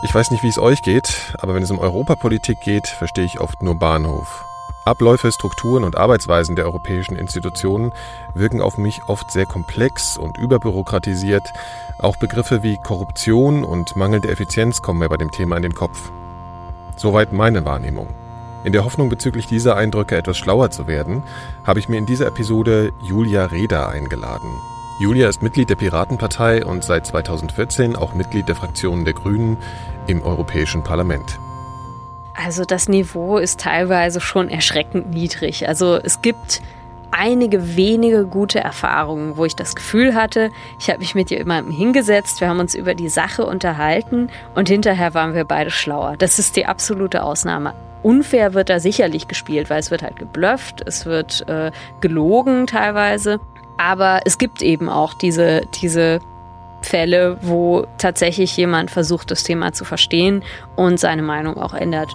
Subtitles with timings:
[0.00, 3.40] Ich weiß nicht, wie es euch geht, aber wenn es um Europapolitik geht, verstehe ich
[3.40, 4.44] oft nur Bahnhof.
[4.84, 7.92] Abläufe, Strukturen und Arbeitsweisen der europäischen Institutionen
[8.32, 11.52] wirken auf mich oft sehr komplex und überbürokratisiert.
[11.98, 16.12] Auch Begriffe wie Korruption und mangelnde Effizienz kommen mir bei dem Thema in den Kopf.
[16.96, 18.08] Soweit meine Wahrnehmung.
[18.62, 21.24] In der Hoffnung bezüglich dieser Eindrücke etwas schlauer zu werden,
[21.66, 24.50] habe ich mir in dieser Episode Julia Reda eingeladen.
[25.00, 29.56] Julia ist Mitglied der Piratenpartei und seit 2014 auch Mitglied der Fraktionen der Grünen
[30.08, 31.38] im Europäischen Parlament.
[32.34, 35.68] Also das Niveau ist teilweise schon erschreckend niedrig.
[35.68, 36.62] Also es gibt
[37.12, 42.40] einige wenige gute Erfahrungen, wo ich das Gefühl hatte, ich habe mich mit jemandem hingesetzt,
[42.40, 46.16] wir haben uns über die Sache unterhalten und hinterher waren wir beide schlauer.
[46.16, 47.72] Das ist die absolute Ausnahme.
[48.02, 53.38] Unfair wird da sicherlich gespielt, weil es wird halt geblufft, es wird äh, gelogen teilweise.
[53.78, 56.18] Aber es gibt eben auch diese, diese
[56.82, 60.42] Fälle, wo tatsächlich jemand versucht, das Thema zu verstehen
[60.76, 62.12] und seine Meinung auch ändert.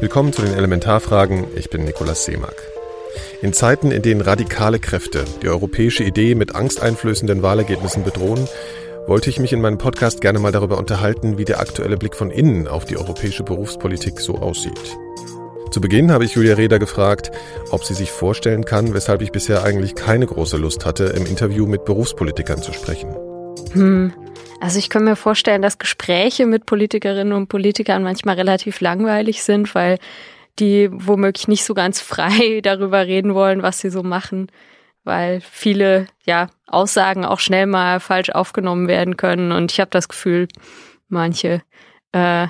[0.00, 1.46] Willkommen zu den Elementarfragen.
[1.56, 2.67] Ich bin Nikolaus Seemack.
[3.40, 8.48] In Zeiten, in denen radikale Kräfte die europäische Idee mit angsteinflößenden Wahlergebnissen bedrohen,
[9.06, 12.32] wollte ich mich in meinem Podcast gerne mal darüber unterhalten, wie der aktuelle Blick von
[12.32, 14.98] innen auf die europäische Berufspolitik so aussieht.
[15.70, 17.30] Zu Beginn habe ich Julia Reda gefragt,
[17.70, 21.66] ob sie sich vorstellen kann, weshalb ich bisher eigentlich keine große Lust hatte, im Interview
[21.66, 23.14] mit Berufspolitikern zu sprechen.
[23.72, 24.12] Hm.
[24.60, 29.72] Also ich kann mir vorstellen, dass Gespräche mit Politikerinnen und Politikern manchmal relativ langweilig sind,
[29.76, 29.98] weil
[30.58, 34.50] die womöglich nicht so ganz frei darüber reden wollen, was sie so machen,
[35.04, 39.52] weil viele ja Aussagen auch schnell mal falsch aufgenommen werden können.
[39.52, 40.48] Und ich habe das Gefühl,
[41.08, 41.62] manche
[42.12, 42.48] äh,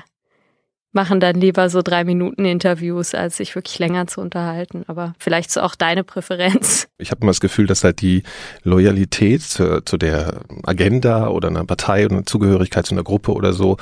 [0.91, 4.83] machen dann lieber so drei Minuten Interviews, als sich wirklich länger zu unterhalten.
[4.87, 6.87] Aber vielleicht ist auch deine Präferenz.
[7.01, 8.23] Ich habe immer das Gefühl, dass halt die
[8.63, 13.77] Loyalität zu, zu der Agenda oder einer Partei und Zugehörigkeit zu einer Gruppe oder so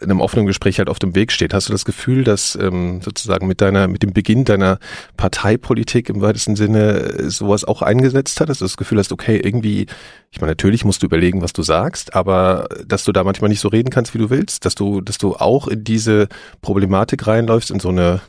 [0.00, 1.54] einem offenen Gespräch halt auf dem Weg steht.
[1.54, 4.78] Hast du das Gefühl, dass ähm, sozusagen mit deiner, mit dem Beginn deiner
[5.16, 9.40] Parteipolitik im weitesten Sinne äh, sowas auch eingesetzt hat, dass du das Gefühl hast, okay,
[9.42, 9.86] irgendwie,
[10.30, 13.60] ich meine, natürlich musst du überlegen, was du sagst, aber dass du da manchmal nicht
[13.60, 16.28] so reden kannst, wie du willst, dass du, dass du auch in diese
[16.62, 18.20] Problematik reinläufst, in so eine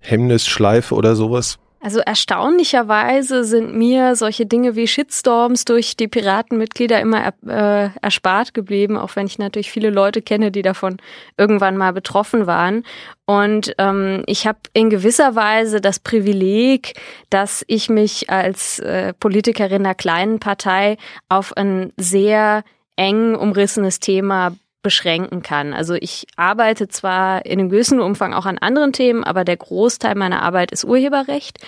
[0.00, 1.58] Hemmnisschleife oder sowas?
[1.84, 8.96] Also erstaunlicherweise sind mir solche Dinge wie Shitstorms durch die Piratenmitglieder immer äh, erspart geblieben,
[8.96, 10.96] auch wenn ich natürlich viele Leute kenne, die davon
[11.36, 12.86] irgendwann mal betroffen waren.
[13.26, 16.94] Und ähm, ich habe in gewisser Weise das Privileg,
[17.28, 20.96] dass ich mich als äh, Politikerin einer kleinen Partei
[21.28, 22.64] auf ein sehr
[22.96, 25.74] eng umrissenes Thema beschränken kann.
[25.74, 30.14] Also ich arbeite zwar in einem gewissen Umfang auch an anderen Themen, aber der Großteil
[30.14, 31.58] meiner Arbeit ist Urheberrecht.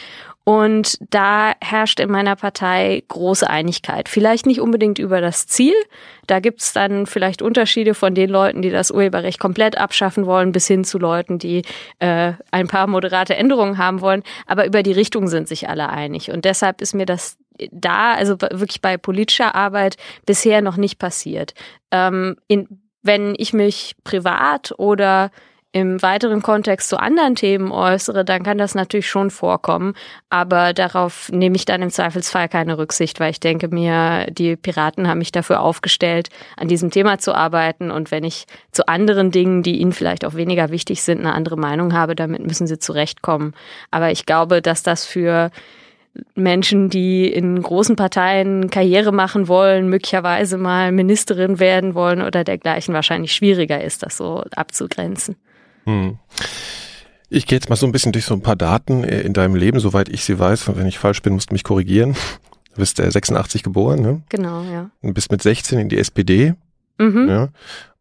[0.48, 4.08] Und da herrscht in meiner Partei große Einigkeit.
[4.08, 5.74] Vielleicht nicht unbedingt über das Ziel.
[6.28, 10.68] Da gibt's dann vielleicht Unterschiede von den Leuten, die das Urheberrecht komplett abschaffen wollen, bis
[10.68, 11.62] hin zu Leuten, die
[11.98, 14.22] äh, ein paar moderate Änderungen haben wollen.
[14.46, 16.30] Aber über die Richtung sind sich alle einig.
[16.30, 17.38] Und deshalb ist mir das
[17.72, 19.96] da, also wirklich bei politischer Arbeit,
[20.26, 21.54] bisher noch nicht passiert.
[21.90, 25.30] Ähm, in, wenn ich mich privat oder
[25.76, 29.92] im weiteren Kontext zu anderen Themen äußere, dann kann das natürlich schon vorkommen.
[30.30, 35.06] Aber darauf nehme ich dann im Zweifelsfall keine Rücksicht, weil ich denke mir, die Piraten
[35.06, 37.90] haben mich dafür aufgestellt, an diesem Thema zu arbeiten.
[37.90, 41.58] Und wenn ich zu anderen Dingen, die ihnen vielleicht auch weniger wichtig sind, eine andere
[41.58, 43.52] Meinung habe, damit müssen sie zurechtkommen.
[43.90, 45.50] Aber ich glaube, dass das für
[46.34, 52.94] Menschen, die in großen Parteien Karriere machen wollen, möglicherweise mal Ministerin werden wollen oder dergleichen,
[52.94, 55.36] wahrscheinlich schwieriger ist, das so abzugrenzen.
[55.84, 56.18] Hm.
[57.28, 59.80] Ich gehe jetzt mal so ein bisschen durch so ein paar Daten in deinem Leben,
[59.80, 60.76] soweit ich sie weiß.
[60.76, 62.16] Wenn ich falsch bin, musst du mich korrigieren.
[62.74, 64.20] Du bist äh, 86 geboren, ne?
[64.28, 64.90] Genau, ja.
[65.00, 66.52] Und bist mit 16 in die SPD.
[66.98, 67.26] Mhm.
[67.26, 67.48] Ja.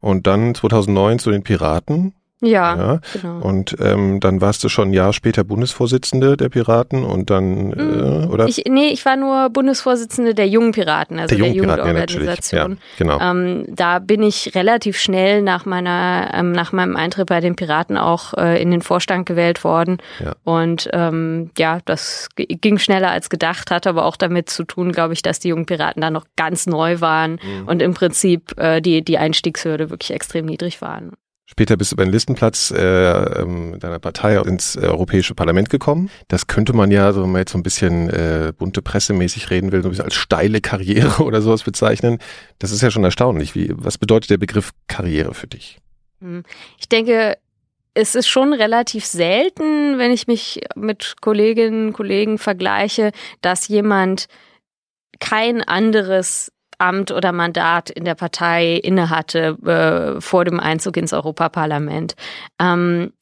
[0.02, 2.14] Und dann 2009 zu den Piraten.
[2.42, 3.00] Ja, ja.
[3.14, 3.40] genau.
[3.40, 7.82] Und ähm, dann warst du schon ein Jahr später Bundesvorsitzende der Piraten und dann, äh,
[7.82, 8.30] mhm.
[8.30, 8.48] oder?
[8.48, 12.72] Ich, nee, ich war nur Bundesvorsitzende der Jungen Piraten, also der, der Jugendorganisation.
[12.72, 13.20] Ja, genau.
[13.22, 17.98] Ähm, da bin ich relativ schnell nach meiner, ähm, nach meinem Eintritt bei den Piraten
[17.98, 19.98] auch äh, in den Vorstand gewählt worden.
[20.22, 20.36] Ja.
[20.44, 25.14] Und ähm, ja, das ging schneller als gedacht, hatte aber auch damit zu tun, glaube
[25.14, 27.68] ich, dass die Jungen Piraten da noch ganz neu waren mhm.
[27.68, 31.14] und im Prinzip äh, die, die Einstiegshürde wirklich extrem niedrig waren.
[31.48, 36.10] Später bist du über den Listenplatz äh, ähm, deiner Partei ins äh, Europäische Parlament gekommen.
[36.28, 39.84] Das könnte man ja, wenn man jetzt so ein bisschen äh, bunte pressemäßig reden will,
[39.84, 42.18] so ein bisschen als steile Karriere oder sowas bezeichnen.
[42.58, 43.54] Das ist ja schon erstaunlich.
[43.54, 45.78] Wie, was bedeutet der Begriff Karriere für dich?
[46.20, 46.44] Hm.
[46.80, 47.38] Ich denke,
[47.94, 53.12] es ist schon relativ selten, wenn ich mich mit Kolleginnen und Kollegen vergleiche,
[53.42, 54.26] dass jemand
[55.20, 62.16] kein anderes Amt oder Mandat in der Partei innehatte äh, vor dem Einzug ins Europaparlament.
[62.60, 63.13] Ähm,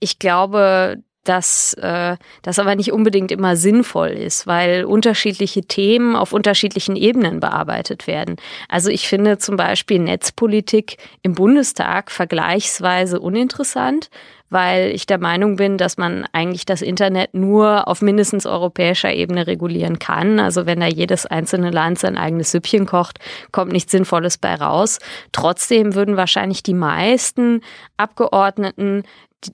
[0.00, 0.98] ich glaube,
[1.28, 7.40] dass äh, das aber nicht unbedingt immer sinnvoll ist, weil unterschiedliche Themen auf unterschiedlichen Ebenen
[7.40, 8.36] bearbeitet werden.
[8.68, 14.10] Also ich finde zum Beispiel Netzpolitik im Bundestag vergleichsweise uninteressant,
[14.50, 19.46] weil ich der Meinung bin, dass man eigentlich das Internet nur auf mindestens europäischer Ebene
[19.46, 20.38] regulieren kann.
[20.38, 23.18] Also wenn da jedes einzelne Land sein eigenes Süppchen kocht,
[23.52, 24.98] kommt nichts Sinnvolles bei raus.
[25.32, 27.62] Trotzdem würden wahrscheinlich die meisten
[27.96, 29.02] Abgeordneten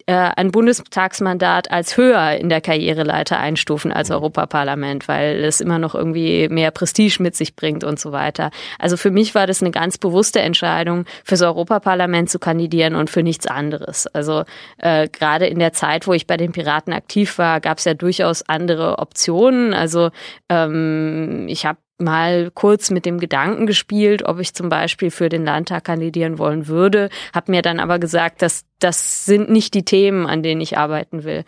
[0.07, 4.17] äh, ein Bundestagsmandat als höher in der Karriereleiter einstufen als mhm.
[4.17, 8.51] Europaparlament, weil es immer noch irgendwie mehr Prestige mit sich bringt und so weiter.
[8.79, 13.23] Also für mich war das eine ganz bewusste Entscheidung, fürs Europaparlament zu kandidieren und für
[13.23, 14.07] nichts anderes.
[14.07, 14.45] Also
[14.79, 17.95] äh, gerade in der Zeit, wo ich bei den Piraten aktiv war, gab es ja
[17.95, 19.75] durchaus andere Optionen.
[19.75, 20.11] Also
[20.49, 25.45] ähm, ich habe mal kurz mit dem Gedanken gespielt, ob ich zum Beispiel für den
[25.45, 30.27] Landtag kandidieren wollen würde, habe mir dann aber gesagt, dass das sind nicht die Themen,
[30.27, 31.45] an denen ich arbeiten will.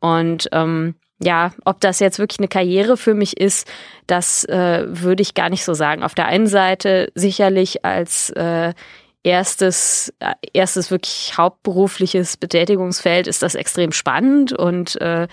[0.00, 3.68] Und ähm, ja, ob das jetzt wirklich eine Karriere für mich ist,
[4.06, 6.02] das äh, würde ich gar nicht so sagen.
[6.02, 8.72] Auf der einen Seite sicherlich als äh,
[9.24, 15.26] erstes, äh, erstes wirklich hauptberufliches Betätigungsfeld ist das extrem spannend und äh,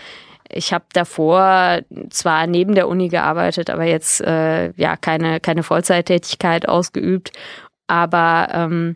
[0.55, 6.67] ich habe davor zwar neben der Uni gearbeitet, aber jetzt äh, ja keine, keine Vollzeittätigkeit
[6.67, 7.33] ausgeübt.
[7.87, 8.95] Aber ähm,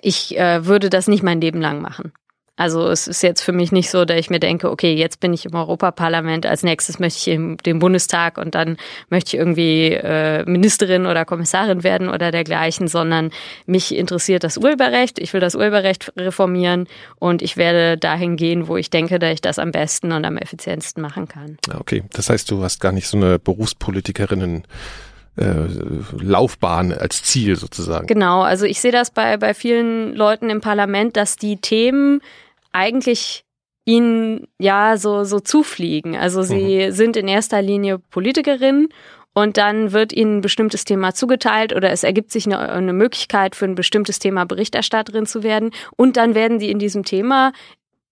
[0.00, 2.12] ich äh, würde das nicht mein Leben lang machen.
[2.56, 5.34] Also es ist jetzt für mich nicht so, dass ich mir denke, okay, jetzt bin
[5.34, 8.78] ich im Europaparlament, als nächstes möchte ich in den Bundestag und dann
[9.10, 13.30] möchte ich irgendwie äh, Ministerin oder Kommissarin werden oder dergleichen, sondern
[13.66, 16.88] mich interessiert das Urheberrecht, ich will das Urheberrecht reformieren
[17.18, 20.38] und ich werde dahin gehen, wo ich denke, dass ich das am besten und am
[20.38, 21.58] effizientesten machen kann.
[21.78, 24.64] Okay, das heißt, du hast gar nicht so eine Berufspolitikerinnen
[25.36, 25.66] äh,
[26.18, 28.06] Laufbahn als Ziel sozusagen.
[28.06, 32.22] Genau, also ich sehe das bei, bei vielen Leuten im Parlament, dass die Themen
[32.76, 33.44] eigentlich
[33.84, 36.16] ihnen ja so, so zufliegen.
[36.16, 36.92] Also sie mhm.
[36.92, 38.88] sind in erster Linie Politikerinnen
[39.32, 43.54] und dann wird ihnen ein bestimmtes Thema zugeteilt oder es ergibt sich eine, eine Möglichkeit
[43.54, 47.52] für ein bestimmtes Thema Berichterstatterin zu werden und dann werden sie in diesem Thema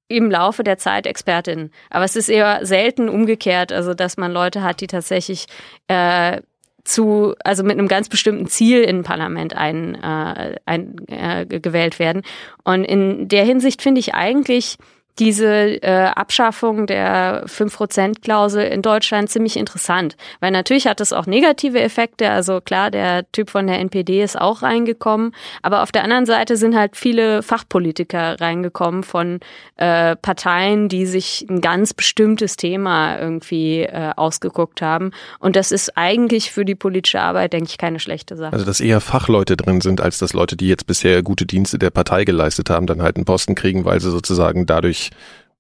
[0.07, 1.71] im Laufe der Zeit Expertin.
[1.91, 5.47] Aber es ist eher selten umgekehrt, also dass man Leute hat, die tatsächlich
[5.89, 6.41] äh,
[6.85, 11.99] zu, also mit einem ganz bestimmten Ziel in ein Parlament ein, äh, ein, äh, gewählt
[11.99, 12.23] werden.
[12.63, 14.77] Und in der Hinsicht finde ich eigentlich
[15.19, 21.81] diese äh, Abschaffung der 5%-Klausel in Deutschland ziemlich interessant, weil natürlich hat es auch negative
[21.81, 22.31] Effekte.
[22.31, 25.33] Also klar, der Typ von der NPD ist auch reingekommen,
[25.63, 29.39] aber auf der anderen Seite sind halt viele Fachpolitiker reingekommen von
[29.77, 35.13] äh, Parteien, die sich ein ganz bestimmtes Thema irgendwie äh, ausgeguckt haben.
[35.39, 38.53] Und das ist eigentlich für die politische Arbeit, denke ich, keine schlechte Sache.
[38.53, 41.91] Also dass eher Fachleute drin sind, als dass Leute, die jetzt bisher gute Dienste der
[41.91, 45.04] Partei geleistet haben, dann halt einen Posten kriegen, weil sie sozusagen dadurch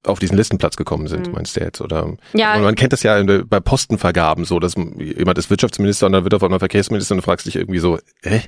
[0.06, 1.34] auf diesen Listenplatz gekommen sind, mhm.
[1.34, 1.80] meinst du jetzt?
[1.80, 2.58] Oder ja.
[2.58, 6.42] Man kennt das ja bei Postenvergaben so, dass jemand ist Wirtschaftsminister und dann wird auf
[6.42, 8.42] einmal Verkehrsminister und du fragst dich irgendwie so, hä?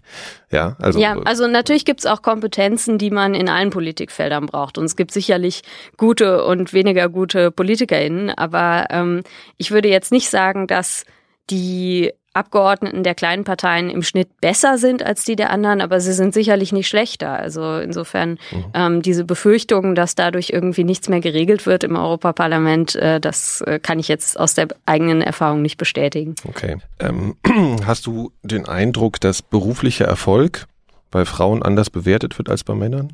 [0.50, 1.00] Ja, also.
[1.00, 4.78] Ja, also natürlich gibt es auch Kompetenzen, die man in allen Politikfeldern braucht.
[4.78, 5.62] Und es gibt sicherlich
[5.97, 9.23] gute und weniger gute PolitikerInnen, aber ähm,
[9.56, 11.04] ich würde jetzt nicht sagen, dass
[11.49, 16.12] die Abgeordneten der kleinen Parteien im Schnitt besser sind als die der anderen, aber sie
[16.12, 17.38] sind sicherlich nicht schlechter.
[17.38, 18.64] Also insofern mhm.
[18.75, 23.78] ähm, diese Befürchtungen, dass dadurch irgendwie nichts mehr geregelt wird im Europaparlament, äh, das äh,
[23.78, 26.35] kann ich jetzt aus der eigenen Erfahrung nicht bestätigen.
[26.49, 26.76] Okay.
[27.00, 27.37] Ähm,
[27.87, 30.66] hast du den Eindruck, dass beruflicher Erfolg
[31.11, 33.12] bei Frauen anders bewertet wird als bei Männern?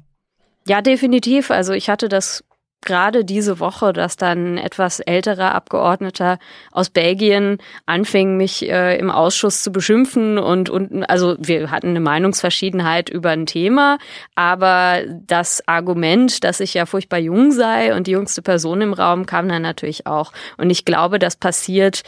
[0.67, 1.51] Ja, definitiv.
[1.51, 2.45] Also ich hatte das
[2.83, 6.39] gerade diese Woche, dass dann etwas älterer Abgeordneter
[6.71, 12.01] aus Belgien anfing, mich äh, im Ausschuss zu beschimpfen und, und also wir hatten eine
[12.01, 13.99] Meinungsverschiedenheit über ein Thema,
[14.35, 19.27] aber das Argument, dass ich ja furchtbar jung sei und die jüngste Person im Raum
[19.27, 20.33] kam dann natürlich auch.
[20.59, 22.03] Und ich glaube, das passiert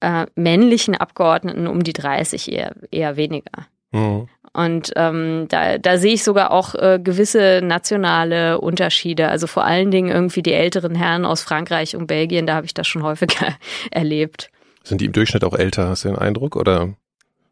[0.00, 3.66] äh, männlichen Abgeordneten um die 30 eher, eher weniger.
[3.92, 4.28] Mhm.
[4.54, 9.28] Und ähm, da, da sehe ich sogar auch äh, gewisse nationale Unterschiede.
[9.28, 12.74] Also vor allen Dingen irgendwie die älteren Herren aus Frankreich und Belgien, da habe ich
[12.74, 13.56] das schon häufiger
[13.90, 14.50] erlebt.
[14.84, 16.56] Sind die im Durchschnitt auch älter, hast du den Eindruck?
[16.56, 16.94] Oder?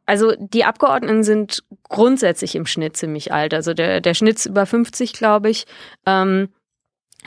[0.04, 3.54] Also die Abgeordneten sind grundsätzlich im Schnitt ziemlich alt.
[3.54, 5.66] Also der, der Schnitt ist über 50, glaube ich.
[6.04, 6.48] Ähm,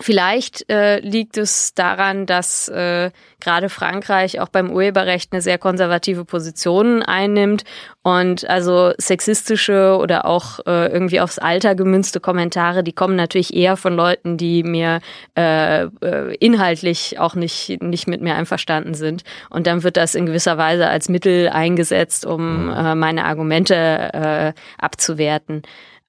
[0.03, 6.25] Vielleicht äh, liegt es daran, dass äh, gerade Frankreich auch beim Urheberrecht eine sehr konservative
[6.25, 7.63] Position einnimmt
[8.01, 13.77] und also sexistische oder auch äh, irgendwie aufs Alter gemünzte Kommentare, die kommen natürlich eher
[13.77, 14.99] von Leuten, die mir
[15.37, 20.25] äh, äh, inhaltlich auch nicht nicht mit mir einverstanden sind und dann wird das in
[20.25, 22.73] gewisser Weise als Mittel eingesetzt, um mhm.
[22.73, 25.61] äh, meine Argumente äh, abzuwerten.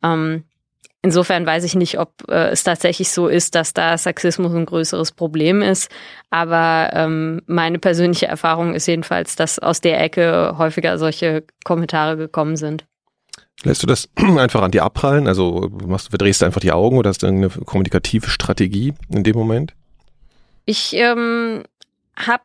[0.03, 0.43] Ähm,
[1.05, 5.13] Insofern weiß ich nicht, ob äh, es tatsächlich so ist, dass da Sexismus ein größeres
[5.13, 5.91] Problem ist.
[6.31, 12.57] Aber ähm, meine persönliche Erfahrung ist jedenfalls, dass aus der Ecke häufiger solche Kommentare gekommen
[12.57, 12.87] sind.
[13.65, 15.29] Lässt du das einfach an dir abprallen?
[15.29, 19.37] Also machst, verdrehst du einfach die Augen oder hast du eine kommunikative Strategie in dem
[19.37, 19.75] Moment?
[20.65, 21.65] Ich ähm,
[22.17, 22.45] habe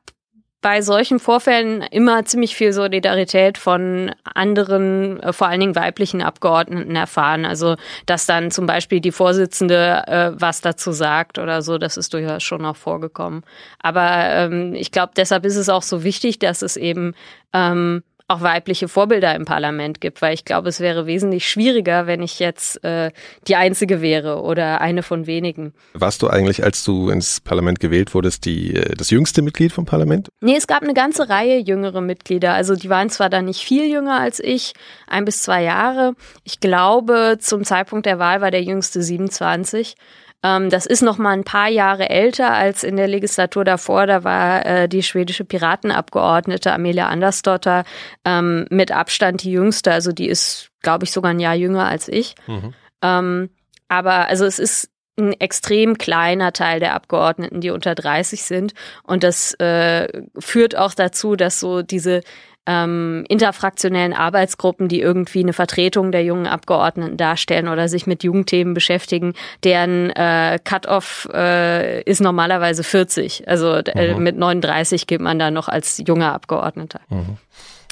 [0.61, 6.95] bei solchen Vorfällen immer ziemlich viel Solidarität von anderen, äh, vor allen Dingen weiblichen Abgeordneten
[6.95, 7.45] erfahren.
[7.45, 7.75] Also,
[8.05, 12.43] dass dann zum Beispiel die Vorsitzende äh, was dazu sagt oder so, das ist durchaus
[12.43, 13.43] schon auch vorgekommen.
[13.79, 17.13] Aber ähm, ich glaube, deshalb ist es auch so wichtig, dass es eben
[17.53, 22.21] ähm, auch weibliche Vorbilder im Parlament gibt, weil ich glaube, es wäre wesentlich schwieriger, wenn
[22.21, 23.11] ich jetzt äh,
[23.47, 25.73] die Einzige wäre oder eine von wenigen.
[25.93, 29.85] Warst du eigentlich, als du ins Parlament gewählt wurdest, die, äh, das jüngste Mitglied vom
[29.85, 30.29] Parlament?
[30.41, 32.53] Nee, es gab eine ganze Reihe jüngere Mitglieder.
[32.53, 34.73] Also die waren zwar dann nicht viel jünger als ich,
[35.07, 36.13] ein bis zwei Jahre.
[36.43, 39.95] Ich glaube, zum Zeitpunkt der Wahl war der jüngste 27.
[40.43, 44.07] Ähm, das ist noch mal ein paar Jahre älter als in der Legislatur davor.
[44.07, 47.83] Da war äh, die schwedische Piratenabgeordnete Amelia Andersdotter
[48.25, 49.91] ähm, mit Abstand die jüngste.
[49.91, 52.35] Also die ist, glaube ich, sogar ein Jahr jünger als ich.
[52.47, 52.73] Mhm.
[53.01, 53.49] Ähm,
[53.89, 58.73] aber also es ist ein extrem kleiner Teil der Abgeordneten, die unter 30 sind.
[59.03, 62.21] Und das äh, führt auch dazu, dass so diese
[62.69, 68.75] ähm, interfraktionellen Arbeitsgruppen, die irgendwie eine Vertretung der jungen Abgeordneten darstellen oder sich mit Jugendthemen
[68.75, 69.33] beschäftigen,
[69.63, 73.47] deren äh, Cut-off äh, ist normalerweise 40.
[73.47, 74.23] Also äh, mhm.
[74.23, 77.01] mit 39 geht man da noch als junger Abgeordneter.
[77.09, 77.37] Mhm.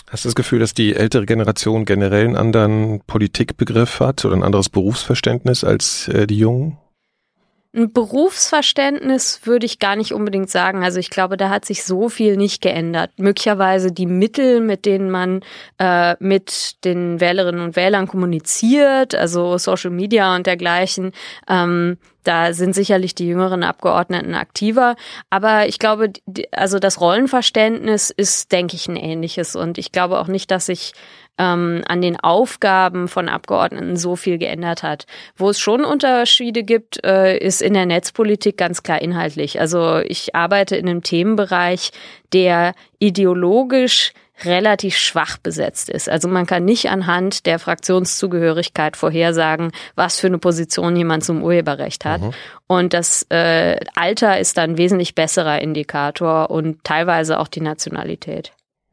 [0.10, 4.44] Hast du das Gefühl, dass die ältere Generation generell einen anderen Politikbegriff hat oder ein
[4.44, 6.78] anderes Berufsverständnis als äh, die Jungen?
[7.78, 10.84] Ein Berufsverständnis würde ich gar nicht unbedingt sagen.
[10.84, 13.12] Also ich glaube, da hat sich so viel nicht geändert.
[13.18, 15.42] Möglicherweise die Mittel, mit denen man
[15.78, 21.12] äh, mit den Wählerinnen und Wählern kommuniziert, also Social Media und dergleichen,
[21.48, 24.96] ähm, da sind sicherlich die jüngeren Abgeordneten aktiver.
[25.30, 26.12] Aber ich glaube,
[26.52, 29.56] also das Rollenverständnis ist, denke ich, ein ähnliches.
[29.56, 30.94] Und ich glaube auch nicht, dass sich
[31.38, 35.06] ähm, an den Aufgaben von Abgeordneten so viel geändert hat.
[35.36, 39.60] Wo es schon Unterschiede gibt, äh, ist in der Netzpolitik ganz klar inhaltlich.
[39.60, 41.91] Also ich arbeite in einem Themenbereich,
[42.34, 44.13] der ideologisch
[44.44, 46.10] relativ schwach besetzt ist.
[46.10, 52.06] Also man kann nicht anhand der Fraktionszugehörigkeit vorhersagen, was für eine Position jemand zum Urheberrecht
[52.06, 52.22] hat.
[52.22, 52.34] Mhm.
[52.67, 58.51] Und das äh, Alter ist dann wesentlich besserer Indikator und teilweise auch die Nationalität.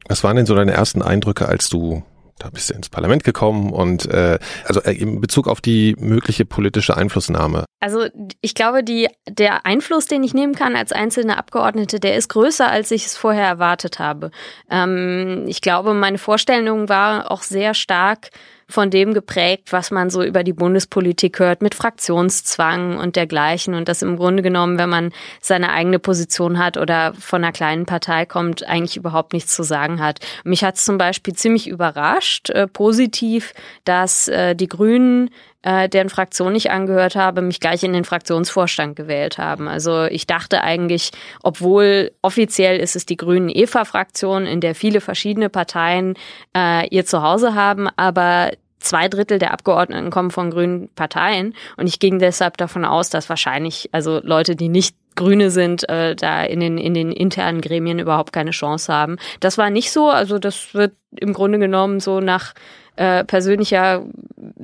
[0.09, 2.03] Was waren denn so deine ersten Eindrücke, als du
[2.39, 6.45] da bist du ins Parlament gekommen und äh, also äh, in Bezug auf die mögliche
[6.45, 7.65] politische Einflussnahme.
[7.81, 8.07] Also
[8.41, 12.69] ich glaube, die, der Einfluss, den ich nehmen kann als einzelne Abgeordnete, der ist größer,
[12.69, 14.31] als ich es vorher erwartet habe.
[14.71, 18.31] Ähm, ich glaube, meine Vorstellung war auch sehr stark
[18.69, 23.75] von dem geprägt, was man so über die Bundespolitik hört, mit Fraktionszwang und dergleichen.
[23.75, 27.87] Und das im Grunde genommen, wenn man seine eigene Position hat oder von einer kleinen
[27.87, 30.21] Partei kommt, eigentlich überhaupt nichts zu sagen hat.
[30.45, 33.53] Mich hat es zum Beispiel ziemlich überrascht, äh, positiv,
[33.85, 35.31] dass äh, die Grünen
[35.65, 39.67] äh, deren Fraktion ich angehört habe, mich gleich in den Fraktionsvorstand gewählt haben.
[39.67, 41.11] Also ich dachte eigentlich,
[41.43, 46.15] obwohl offiziell ist es die Grünen EVA-Fraktion, in der viele verschiedene Parteien
[46.55, 51.99] äh, ihr Zuhause haben, aber zwei Drittel der Abgeordneten kommen von grünen Parteien und ich
[51.99, 56.61] ging deshalb davon aus, dass wahrscheinlich also Leute, die nicht Grüne sind, äh, da in
[56.61, 59.17] den, in den internen Gremien überhaupt keine Chance haben.
[59.41, 62.53] Das war nicht so, also das wird im Grunde genommen so nach
[62.97, 64.05] äh, persönlicher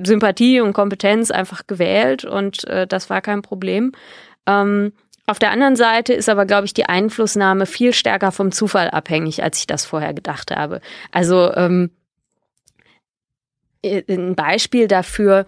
[0.03, 3.91] Sympathie und Kompetenz einfach gewählt und äh, das war kein Problem.
[4.47, 4.93] Ähm,
[5.27, 9.43] auf der anderen Seite ist aber, glaube ich, die Einflussnahme viel stärker vom Zufall abhängig,
[9.43, 10.81] als ich das vorher gedacht habe.
[11.11, 11.91] Also ähm,
[13.83, 15.45] ein Beispiel dafür,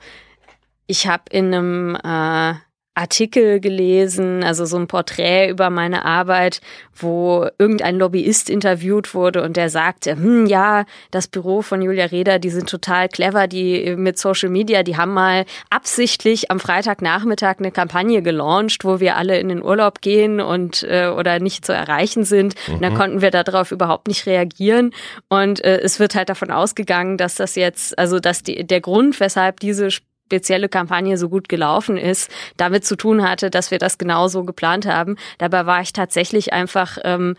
[0.88, 2.56] ich habe in einem äh,
[2.96, 6.62] Artikel gelesen, also so ein Porträt über meine Arbeit,
[6.96, 12.38] wo irgendein Lobbyist interviewt wurde und der sagte, hm, ja, das Büro von Julia Reda,
[12.38, 17.72] die sind total clever, die mit Social Media, die haben mal absichtlich am Freitagnachmittag eine
[17.72, 22.26] Kampagne gelauncht, wo wir alle in den Urlaub gehen und äh, oder nicht zu erreichen
[22.26, 22.54] sind.
[22.68, 22.76] Mhm.
[22.76, 24.92] Und dann konnten wir darauf überhaupt nicht reagieren
[25.30, 29.20] und äh, es wird halt davon ausgegangen, dass das jetzt, also dass die, der Grund,
[29.20, 29.90] weshalb diese
[30.34, 34.88] spezielle Kampagne so gut gelaufen ist, damit zu tun hatte, dass wir das genauso geplant
[34.88, 35.16] haben.
[35.38, 37.36] Dabei war ich tatsächlich einfach ähm,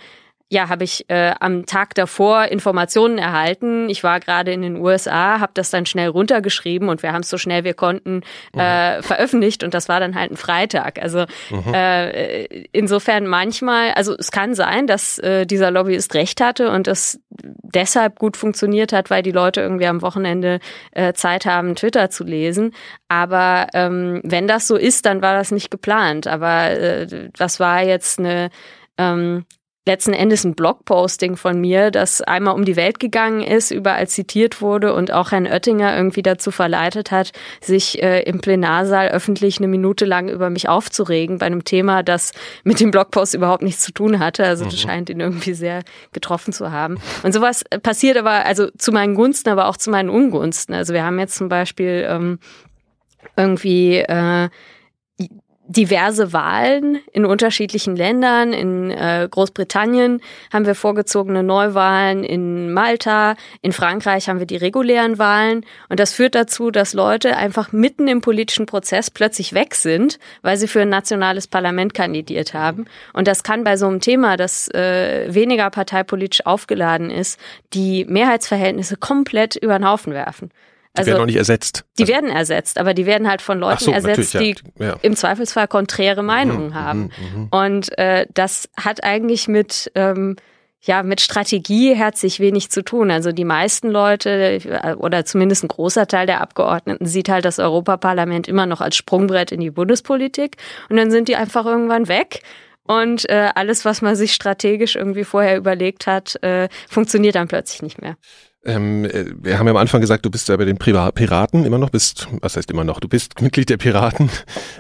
[0.51, 3.89] ja, habe ich äh, am Tag davor Informationen erhalten.
[3.89, 7.31] Ich war gerade in den USA, habe das dann schnell runtergeschrieben und wir haben es
[7.31, 8.23] so schnell wir konnten
[8.57, 9.03] äh, mhm.
[9.03, 11.01] veröffentlicht und das war dann halt ein Freitag.
[11.03, 11.75] Also mhm.
[11.75, 17.21] äh, insofern manchmal, also es kann sein, dass äh, dieser Lobbyist recht hatte und es
[17.31, 20.61] deshalb gut funktioniert hat, weil die Leute irgendwie am Wochenende
[20.93, 22.75] äh, Zeit haben, Twitter zu lesen.
[23.09, 26.27] Aber ähm, wenn das so ist, dann war das nicht geplant.
[26.27, 28.51] Aber äh, das war jetzt eine
[28.99, 29.45] ähm,
[29.87, 34.63] letzten Endes ein Blogposting von mir, das einmal um die Welt gegangen ist, überall zitiert
[34.63, 39.69] wurde und auch Herrn Oettinger irgendwie dazu verleitet hat, sich äh, im Plenarsaal öffentlich eine
[39.69, 43.93] Minute lang über mich aufzuregen bei einem Thema, das mit dem Blogpost überhaupt nichts zu
[43.93, 44.45] tun hatte.
[44.45, 44.79] Also das mhm.
[44.79, 46.99] scheint ihn irgendwie sehr getroffen zu haben.
[47.23, 50.75] Und sowas passiert aber also zu meinen Gunsten, aber auch zu meinen Ungunsten.
[50.75, 52.39] Also wir haben jetzt zum Beispiel ähm,
[53.37, 54.49] irgendwie äh,
[55.67, 58.53] diverse Wahlen in unterschiedlichen Ländern.
[58.53, 60.21] In äh, Großbritannien
[60.53, 65.65] haben wir vorgezogene Neuwahlen, in Malta, in Frankreich haben wir die regulären Wahlen.
[65.89, 70.57] Und das führt dazu, dass Leute einfach mitten im politischen Prozess plötzlich weg sind, weil
[70.57, 72.85] sie für ein nationales Parlament kandidiert haben.
[73.13, 77.41] Und das kann bei so einem Thema, das äh, weniger parteipolitisch aufgeladen ist,
[77.73, 80.51] die Mehrheitsverhältnisse komplett über den Haufen werfen.
[80.95, 81.85] Die also, werden noch nicht ersetzt.
[81.99, 84.97] Die also, werden ersetzt, aber die werden halt von Leuten so, ersetzt, die ja.
[85.03, 87.01] im Zweifelsfall konträre Meinungen mhm, haben.
[87.01, 87.49] Mhm, mhm.
[87.51, 90.37] Und äh, das hat eigentlich mit ähm,
[90.87, 93.11] ja, mit Strategie herzlich wenig zu tun.
[93.11, 97.59] Also die meisten Leute äh, oder zumindest ein großer Teil der Abgeordneten sieht halt das
[97.59, 100.59] Europaparlament immer noch als Sprungbrett in die Bundespolitik
[100.91, 102.43] und dann sind die einfach irgendwann weg.
[102.87, 107.81] Und äh, alles, was man sich strategisch irgendwie vorher überlegt hat, äh, funktioniert dann plötzlich
[107.81, 108.17] nicht mehr.
[108.65, 111.79] Ähm, äh, wir haben ja am Anfang gesagt, du bist ja bei den Piraten immer
[111.79, 114.31] noch, bist, was heißt immer noch, du bist Mitglied der Piraten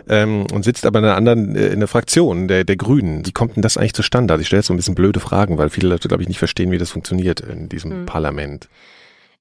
[0.08, 3.26] ähm, und sitzt aber in einer anderen, äh, in der Fraktion der, der Grünen.
[3.26, 4.32] Wie kommt denn das eigentlich zustande?
[4.32, 6.38] Also ich stelle jetzt so ein bisschen blöde Fragen, weil viele Leute, glaube ich, nicht
[6.38, 8.06] verstehen, wie das funktioniert in diesem mhm.
[8.06, 8.68] Parlament.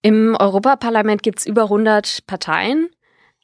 [0.01, 2.89] Im Europaparlament gibt's über 100 Parteien,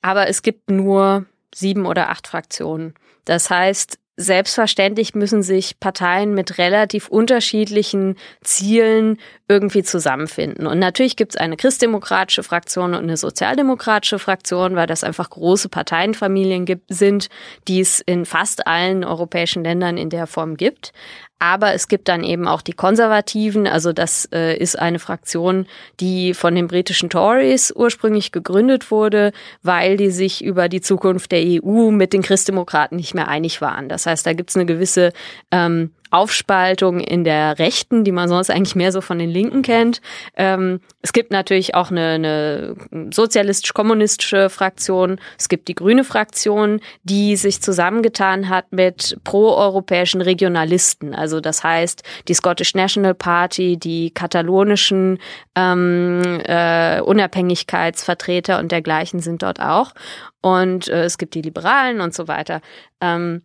[0.02, 1.26] aber es gibt nur
[1.56, 2.94] sieben oder acht Fraktionen.
[3.24, 10.68] Das heißt, Selbstverständlich müssen sich Parteien mit relativ unterschiedlichen Zielen irgendwie zusammenfinden.
[10.68, 15.70] Und natürlich gibt es eine christdemokratische Fraktion und eine sozialdemokratische Fraktion, weil das einfach große
[15.70, 17.30] Parteienfamilien gibt, sind,
[17.70, 20.92] die es in fast allen europäischen Ländern in der Form gibt.
[21.40, 23.66] Aber es gibt dann eben auch die Konservativen.
[23.66, 25.66] Also das äh, ist eine Fraktion,
[26.02, 29.32] die von den britischen Tories ursprünglich gegründet wurde,
[29.64, 33.88] weil die sich über die Zukunft der EU mit den Christdemokraten nicht mehr einig waren.
[33.88, 35.14] Das heißt, da gibt es eine gewisse
[35.52, 40.02] ähm, Aufspaltung in der Rechten, die man sonst eigentlich mehr so von den Linken kennt.
[40.36, 42.76] Ähm, es gibt natürlich auch eine, eine
[43.14, 45.20] sozialistisch-kommunistische Fraktion.
[45.38, 51.14] Es gibt die grüne Fraktion, die sich zusammengetan hat mit proeuropäischen Regionalisten.
[51.14, 55.20] Also das heißt, die Scottish National Party, die katalonischen
[55.56, 59.94] ähm, äh, Unabhängigkeitsvertreter und dergleichen sind dort auch.
[60.42, 62.62] Und äh, es gibt die Liberalen und so weiter.
[63.02, 63.44] Ähm,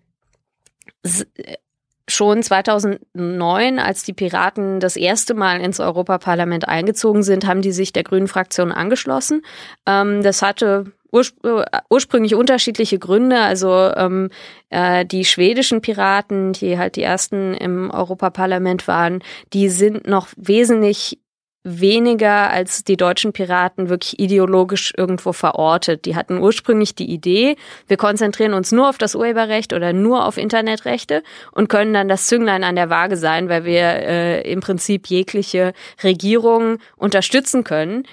[2.09, 7.93] schon 2009, als die Piraten das erste Mal ins Europaparlament eingezogen sind, haben die sich
[7.93, 9.43] der Grünen Fraktion angeschlossen.
[9.87, 13.40] Ähm, das hatte urspr ursprünglich unterschiedliche Gründe.
[13.40, 14.31] Also ähm,
[14.71, 21.19] äh, die schwedischen Piraten, die halt die ersten im Europaparlament waren, die sind noch wesentlich
[21.64, 26.05] weniger als die deutschen Piraten wirklich ideologisch irgendwo verortet.
[26.05, 27.57] Die hatten ursprünglich die Idee,
[27.88, 31.22] wir konzentrieren uns nur auf das Urheberrecht oder nur auf Internetrechte
[31.53, 35.72] und können dann das Zünglein an der Waage sein, weil wir äh, im Prinzip jegliche
[36.03, 38.05] Regierung unterstützen können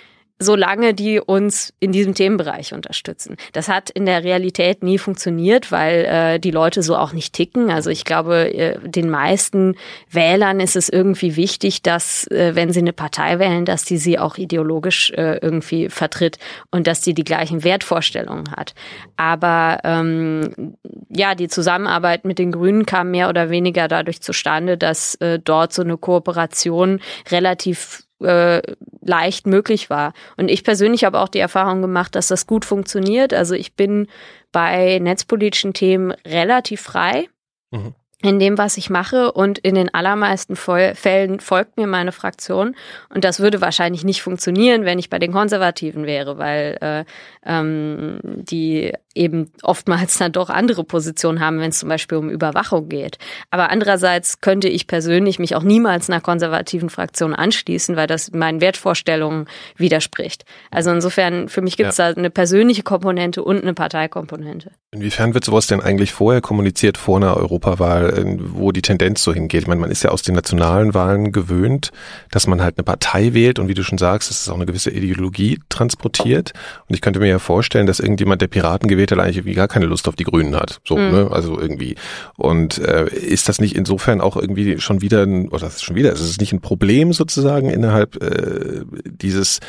[0.42, 3.38] solange die uns in diesem Themenbereich unterstützen.
[3.54, 7.70] Das hat in der Realität nie funktioniert, weil äh, die Leute so auch nicht ticken.
[7.70, 9.76] Also ich glaube, äh, den meisten
[10.10, 14.18] Wählern ist es irgendwie wichtig, dass, äh, wenn sie eine Partei wählen, dass die sie
[14.18, 16.40] auch ideologisch äh, irgendwie vertritt
[16.72, 18.74] und dass die die gleichen Wertvorstellungen hat.
[19.18, 20.76] Aber ähm,
[21.10, 25.72] ja, die Zusammenarbeit mit den Grünen kam mehr oder weniger dadurch zustande, dass äh, dort
[25.74, 27.00] so eine Kooperation
[27.30, 28.62] relativ äh,
[29.02, 30.14] leicht möglich war.
[30.38, 33.34] Und ich persönlich habe auch die Erfahrung gemacht, dass das gut funktioniert.
[33.34, 34.08] Also ich bin
[34.52, 37.28] bei netzpolitischen Themen relativ frei.
[37.72, 42.76] Mhm in dem, was ich mache und in den allermeisten Fällen folgt mir meine Fraktion
[43.10, 47.06] und das würde wahrscheinlich nicht funktionieren, wenn ich bei den Konservativen wäre, weil äh,
[47.46, 52.90] ähm, die eben oftmals dann doch andere Positionen haben, wenn es zum Beispiel um Überwachung
[52.90, 53.18] geht.
[53.50, 58.62] Aber andererseits könnte ich persönlich mich auch niemals einer konservativen Fraktion anschließen, weil das meinen
[58.62, 60.46] Wertvorstellungen widerspricht.
[60.70, 62.12] Also insofern, für mich gibt es ja.
[62.12, 64.72] da eine persönliche Komponente und eine Parteikomponente.
[64.94, 69.62] Inwiefern wird sowas denn eigentlich vorher kommuniziert vor einer Europawahl, wo die Tendenz so hingeht?
[69.62, 71.92] Ich meine, man ist ja aus den nationalen Wahlen gewöhnt,
[72.30, 74.66] dass man halt eine Partei wählt und wie du schon sagst, es ist auch eine
[74.66, 76.52] gewisse Ideologie transportiert.
[76.90, 79.68] Und ich könnte mir ja vorstellen, dass irgendjemand, der Piraten gewählt hat, eigentlich irgendwie gar
[79.68, 80.82] keine Lust auf die Grünen hat.
[80.86, 81.12] So, mhm.
[81.12, 81.30] ne?
[81.32, 81.96] Also irgendwie.
[82.38, 85.96] Und äh, ist das nicht insofern auch irgendwie schon wieder ein, oder das ist schon
[85.96, 89.60] wieder, ist es nicht ein Problem sozusagen innerhalb äh, dieses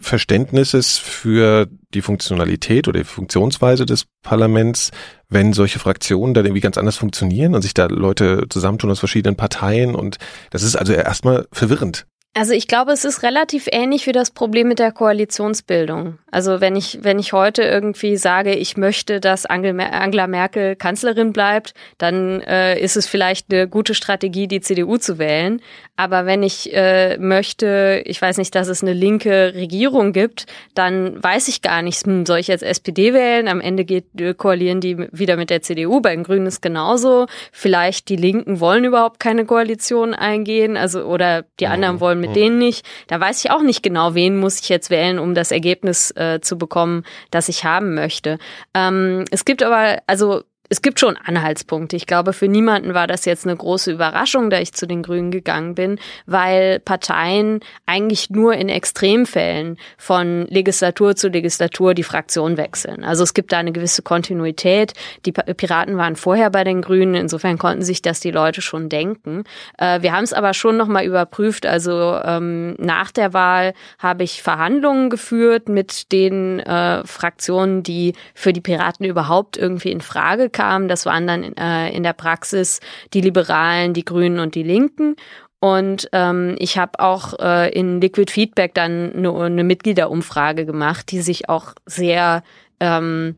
[0.00, 4.90] Verständnisses für die Funktionalität oder die Funktionsweise des Parlaments,
[5.28, 9.36] wenn solche Fraktionen dann irgendwie ganz anders funktionieren und sich da Leute zusammentun aus verschiedenen
[9.36, 10.18] Parteien und
[10.50, 12.06] das ist also erstmal verwirrend.
[12.38, 16.18] Also ich glaube, es ist relativ ähnlich wie das Problem mit der Koalitionsbildung.
[16.30, 21.74] Also wenn ich, wenn ich heute irgendwie sage, ich möchte, dass Angela Merkel Kanzlerin bleibt,
[21.96, 25.60] dann äh, ist es vielleicht eine gute Strategie, die CDU zu wählen.
[25.96, 31.20] Aber wenn ich äh, möchte, ich weiß nicht, dass es eine linke Regierung gibt, dann
[31.20, 33.48] weiß ich gar nicht, hm, soll ich jetzt SPD wählen?
[33.48, 36.00] Am Ende geht, äh, koalieren die wieder mit der CDU.
[36.00, 37.26] Bei den Grünen ist genauso.
[37.50, 42.00] Vielleicht die Linken wollen überhaupt keine Koalition eingehen, also oder die anderen mhm.
[42.00, 42.86] wollen mit denen nicht.
[43.06, 46.40] Da weiß ich auch nicht genau, wen muss ich jetzt wählen, um das Ergebnis äh,
[46.40, 48.38] zu bekommen, das ich haben möchte.
[48.74, 51.96] Ähm, es gibt aber, also es gibt schon Anhaltspunkte.
[51.96, 55.30] Ich glaube, für niemanden war das jetzt eine große Überraschung, da ich zu den Grünen
[55.30, 63.02] gegangen bin, weil Parteien eigentlich nur in Extremfällen von Legislatur zu Legislatur die Fraktion wechseln.
[63.02, 64.92] Also es gibt da eine gewisse Kontinuität.
[65.24, 69.44] Die Piraten waren vorher bei den Grünen, insofern konnten sich das die Leute schon denken.
[69.78, 71.64] Äh, wir haben es aber schon nochmal überprüft.
[71.64, 78.52] Also ähm, nach der Wahl habe ich Verhandlungen geführt mit den äh, Fraktionen, die für
[78.52, 80.88] die Piraten überhaupt irgendwie in Frage kam.
[80.88, 82.80] Das waren dann äh, in der Praxis
[83.14, 85.14] die Liberalen, die Grünen und die Linken.
[85.60, 91.20] Und ähm, ich habe auch äh, in Liquid Feedback dann eine, eine Mitgliederumfrage gemacht, die
[91.20, 92.42] sich auch sehr,
[92.80, 93.36] ähm,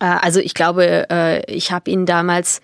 [0.00, 2.60] äh, also ich glaube, äh, ich habe ihnen damals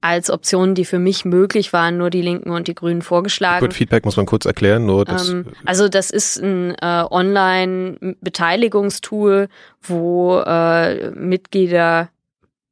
[0.00, 3.64] als Optionen, die für mich möglich waren, nur die Linken und die Grünen vorgeschlagen.
[3.64, 5.28] Liquid Feedback muss man kurz erklären, nur das.
[5.28, 9.48] Ähm, also das ist ein äh, Online-Beteiligungstool,
[9.82, 12.08] wo äh, Mitglieder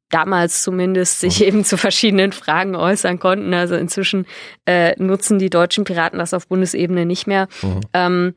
[0.09, 3.53] damals zumindest sich eben zu verschiedenen Fragen äußern konnten.
[3.53, 4.25] Also inzwischen
[4.65, 7.47] äh, nutzen die deutschen Piraten das auf Bundesebene nicht mehr.
[7.61, 7.81] Mhm.
[7.93, 8.33] Ähm,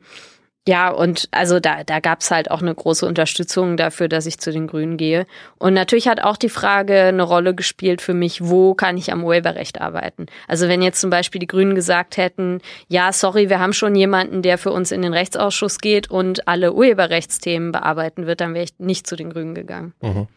[0.65, 4.39] ja, und also da, da gab es halt auch eine große Unterstützung dafür, dass ich
[4.39, 5.27] zu den Grünen gehe.
[5.57, 9.25] Und natürlich hat auch die Frage eine Rolle gespielt für mich, wo kann ich am
[9.25, 10.27] Urheberrecht arbeiten?
[10.47, 14.41] Also wenn jetzt zum Beispiel die Grünen gesagt hätten, ja, sorry, wir haben schon jemanden,
[14.41, 18.79] der für uns in den Rechtsausschuss geht und alle Urheberrechtsthemen bearbeiten wird, dann wäre ich
[18.79, 19.93] nicht zu den Grünen gegangen.
[20.01, 20.27] Mhm.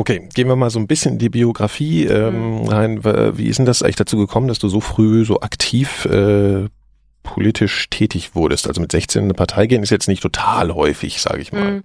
[0.00, 2.68] Okay, gehen wir mal so ein bisschen in die Biografie ähm, mhm.
[2.68, 3.04] rein.
[3.04, 6.70] Wie ist denn das eigentlich dazu gekommen, dass du so früh so aktiv äh,
[7.22, 8.66] politisch tätig wurdest?
[8.66, 11.82] Also mit 16 in eine Partei gehen ist jetzt nicht total häufig, sage ich mal.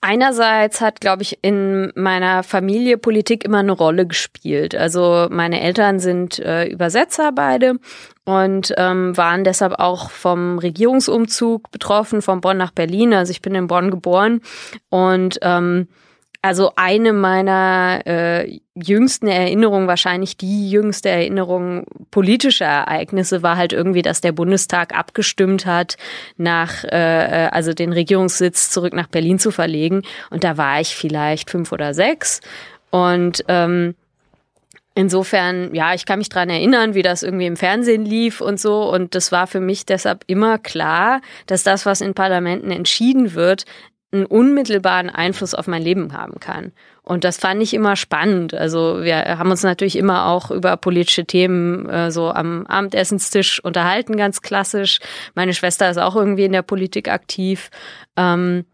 [0.00, 4.76] Einerseits hat, glaube ich, in meiner Familie Politik immer eine Rolle gespielt.
[4.76, 7.80] Also meine Eltern sind äh, Übersetzer beide
[8.24, 13.12] und ähm, waren deshalb auch vom Regierungsumzug betroffen, von Bonn nach Berlin.
[13.12, 14.40] Also ich bin in Bonn geboren
[14.88, 15.88] und ähm,
[16.48, 24.00] also eine meiner äh, jüngsten Erinnerungen, wahrscheinlich die jüngste Erinnerung politischer Ereignisse, war halt irgendwie,
[24.00, 25.98] dass der Bundestag abgestimmt hat,
[26.38, 30.04] nach äh, also den Regierungssitz zurück nach Berlin zu verlegen.
[30.30, 32.40] Und da war ich vielleicht fünf oder sechs.
[32.90, 33.94] Und ähm,
[34.94, 38.92] Insofern, ja, ich kann mich dran erinnern, wie das irgendwie im Fernsehen lief und so.
[38.92, 43.64] Und das war für mich deshalb immer klar, dass das, was in Parlamenten entschieden wird,
[44.10, 46.72] einen unmittelbaren Einfluss auf mein Leben haben kann.
[47.02, 48.54] Und das fand ich immer spannend.
[48.54, 54.16] Also wir haben uns natürlich immer auch über politische Themen äh, so am Abendessenstisch unterhalten,
[54.16, 55.00] ganz klassisch.
[55.34, 57.70] Meine Schwester ist auch irgendwie in der Politik aktiv.
[58.16, 58.64] Ähm,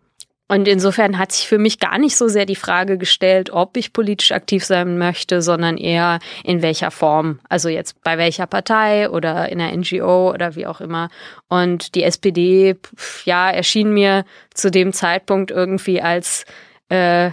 [0.46, 3.94] und insofern hat sich für mich gar nicht so sehr die Frage gestellt, ob ich
[3.94, 7.40] politisch aktiv sein möchte, sondern eher in welcher Form.
[7.48, 11.08] Also jetzt bei welcher Partei oder in einer NGO oder wie auch immer.
[11.48, 12.76] Und die SPD,
[13.24, 16.44] ja, erschien mir zu dem Zeitpunkt irgendwie als
[16.90, 17.30] äh,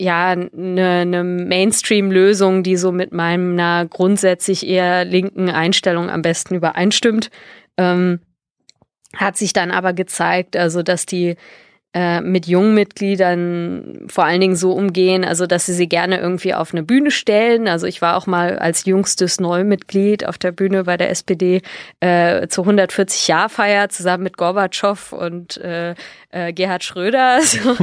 [0.00, 7.30] ja eine, eine Mainstream-Lösung, die so mit meiner grundsätzlich eher linken Einstellung am besten übereinstimmt.
[7.76, 8.20] Ähm,
[9.16, 11.36] hat sich dann aber gezeigt, also dass die
[11.94, 16.52] äh, mit jungen Mitgliedern vor allen Dingen so umgehen, also dass sie sie gerne irgendwie
[16.52, 17.66] auf eine Bühne stellen.
[17.66, 21.62] Also ich war auch mal als jüngstes Neumitglied auf der Bühne bei der SPD
[22.00, 25.94] äh, zur 140-Jahr-Feier zusammen mit Gorbatschow und äh,
[26.30, 27.40] äh, Gerhard Schröder.
[27.48, 27.76] So.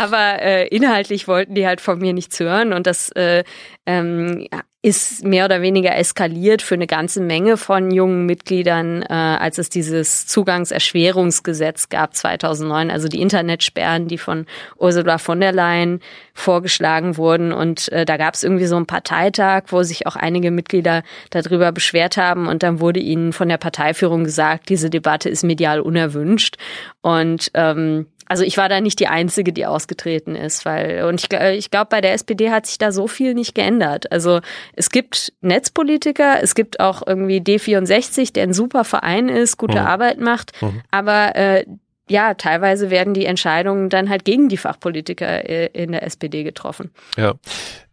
[0.00, 3.42] Aber äh, inhaltlich wollten die halt von mir nichts hören und das äh,
[3.86, 4.46] ähm,
[4.80, 9.70] ist mehr oder weniger eskaliert für eine ganze Menge von jungen Mitgliedern, äh, als es
[9.70, 16.00] dieses Zugangserschwerungsgesetz gab 2009, also die Internetsperren, die von Ursula von der Leyen
[16.32, 17.52] vorgeschlagen wurden.
[17.52, 21.72] Und äh, da gab es irgendwie so einen Parteitag, wo sich auch einige Mitglieder darüber
[21.72, 22.46] beschwert haben.
[22.46, 26.56] Und dann wurde ihnen von der Parteiführung gesagt, diese Debatte ist medial unerwünscht.
[27.00, 31.32] Und ähm, also ich war da nicht die Einzige, die ausgetreten ist, weil und ich,
[31.32, 34.10] ich glaube, bei der SPD hat sich da so viel nicht geändert.
[34.12, 34.40] Also
[34.74, 39.86] es gibt Netzpolitiker, es gibt auch irgendwie D64, der ein super Verein ist, gute mhm.
[39.86, 40.82] Arbeit macht, mhm.
[40.90, 41.64] aber äh,
[42.10, 46.90] ja, teilweise werden die Entscheidungen dann halt gegen die Fachpolitiker äh, in der SPD getroffen.
[47.16, 47.34] Ja, äh,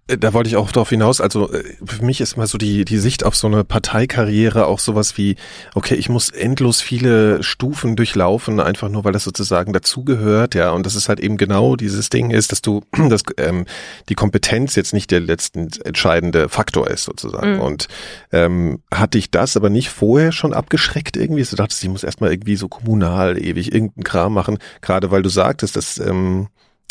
[0.08, 3.00] da wollte ich auch darauf hinaus, also äh, für mich ist mal so die, die
[3.00, 5.36] Sicht auf so eine Parteikarriere auch sowas wie,
[5.74, 10.86] okay, ich muss endlos viele Stufen durchlaufen, einfach nur, weil das sozusagen dazugehört, ja, und
[10.86, 13.66] das ist halt eben genau dieses Ding ist, dass du, dass ähm,
[14.08, 17.56] die Kompetenz jetzt nicht der letzten entscheidende Faktor ist, sozusagen.
[17.56, 17.62] Mhm.
[17.62, 17.88] Und
[18.32, 22.32] ähm, hatte ich das aber nicht vorher schon abgeschreckt irgendwie, du dachtest, ich muss erstmal
[22.32, 26.50] irgendwie so kommunal ewig irgendeinen Kram machen, gerade weil du sagtest, dass ähm,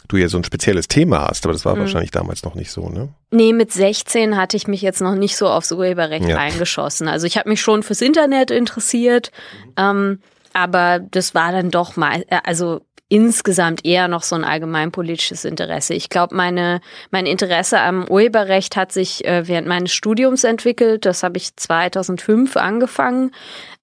[0.09, 1.81] du ja so ein spezielles Thema hast, aber das war mhm.
[1.81, 3.09] wahrscheinlich damals noch nicht so, ne?
[3.31, 6.37] Nee, mit 16 hatte ich mich jetzt noch nicht so aufs Urheberrecht ja.
[6.37, 7.09] eingeschossen.
[7.09, 9.31] Also ich habe mich schon fürs Internet interessiert,
[9.77, 10.21] ähm,
[10.53, 15.95] aber das war dann doch mal, äh, also insgesamt eher noch so ein allgemeinpolitisches Interesse.
[15.95, 21.05] Ich glaube, meine mein Interesse am Urheberrecht hat sich äh, während meines Studiums entwickelt.
[21.05, 23.31] Das habe ich 2005 angefangen.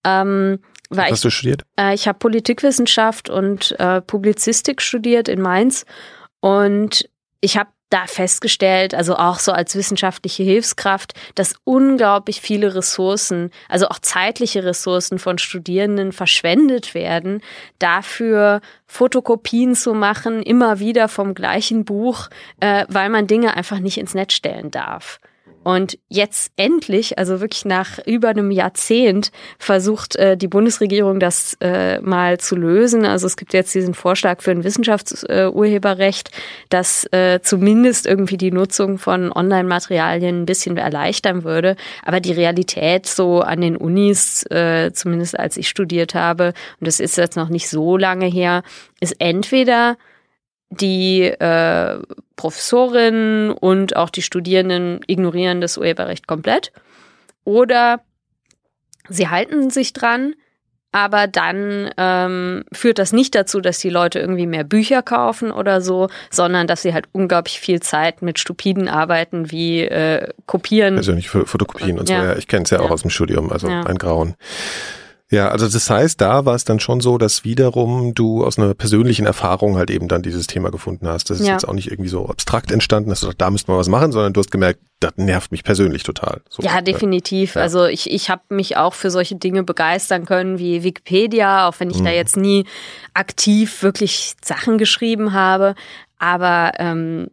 [0.03, 0.59] Ähm,
[0.97, 1.63] was hast du studiert?
[1.79, 5.85] Äh, ich habe Politikwissenschaft und äh, Publizistik studiert in Mainz
[6.39, 13.51] und ich habe da festgestellt, also auch so als wissenschaftliche Hilfskraft, dass unglaublich viele Ressourcen,
[13.67, 17.41] also auch zeitliche Ressourcen von Studierenden verschwendet werden,
[17.79, 22.29] dafür Fotokopien zu machen, immer wieder vom gleichen Buch,
[22.61, 25.19] äh, weil man Dinge einfach nicht ins Netz stellen darf.
[25.63, 32.01] Und jetzt endlich, also wirklich nach über einem Jahrzehnt, versucht äh, die Bundesregierung das äh,
[32.01, 33.05] mal zu lösen.
[33.05, 36.31] Also es gibt jetzt diesen Vorschlag für ein Wissenschaftsurheberrecht, äh,
[36.69, 41.75] das äh, zumindest irgendwie die Nutzung von Online-Materialien ein bisschen erleichtern würde.
[42.03, 46.99] Aber die Realität so an den Unis, äh, zumindest als ich studiert habe, und das
[46.99, 48.63] ist jetzt noch nicht so lange her,
[48.99, 49.97] ist entweder
[50.71, 51.99] die äh,
[52.37, 56.71] Professorinnen und auch die Studierenden ignorieren das Urheberrecht komplett.
[57.43, 58.01] Oder
[59.09, 60.33] sie halten sich dran,
[60.93, 65.81] aber dann ähm, führt das nicht dazu, dass die Leute irgendwie mehr Bücher kaufen oder
[65.81, 70.95] so, sondern dass sie halt unglaublich viel Zeit mit stupiden Arbeiten wie äh, Kopieren.
[70.95, 72.13] Persönlich Fotokopieren und, und so.
[72.13, 73.83] Ja, ich kenne es ja, ja, auch aus dem Studium, also ja.
[73.83, 74.35] ein Grauen.
[75.31, 78.73] Ja, also das heißt, da war es dann schon so, dass wiederum du aus einer
[78.73, 81.29] persönlichen Erfahrung halt eben dann dieses Thema gefunden hast.
[81.29, 81.53] Das ist ja.
[81.53, 84.11] jetzt auch nicht irgendwie so abstrakt entstanden, dass du sagst, da müsste man was machen,
[84.11, 86.41] sondern du hast gemerkt, das nervt mich persönlich total.
[86.49, 87.55] So, ja, definitiv.
[87.55, 87.61] Ja.
[87.61, 91.89] Also ich, ich habe mich auch für solche Dinge begeistern können wie Wikipedia, auch wenn
[91.89, 92.05] ich mhm.
[92.05, 92.65] da jetzt nie
[93.13, 95.75] aktiv wirklich Sachen geschrieben habe.
[96.19, 97.29] Aber ähm,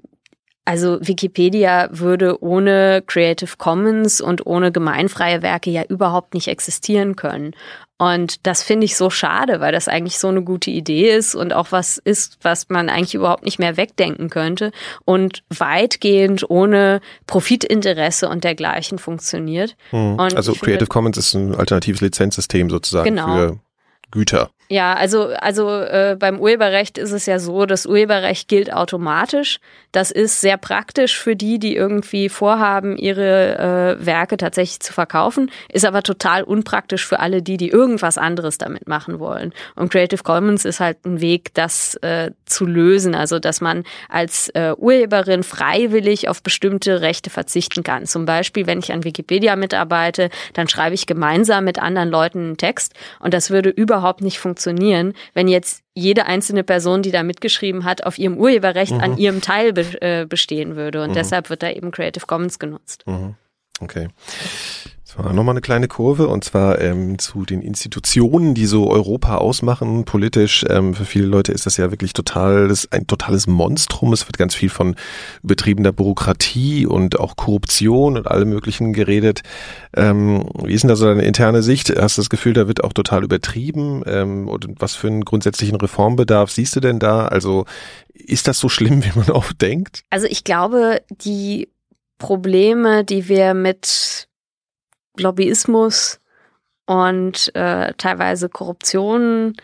[0.68, 7.54] also Wikipedia würde ohne Creative Commons und ohne gemeinfreie Werke ja überhaupt nicht existieren können.
[7.98, 11.52] Und das finde ich so schade, weil das eigentlich so eine gute Idee ist und
[11.52, 14.70] auch was ist, was man eigentlich überhaupt nicht mehr wegdenken könnte
[15.04, 19.76] und weitgehend ohne Profitinteresse und dergleichen funktioniert.
[19.90, 20.18] Mhm.
[20.20, 23.34] also Creative finde, Commons ist ein alternatives Lizenzsystem sozusagen genau.
[23.34, 23.58] für
[24.12, 24.50] Güter.
[24.70, 29.61] Ja, also, also äh, beim Urheberrecht ist es ja so, das Urheberrecht gilt automatisch.
[29.92, 35.50] Das ist sehr praktisch für die, die irgendwie vorhaben, ihre äh, Werke tatsächlich zu verkaufen,
[35.72, 39.54] ist aber total unpraktisch für alle die, die irgendwas anderes damit machen wollen.
[39.74, 44.50] Und Creative Commons ist halt ein Weg, das äh, zu lösen, also dass man als
[44.50, 48.04] äh, Urheberin freiwillig auf bestimmte Rechte verzichten kann.
[48.04, 52.57] Zum Beispiel, wenn ich an Wikipedia mitarbeite, dann schreibe ich gemeinsam mit anderen Leuten einen
[52.59, 57.23] Text und das würde überhaupt nicht funktionieren funktionieren, wenn jetzt jede einzelne Person, die da
[57.23, 59.01] mitgeschrieben hat, auf ihrem Urheberrecht mhm.
[59.01, 61.03] an ihrem Teil be äh, bestehen würde.
[61.03, 61.14] Und mhm.
[61.14, 63.05] deshalb wird da eben Creative Commons genutzt.
[63.07, 63.37] Mhm.
[63.81, 64.09] Okay.
[65.09, 69.37] Das war nochmal eine kleine Kurve und zwar ähm, zu den Institutionen, die so Europa
[69.37, 70.66] ausmachen, politisch.
[70.68, 74.12] Ähm, für viele Leute ist das ja wirklich total, das ein totales Monstrum.
[74.12, 74.97] Es wird ganz viel von
[75.42, 79.40] übertriebener Bürokratie und auch Korruption und allem möglichen geredet.
[79.97, 81.88] Ähm, wie ist denn da so deine interne Sicht?
[81.99, 84.03] Hast du das Gefühl, da wird auch total übertrieben?
[84.05, 87.29] Ähm, und was für einen grundsätzlichen Reformbedarf siehst du denn da?
[87.29, 87.64] Also
[88.12, 90.03] ist das so schlimm, wie man oft denkt?
[90.11, 91.71] Also ich glaube, die
[92.18, 94.28] Probleme, die wir mit
[95.20, 96.20] Lobbyismus
[96.87, 99.54] und äh, teilweise Korruption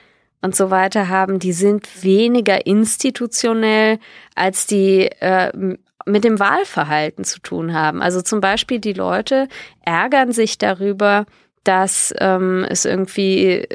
[0.42, 3.98] und so weiter haben, die sind weniger institutionell,
[4.34, 8.02] als die äh, mit dem Wahlverhalten zu tun haben.
[8.02, 9.48] Also zum Beispiel die Leute
[9.80, 11.24] ärgern sich darüber,
[11.64, 13.66] dass ähm, es irgendwie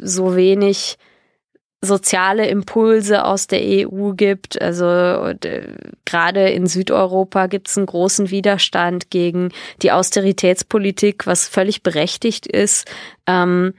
[0.00, 0.96] so wenig
[1.84, 4.60] soziale Impulse aus der EU gibt.
[4.60, 5.68] Also äh,
[6.04, 9.50] gerade in Südeuropa gibt es einen großen Widerstand gegen
[9.82, 12.90] die Austeritätspolitik, was völlig berechtigt ist.
[13.26, 13.74] Ähm,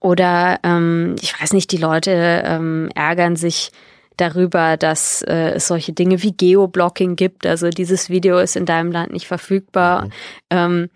[0.00, 3.72] oder ähm, ich weiß nicht, die Leute ähm, ärgern sich
[4.16, 7.46] darüber, dass äh, es solche Dinge wie Geoblocking gibt.
[7.46, 10.06] Also dieses Video ist in deinem Land nicht verfügbar.
[10.06, 10.10] Mhm.
[10.50, 10.90] Ähm,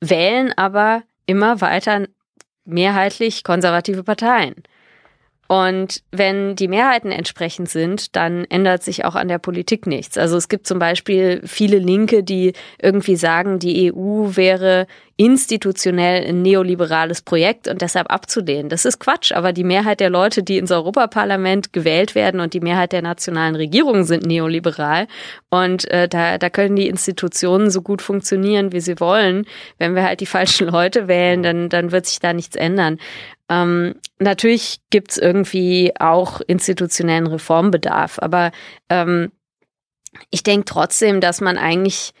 [0.00, 2.06] wählen aber immer weiter
[2.64, 4.54] mehrheitlich konservative Parteien.
[5.48, 10.18] Und wenn die Mehrheiten entsprechend sind, dann ändert sich auch an der Politik nichts.
[10.18, 14.86] Also es gibt zum Beispiel viele Linke, die irgendwie sagen, die EU wäre
[15.18, 18.68] institutionell ein neoliberales Projekt und deshalb abzulehnen.
[18.68, 22.60] Das ist Quatsch, aber die Mehrheit der Leute, die ins Europaparlament gewählt werden und die
[22.60, 25.06] Mehrheit der nationalen Regierungen sind neoliberal.
[25.48, 29.46] Und äh, da, da können die Institutionen so gut funktionieren, wie sie wollen.
[29.78, 32.98] Wenn wir halt die falschen Leute wählen, dann, dann wird sich da nichts ändern.
[33.48, 38.50] Ähm, natürlich gibt's irgendwie auch institutionellen Reformbedarf, aber
[38.90, 39.32] ähm,
[40.30, 42.12] ich denke trotzdem, dass man eigentlich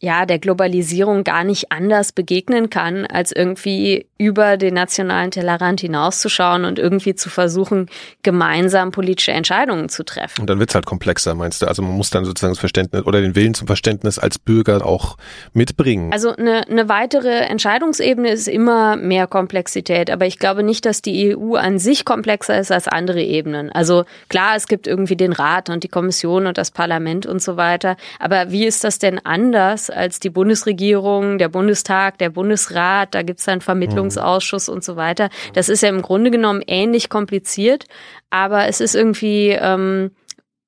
[0.00, 6.64] ja, der Globalisierung gar nicht anders begegnen kann, als irgendwie über den nationalen Tellerrand hinauszuschauen
[6.64, 7.88] und irgendwie zu versuchen,
[8.22, 10.40] gemeinsam politische Entscheidungen zu treffen.
[10.40, 11.66] Und dann wird's halt komplexer, meinst du?
[11.66, 15.16] Also man muss dann sozusagen das Verständnis oder den Willen zum Verständnis als Bürger auch
[15.52, 16.12] mitbringen.
[16.12, 21.36] Also eine, eine weitere Entscheidungsebene ist immer mehr Komplexität, aber ich glaube nicht, dass die
[21.36, 23.70] EU an sich komplexer ist als andere Ebenen.
[23.72, 27.56] Also klar, es gibt irgendwie den Rat und die Kommission und das Parlament und so
[27.56, 33.22] weiter, aber wie ist das denn anders als die Bundesregierung, der Bundestag, der Bundesrat, da
[33.22, 35.28] gibt's dann Vermittlungsausschuss und so weiter.
[35.52, 37.86] Das ist ja im Grunde genommen ähnlich kompliziert,
[38.30, 40.10] aber es ist irgendwie ähm,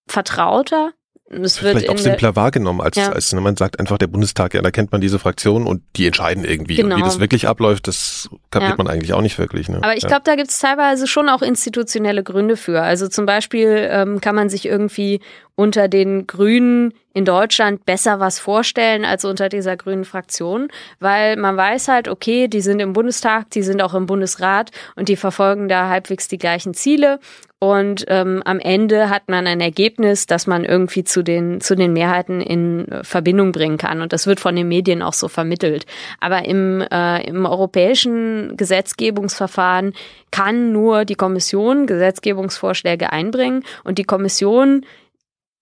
[0.07, 0.93] vertrauter
[1.29, 3.11] es wird vielleicht auch simpler wahrgenommen, als, ja.
[3.11, 6.45] als man sagt einfach der Bundestag, ja, da kennt man diese Fraktion und die entscheiden
[6.45, 6.77] irgendwie.
[6.77, 6.95] Genau.
[6.95, 8.77] Und wie das wirklich abläuft, das kapiert ja.
[8.77, 9.69] man eigentlich auch nicht wirklich.
[9.69, 9.79] Ne?
[9.83, 10.09] Aber ich ja.
[10.09, 12.81] glaube, da gibt es teilweise schon auch institutionelle Gründe für.
[12.81, 15.21] Also zum Beispiel ähm, kann man sich irgendwie
[15.57, 20.69] unter den Grünen in Deutschland besser was vorstellen als unter dieser grünen Fraktion,
[21.01, 25.09] weil man weiß halt, okay, die sind im Bundestag, die sind auch im Bundesrat und
[25.09, 27.19] die verfolgen da halbwegs die gleichen Ziele
[27.59, 31.95] und ähm, am Ende hat man ein Ergebnis, das man irgendwie zu den, zu den
[31.95, 34.03] Mehrheiten in äh, Verbindung bringen kann.
[34.03, 35.87] Und das wird von den Medien auch so vermittelt.
[36.21, 39.95] Aber im, äh, im europäischen Gesetzgebungsverfahren
[40.31, 43.65] kann nur die Kommission Gesetzgebungsvorschläge einbringen.
[43.85, 44.85] Und die Kommission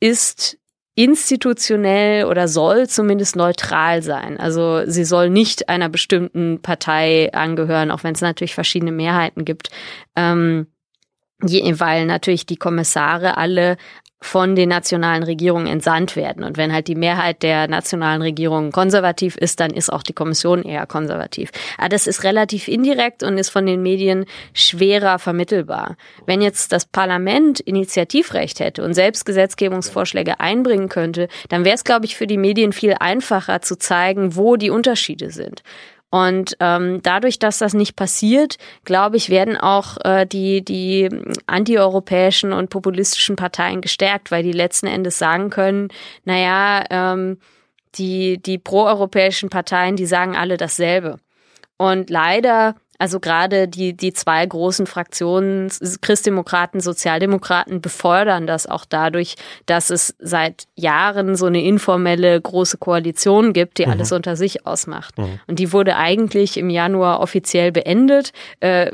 [0.01, 0.59] ist
[0.97, 4.39] institutionell oder soll zumindest neutral sein.
[4.39, 9.71] Also sie soll nicht einer bestimmten Partei angehören, auch wenn es natürlich verschiedene Mehrheiten gibt.
[10.17, 10.67] Ähm,
[11.41, 13.77] weil natürlich die Kommissare alle
[14.25, 16.45] von den nationalen Regierungen entsandt werden.
[16.45, 20.63] Und wenn halt die Mehrheit der nationalen Regierungen konservativ ist, dann ist auch die Kommission
[20.63, 21.51] eher konservativ.
[21.77, 25.97] Aber das ist relativ indirekt und ist von den Medien schwerer vermittelbar.
[26.25, 32.07] Wenn jetzt das Parlament Initiativrecht hätte und selbst Gesetzgebungsvorschläge einbringen könnte, dann wäre es, glaube
[32.07, 35.63] ich, für die Medien viel einfacher zu zeigen, wo die Unterschiede sind.
[36.15, 41.09] Und ähm, dadurch, dass das nicht passiert, glaube ich, werden auch äh, die, die
[41.49, 45.89] antieuropäischen und populistischen Parteien gestärkt, weil die letzten Endes sagen können,
[46.25, 47.39] naja, ähm,
[47.97, 51.19] die, die proeuropäischen Parteien, die sagen alle dasselbe.
[51.79, 59.37] Und leider also gerade die, die zwei großen Fraktionen, Christdemokraten, Sozialdemokraten, befördern das auch dadurch,
[59.67, 63.93] dass es seit Jahren so eine informelle große Koalition gibt, die mhm.
[63.93, 65.19] alles unter sich ausmacht.
[65.19, 65.41] Mhm.
[65.47, 68.33] Und die wurde eigentlich im Januar offiziell beendet.
[68.61, 68.93] Äh,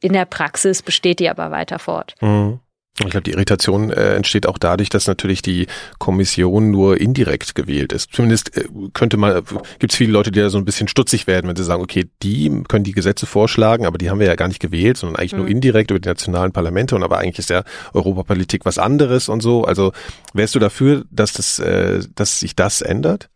[0.00, 2.14] in der Praxis besteht die aber weiter fort.
[2.20, 2.58] Mhm.
[2.98, 5.66] Ich glaube, die Irritation äh, entsteht auch dadurch, dass natürlich die
[5.98, 8.12] Kommission nur indirekt gewählt ist.
[8.12, 9.42] Zumindest äh, könnte man,
[9.78, 12.10] gibt es viele Leute, die da so ein bisschen stutzig werden, wenn sie sagen, okay,
[12.22, 15.32] die können die Gesetze vorschlagen, aber die haben wir ja gar nicht gewählt, sondern eigentlich
[15.32, 15.38] mhm.
[15.38, 19.40] nur indirekt über die nationalen Parlamente und aber eigentlich ist ja Europapolitik was anderes und
[19.40, 19.64] so.
[19.64, 19.92] Also
[20.34, 23.30] wärst du dafür, dass das, äh, dass sich das ändert?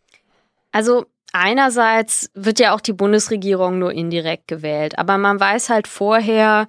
[0.71, 6.69] Also einerseits wird ja auch die Bundesregierung nur indirekt gewählt, aber man weiß halt vorher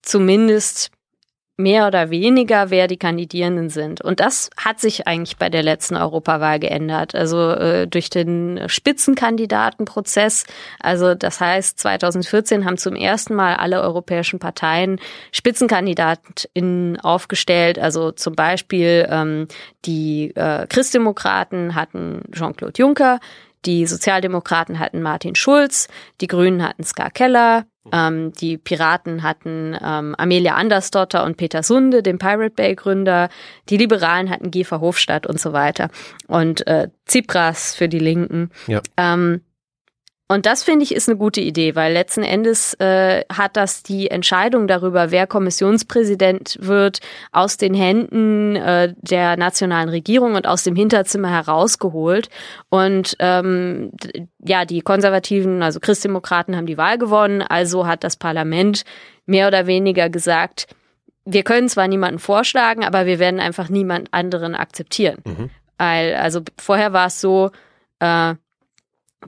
[0.00, 0.92] zumindest
[1.62, 4.02] mehr oder weniger, wer die Kandidierenden sind.
[4.02, 7.14] Und das hat sich eigentlich bei der letzten Europawahl geändert.
[7.14, 10.44] Also äh, durch den Spitzenkandidatenprozess.
[10.80, 17.78] Also das heißt, 2014 haben zum ersten Mal alle europäischen Parteien Spitzenkandidaten aufgestellt.
[17.78, 19.46] Also zum Beispiel ähm,
[19.84, 23.20] die äh, Christdemokraten hatten Jean-Claude Juncker,
[23.64, 25.88] die Sozialdemokraten hatten Martin Schulz,
[26.20, 32.02] die Grünen hatten Ska Keller, ähm, die Piraten hatten ähm, Amelia Andersdotter und Peter Sunde,
[32.02, 33.28] den Pirate Bay Gründer.
[33.68, 35.88] Die Liberalen hatten Guy Verhofstadt und so weiter.
[36.28, 38.50] Und äh, Tsipras für die Linken.
[38.68, 38.80] Ja.
[38.96, 39.40] Ähm,
[40.32, 44.10] und das finde ich ist eine gute Idee, weil letzten Endes äh, hat das die
[44.10, 47.00] Entscheidung darüber, wer Kommissionspräsident wird,
[47.32, 52.30] aus den Händen äh, der nationalen Regierung und aus dem Hinterzimmer herausgeholt.
[52.70, 53.92] Und ähm,
[54.38, 57.42] ja, die Konservativen, also Christdemokraten, haben die Wahl gewonnen.
[57.42, 58.84] Also hat das Parlament
[59.26, 60.66] mehr oder weniger gesagt,
[61.26, 65.18] wir können zwar niemanden vorschlagen, aber wir werden einfach niemand anderen akzeptieren.
[65.24, 65.50] Mhm.
[65.76, 67.50] Weil, also vorher war es so,
[67.98, 68.34] äh,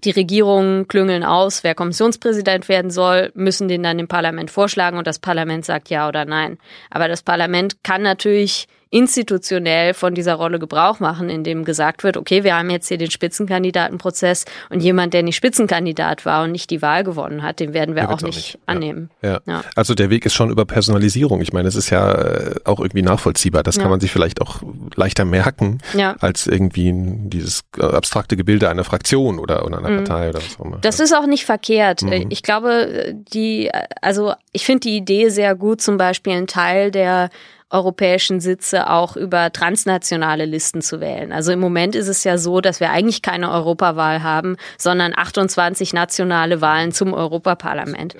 [0.02, 5.06] die Regierungen klüngeln aus, wer Kommissionspräsident werden soll, müssen den dann im Parlament vorschlagen und
[5.06, 6.58] das Parlament sagt ja oder nein.
[6.90, 12.44] Aber das Parlament kann natürlich institutionell von dieser Rolle Gebrauch machen, indem gesagt wird, okay,
[12.44, 16.80] wir haben jetzt hier den Spitzenkandidatenprozess und jemand, der nicht Spitzenkandidat war und nicht die
[16.80, 19.10] Wahl gewonnen hat, den werden wir auch nicht, nicht, annehmen.
[19.20, 19.40] Ja.
[19.46, 19.64] Ja.
[19.74, 21.40] Also der Weg ist schon über Personalisierung.
[21.40, 23.64] Ich meine, es ist ja äh, auch irgendwie nachvollziehbar.
[23.64, 24.62] Das kann man sich vielleicht auch
[24.94, 25.78] leichter merken,
[26.20, 30.04] als irgendwie dieses äh, abstrakte Gebilde einer Fraktion oder, oder einer mhm.
[30.04, 30.78] Partei oder was auch immer.
[30.82, 32.02] Das ist auch nicht verkehrt.
[32.02, 32.26] Mhm.
[32.28, 37.30] Ich glaube, die, also ich finde die Idee sehr gut, zum Beispiel einen Teil der
[37.74, 41.32] europäischen Sitze auch über transnationale Listen zu wählen.
[41.32, 45.92] Also im Moment ist es ja so, dass wir eigentlich keine Europawahl haben, sondern 28
[45.92, 48.14] nationale Wahlen zum Europaparlament.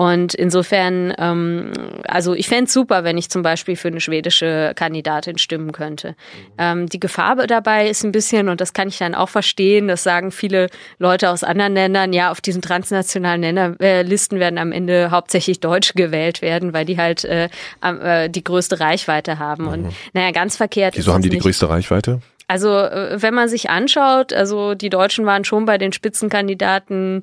[0.00, 1.72] Und insofern, ähm,
[2.08, 6.16] also ich fände es super, wenn ich zum Beispiel für eine schwedische Kandidatin stimmen könnte.
[6.56, 10.02] Ähm, die Gefahr dabei ist ein bisschen, und das kann ich dann auch verstehen, das
[10.02, 15.10] sagen viele Leute aus anderen Ländern, ja, auf diesen transnationalen Länder, äh, werden am Ende
[15.10, 17.50] hauptsächlich Deutsche gewählt werden, weil die halt äh,
[17.82, 19.64] äh, die größte Reichweite haben.
[19.64, 19.68] Mhm.
[19.68, 20.96] Und naja, ganz verkehrt.
[20.96, 22.22] Wieso haben die die größte Reichweite?
[22.48, 27.20] Also, äh, wenn man sich anschaut, also die Deutschen waren schon bei den Spitzenkandidaten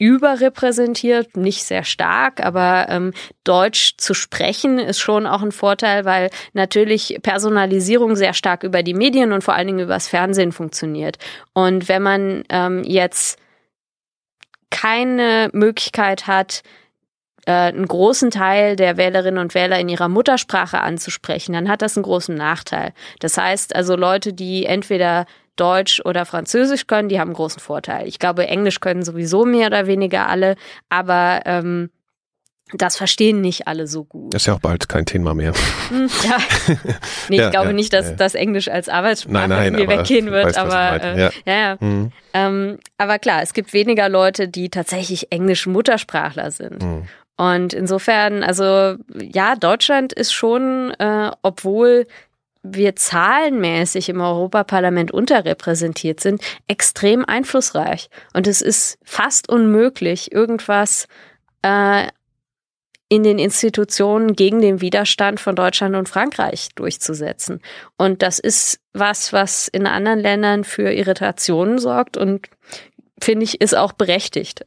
[0.00, 3.12] überrepräsentiert, nicht sehr stark, aber ähm,
[3.44, 8.94] Deutsch zu sprechen ist schon auch ein Vorteil, weil natürlich Personalisierung sehr stark über die
[8.94, 11.18] Medien und vor allen Dingen übers Fernsehen funktioniert.
[11.52, 13.38] Und wenn man ähm, jetzt
[14.70, 16.62] keine Möglichkeit hat,
[17.46, 22.04] einen großen Teil der Wählerinnen und Wähler in ihrer Muttersprache anzusprechen, dann hat das einen
[22.04, 22.92] großen Nachteil.
[23.20, 25.26] Das heißt also Leute, die entweder
[25.56, 28.08] Deutsch oder Französisch können, die haben einen großen Vorteil.
[28.08, 30.56] Ich glaube, Englisch können sowieso mehr oder weniger alle,
[30.88, 31.90] aber ähm,
[32.72, 34.32] das verstehen nicht alle so gut.
[34.32, 35.52] Das ist ja auch bald kein Thema mehr.
[35.88, 36.38] Hm, ja.
[37.28, 38.16] Nee, ich ja, glaube ja, nicht, dass ja.
[38.16, 41.76] das Englisch als Arbeitssprache nein, nein, irgendwie weggehen wird, weißt, aber äh, ja, ja.
[41.80, 42.12] Mhm.
[42.32, 46.82] Ähm, aber klar, es gibt weniger Leute, die tatsächlich englisch Muttersprachler sind.
[46.82, 47.08] Mhm.
[47.40, 52.06] Und insofern, also ja, Deutschland ist schon, äh, obwohl
[52.62, 58.10] wir zahlenmäßig im Europaparlament unterrepräsentiert sind, extrem einflussreich.
[58.34, 61.08] Und es ist fast unmöglich, irgendwas
[61.62, 62.08] äh,
[63.08, 67.62] in den Institutionen gegen den Widerstand von Deutschland und Frankreich durchzusetzen.
[67.96, 72.50] Und das ist was, was in anderen Ländern für Irritationen sorgt und
[73.18, 74.66] finde ich, ist auch berechtigt.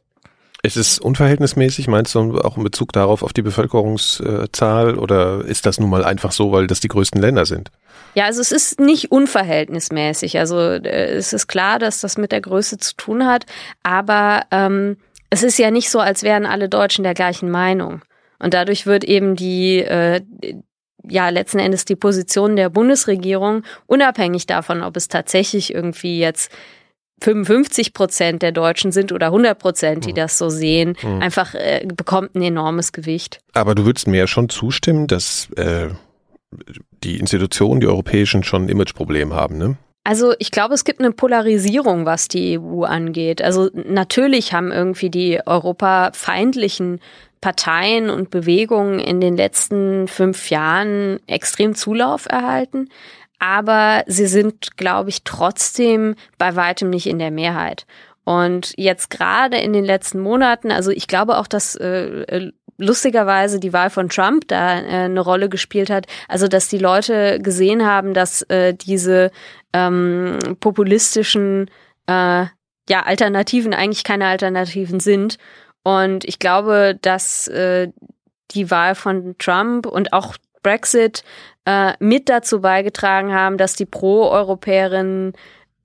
[0.64, 5.78] Ist es unverhältnismäßig, meinst du, auch in Bezug darauf auf die Bevölkerungszahl oder ist das
[5.78, 7.70] nun mal einfach so, weil das die größten Länder sind?
[8.14, 10.38] Ja, also es ist nicht unverhältnismäßig.
[10.38, 13.44] Also äh, es ist klar, dass das mit der Größe zu tun hat,
[13.82, 14.96] aber ähm,
[15.28, 18.00] es ist ja nicht so, als wären alle Deutschen der gleichen Meinung.
[18.38, 20.22] Und dadurch wird eben die äh,
[21.06, 26.50] ja letzten Endes die Position der Bundesregierung unabhängig davon, ob es tatsächlich irgendwie jetzt
[27.24, 30.16] 55 Prozent der Deutschen sind oder 100 Prozent, die mhm.
[30.16, 31.22] das so sehen, mhm.
[31.22, 33.40] einfach äh, bekommt ein enormes Gewicht.
[33.54, 35.88] Aber du würdest mir ja schon zustimmen, dass äh,
[37.02, 39.76] die Institutionen, die europäischen, schon ein Imageproblem haben, ne?
[40.06, 43.40] Also ich glaube, es gibt eine Polarisierung, was die EU angeht.
[43.40, 47.00] Also natürlich haben irgendwie die europafeindlichen
[47.40, 52.90] Parteien und Bewegungen in den letzten fünf Jahren extrem Zulauf erhalten
[53.44, 57.84] aber sie sind, glaube ich, trotzdem bei weitem nicht in der Mehrheit.
[58.24, 63.60] Und jetzt gerade in den letzten Monaten, also ich glaube auch, dass äh, äh, lustigerweise
[63.60, 66.06] die Wahl von Trump da äh, eine Rolle gespielt hat.
[66.26, 69.30] Also dass die Leute gesehen haben, dass äh, diese
[69.74, 71.70] ähm, populistischen
[72.06, 72.46] äh,
[72.88, 75.36] ja Alternativen eigentlich keine Alternativen sind.
[75.82, 77.88] Und ich glaube, dass äh,
[78.52, 81.24] die Wahl von Trump und auch Brexit
[81.66, 85.32] äh, mit dazu beigetragen haben, dass die Pro-Europäerinnen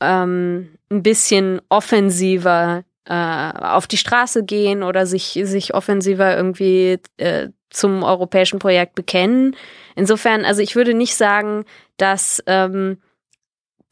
[0.02, 7.50] ähm, ein bisschen offensiver äh, auf die Straße gehen oder sich, sich offensiver irgendwie äh,
[7.70, 9.56] zum europäischen Projekt bekennen.
[9.96, 11.66] Insofern, also ich würde nicht sagen,
[11.98, 13.02] dass ähm,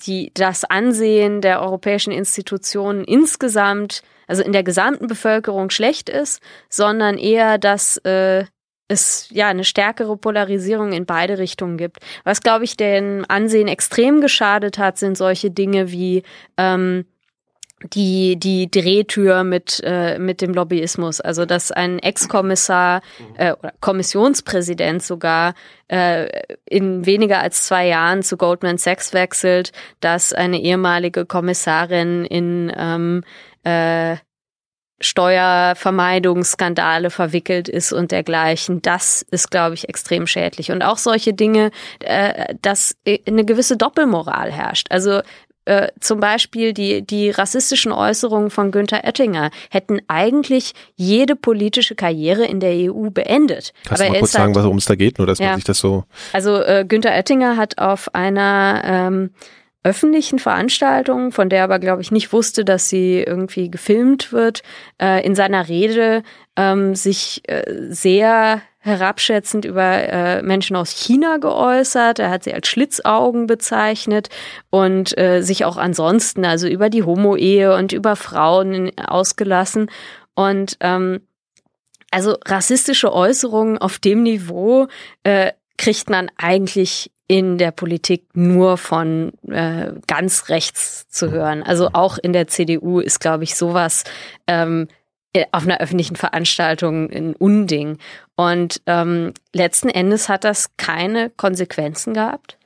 [0.02, 7.18] die, das Ansehen der europäischen Institutionen insgesamt, also in der gesamten Bevölkerung schlecht ist, sondern
[7.18, 8.46] eher, dass äh,
[8.88, 11.98] es ja eine stärkere Polarisierung in beide Richtungen gibt.
[12.24, 16.24] Was, glaube ich, dem Ansehen extrem geschadet hat, sind solche Dinge wie
[16.58, 17.06] ähm,
[17.94, 23.02] die die Drehtür mit äh, mit dem Lobbyismus, also dass ein Ex-Kommissar
[23.38, 25.54] äh, oder Kommissionspräsident sogar
[25.88, 26.28] äh,
[26.66, 33.24] in weniger als zwei Jahren zu Goldman Sachs wechselt, dass eine ehemalige Kommissarin in ähm,
[33.64, 34.18] äh,
[35.00, 38.82] Steuervermeidungsskandale verwickelt ist und dergleichen.
[38.82, 40.72] Das ist, glaube ich, extrem schädlich.
[40.72, 44.88] Und auch solche Dinge, äh, dass eine gewisse Doppelmoral herrscht.
[44.90, 45.22] Also
[45.68, 52.46] äh, zum Beispiel die, die rassistischen Äußerungen von Günther Oettinger hätten eigentlich jede politische Karriere
[52.46, 53.74] in der EU beendet.
[53.84, 55.56] Kannst Aber du mal kurz sagen, halt, worum es da geht, nur dass ja, man
[55.58, 56.06] sich das so...
[56.32, 59.32] Also äh, Günther Oettinger hat auf einer ähm,
[59.84, 64.62] öffentlichen Veranstaltung, von der aber, glaube ich, nicht wusste, dass sie irgendwie gefilmt wird,
[65.02, 66.24] äh, in seiner Rede
[66.56, 72.20] ähm, sich äh, sehr herabschätzend über äh, Menschen aus China geäußert.
[72.20, 74.30] Er hat sie als Schlitzaugen bezeichnet
[74.70, 79.92] und äh, sich auch ansonsten, also über die Homo-Ehe und über Frauen ausgelassen.
[80.36, 81.22] Und ähm,
[82.12, 84.88] also rassistische Äußerungen auf dem Niveau
[85.24, 91.62] äh, kriegt man eigentlich in der Politik nur von äh, ganz rechts zu hören.
[91.62, 94.06] Also auch in der CDU ist, glaube ich, sowas
[94.48, 94.88] ähm,
[95.34, 97.98] äh, auf einer öffentlichen Veranstaltung ein Unding.
[98.36, 102.58] Und ähm, letzten Endes hat das keine Konsequenzen gehabt.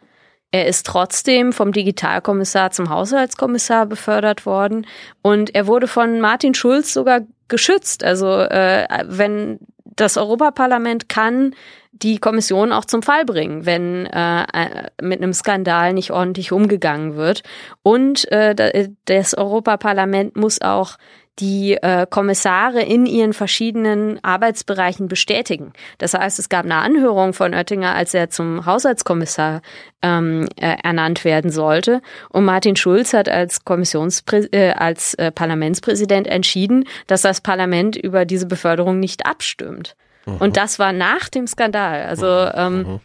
[0.51, 4.85] Er ist trotzdem vom Digitalkommissar zum Haushaltskommissar befördert worden
[5.21, 8.03] und er wurde von Martin Schulz sogar geschützt.
[8.03, 9.59] Also äh, wenn
[9.95, 11.55] das Europaparlament kann
[12.03, 17.15] die Kommission auch zum Fall bringen, wenn äh, äh mit einem Skandal nicht ordentlich umgegangen
[17.15, 17.43] wird.
[17.83, 20.97] Und äh, das Europaparlament muss auch
[21.39, 25.73] die äh, Kommissare in ihren verschiedenen Arbeitsbereichen bestätigen.
[25.97, 29.61] Das heißt, es gab eine Anhörung von Oettinger, als er zum Haushaltskommissar
[30.01, 32.01] ähm, äh, ernannt werden sollte.
[32.29, 38.25] Und Martin Schulz hat als Kommissionspräs äh, als äh, Parlamentspräsident entschieden, dass das Parlament über
[38.25, 39.95] diese Beförderung nicht abstimmt.
[40.25, 40.37] Mhm.
[40.37, 42.05] Und das war nach dem Skandal.
[42.05, 42.99] Also ähm, mhm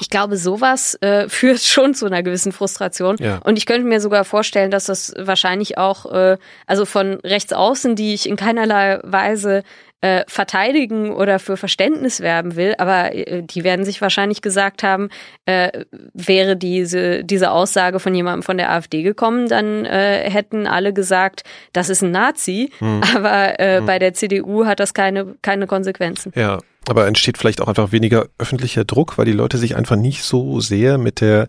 [0.00, 3.16] ich glaube, sowas äh, führt schon zu einer gewissen Frustration.
[3.18, 3.38] Ja.
[3.38, 7.96] Und ich könnte mir sogar vorstellen, dass das wahrscheinlich auch, äh, also von rechts außen,
[7.96, 9.62] die ich in keinerlei Weise
[10.00, 15.10] äh, verteidigen oder für Verständnis werben will, aber äh, die werden sich wahrscheinlich gesagt haben,
[15.44, 15.84] äh,
[16.14, 21.44] wäre diese, diese Aussage von jemandem von der AfD gekommen, dann äh, hätten alle gesagt,
[21.72, 23.02] das ist ein Nazi, hm.
[23.14, 23.86] aber äh, hm.
[23.86, 26.32] bei der CDU hat das keine, keine Konsequenzen.
[26.34, 30.22] Ja, aber entsteht vielleicht auch einfach weniger öffentlicher Druck, weil die Leute sich einfach nicht
[30.22, 31.48] so sehr mit der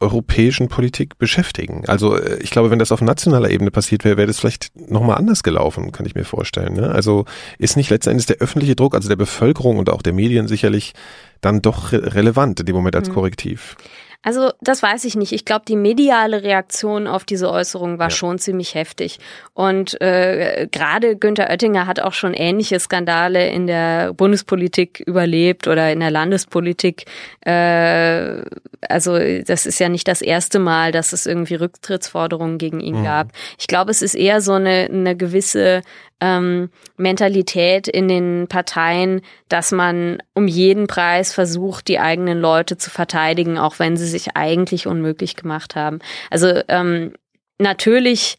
[0.00, 1.84] europäischen Politik beschäftigen.
[1.86, 5.18] Also äh, ich glaube, wenn das auf nationaler Ebene passiert wäre, wäre das vielleicht nochmal
[5.18, 6.74] anders gelaufen, kann ich mir vorstellen.
[6.74, 6.90] Ne?
[6.90, 7.24] Also
[7.58, 10.94] ist nicht letzten Endes der öffentliche Druck, also der Bevölkerung und auch der Medien sicherlich
[11.40, 13.14] dann doch re relevant in dem Moment als hm.
[13.14, 13.76] Korrektiv.
[14.22, 15.32] Also das weiß ich nicht.
[15.32, 18.10] Ich glaube, die mediale Reaktion auf diese Äußerung war ja.
[18.10, 19.20] schon ziemlich heftig.
[19.54, 25.92] Und äh, gerade Günther Oettinger hat auch schon ähnliche Skandale in der Bundespolitik überlebt oder
[25.92, 27.04] in der Landespolitik.
[27.42, 28.42] Äh,
[28.88, 33.04] also das ist ja nicht das erste Mal, dass es irgendwie Rücktrittsforderungen gegen ihn mhm.
[33.04, 33.28] gab.
[33.56, 35.82] Ich glaube, es ist eher so eine, eine gewisse
[36.20, 42.90] ähm, Mentalität in den Parteien, dass man um jeden Preis versucht, die eigenen Leute zu
[42.90, 46.00] verteidigen, auch wenn sie sich eigentlich unmöglich gemacht haben.
[46.30, 47.12] Also ähm,
[47.58, 48.38] natürlich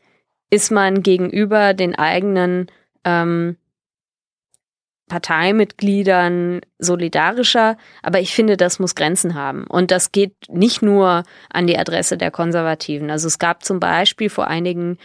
[0.50, 2.68] ist man gegenüber den eigenen
[3.06, 3.56] ähm,
[5.08, 9.66] Parteimitgliedern solidarischer, aber ich finde, das muss Grenzen haben.
[9.66, 13.10] Und das geht nicht nur an die Adresse der Konservativen.
[13.10, 14.98] Also es gab zum Beispiel vor einigen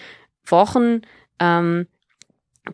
[0.44, 1.02] Wochen
[1.40, 1.86] ähm,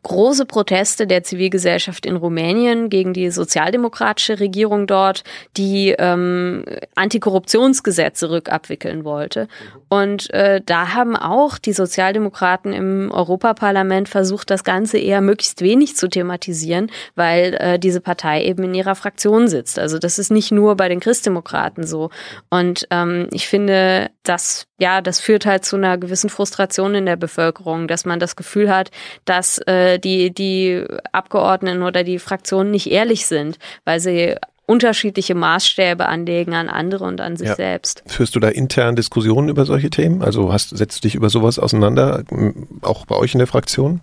[0.02, 5.24] große Proteste der Zivilgesellschaft in Rumänien gegen die sozialdemokratische Regierung dort,
[5.56, 6.64] die ähm,
[6.94, 9.48] Antikorruptionsgesetze rückabwickeln wollte.
[9.90, 15.96] Und äh, da haben auch die Sozialdemokraten im Europaparlament versucht, das Ganze eher möglichst wenig
[15.96, 19.80] zu thematisieren, weil äh, diese Partei eben in ihrer Fraktion sitzt.
[19.80, 22.10] Also das ist nicht nur bei den Christdemokraten so.
[22.50, 27.16] Und ähm, ich finde, das ja, das führt halt zu einer gewissen Frustration in der
[27.16, 28.90] Bevölkerung, dass man das Gefühl hat,
[29.26, 30.82] dass äh, die, die
[31.12, 34.36] Abgeordneten oder die Fraktionen nicht ehrlich sind, weil sie
[34.70, 37.56] unterschiedliche Maßstäbe anlegen an andere und an sich ja.
[37.56, 38.04] selbst.
[38.06, 40.22] Führst du da intern Diskussionen über solche Themen?
[40.22, 42.22] Also hast, setzt du dich über sowas auseinander,
[42.82, 44.00] auch bei euch in der Fraktion?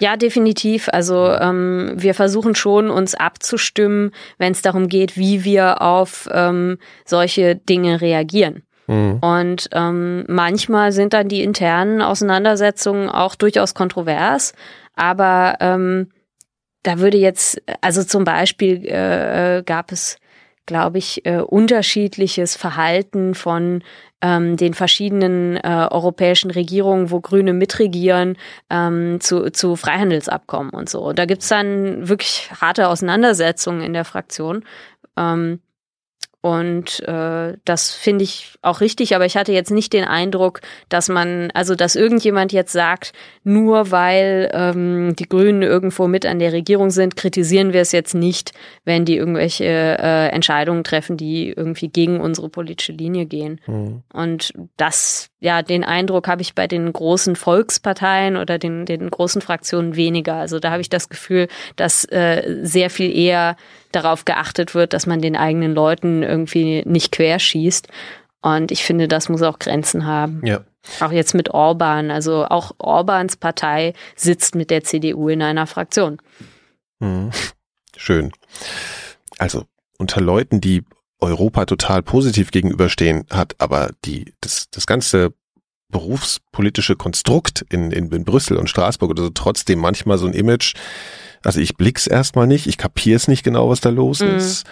[0.00, 0.88] Ja, definitiv.
[0.92, 6.78] Also ähm, wir versuchen schon, uns abzustimmen, wenn es darum geht, wie wir auf ähm,
[7.04, 8.64] solche Dinge reagieren.
[8.88, 9.18] Mhm.
[9.20, 14.54] Und ähm, manchmal sind dann die internen Auseinandersetzungen auch durchaus kontrovers,
[14.96, 16.08] aber ähm,
[16.82, 20.18] da würde jetzt, also zum Beispiel äh, äh, gab es,
[20.66, 23.82] glaube ich, äh, unterschiedliches Verhalten von
[24.22, 28.36] ähm, den verschiedenen äh, europäischen Regierungen, wo Grüne mitregieren,
[28.68, 31.12] ähm, zu, zu Freihandelsabkommen und so.
[31.12, 34.64] Da gibt's dann wirklich harte Auseinandersetzungen in der Fraktion.
[35.16, 35.60] Ähm,
[36.42, 41.08] und äh, das finde ich auch richtig, aber ich hatte jetzt nicht den Eindruck, dass
[41.08, 43.12] man, also dass irgendjemand jetzt sagt,
[43.44, 48.14] nur weil ähm, die Grünen irgendwo mit an der Regierung sind, kritisieren wir es jetzt
[48.14, 48.52] nicht,
[48.84, 53.60] wenn die irgendwelche äh, Entscheidungen treffen, die irgendwie gegen unsere politische Linie gehen.
[53.66, 54.02] Mhm.
[54.12, 59.40] Und das, ja, den Eindruck habe ich bei den großen Volksparteien oder den, den großen
[59.40, 60.34] Fraktionen weniger.
[60.34, 63.56] Also da habe ich das Gefühl, dass äh, sehr viel eher
[63.90, 67.88] darauf geachtet wird, dass man den eigenen Leuten irgendwie nicht querschießt.
[68.42, 70.44] Und ich finde, das muss auch Grenzen haben.
[70.44, 70.60] Ja.
[71.00, 72.10] Auch jetzt mit Orban.
[72.10, 76.18] Also auch Orbans Partei sitzt mit der CDU in einer Fraktion.
[76.98, 77.30] Mhm.
[77.96, 78.30] Schön.
[79.38, 79.64] Also
[79.98, 80.84] unter Leuten, die
[81.20, 85.32] Europa total positiv gegenüberstehen, hat aber die, das, das ganze
[85.90, 90.74] berufspolitische Konstrukt in, in, in Brüssel und Straßburg oder so trotzdem manchmal so ein Image,
[91.42, 94.36] also ich blick's erstmal nicht, ich kapier's nicht genau, was da los mhm.
[94.36, 94.64] ist.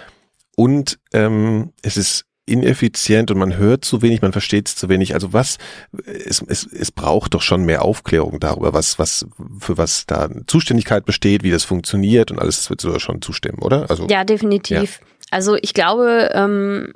[0.57, 5.15] Und ähm, es ist ineffizient und man hört zu wenig, man versteht es zu wenig.
[5.15, 5.59] Also was,
[6.05, 9.27] es, es, es braucht doch schon mehr Aufklärung darüber, was, was,
[9.61, 13.59] für was da Zuständigkeit besteht, wie das funktioniert und alles, das wird sogar schon zustimmen,
[13.59, 13.91] oder?
[13.91, 15.01] Also, ja, definitiv.
[15.01, 15.07] Ja.
[15.31, 16.93] Also ich glaube, ähm,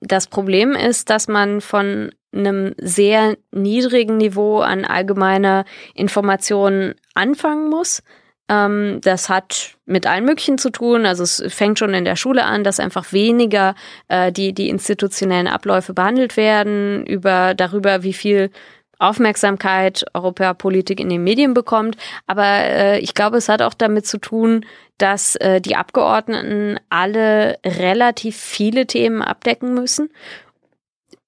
[0.00, 5.64] das Problem ist, dass man von einem sehr niedrigen Niveau an allgemeiner
[5.94, 8.02] Information anfangen muss.
[8.48, 11.06] Ähm, das hat mit allen möglichen zu tun.
[11.06, 13.74] Also es fängt schon in der Schule an, dass einfach weniger
[14.08, 18.50] äh, die, die institutionellen Abläufe behandelt werden, über darüber, wie viel
[18.98, 21.96] Aufmerksamkeit Europapolitik in den Medien bekommt.
[22.26, 24.64] Aber äh, ich glaube, es hat auch damit zu tun,
[24.98, 30.10] dass äh, die Abgeordneten alle relativ viele Themen abdecken müssen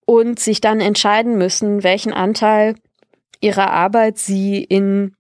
[0.05, 2.77] und sich dann entscheiden müssen, welchen Anteil
[3.41, 5.16] ihrer Arbeit sie in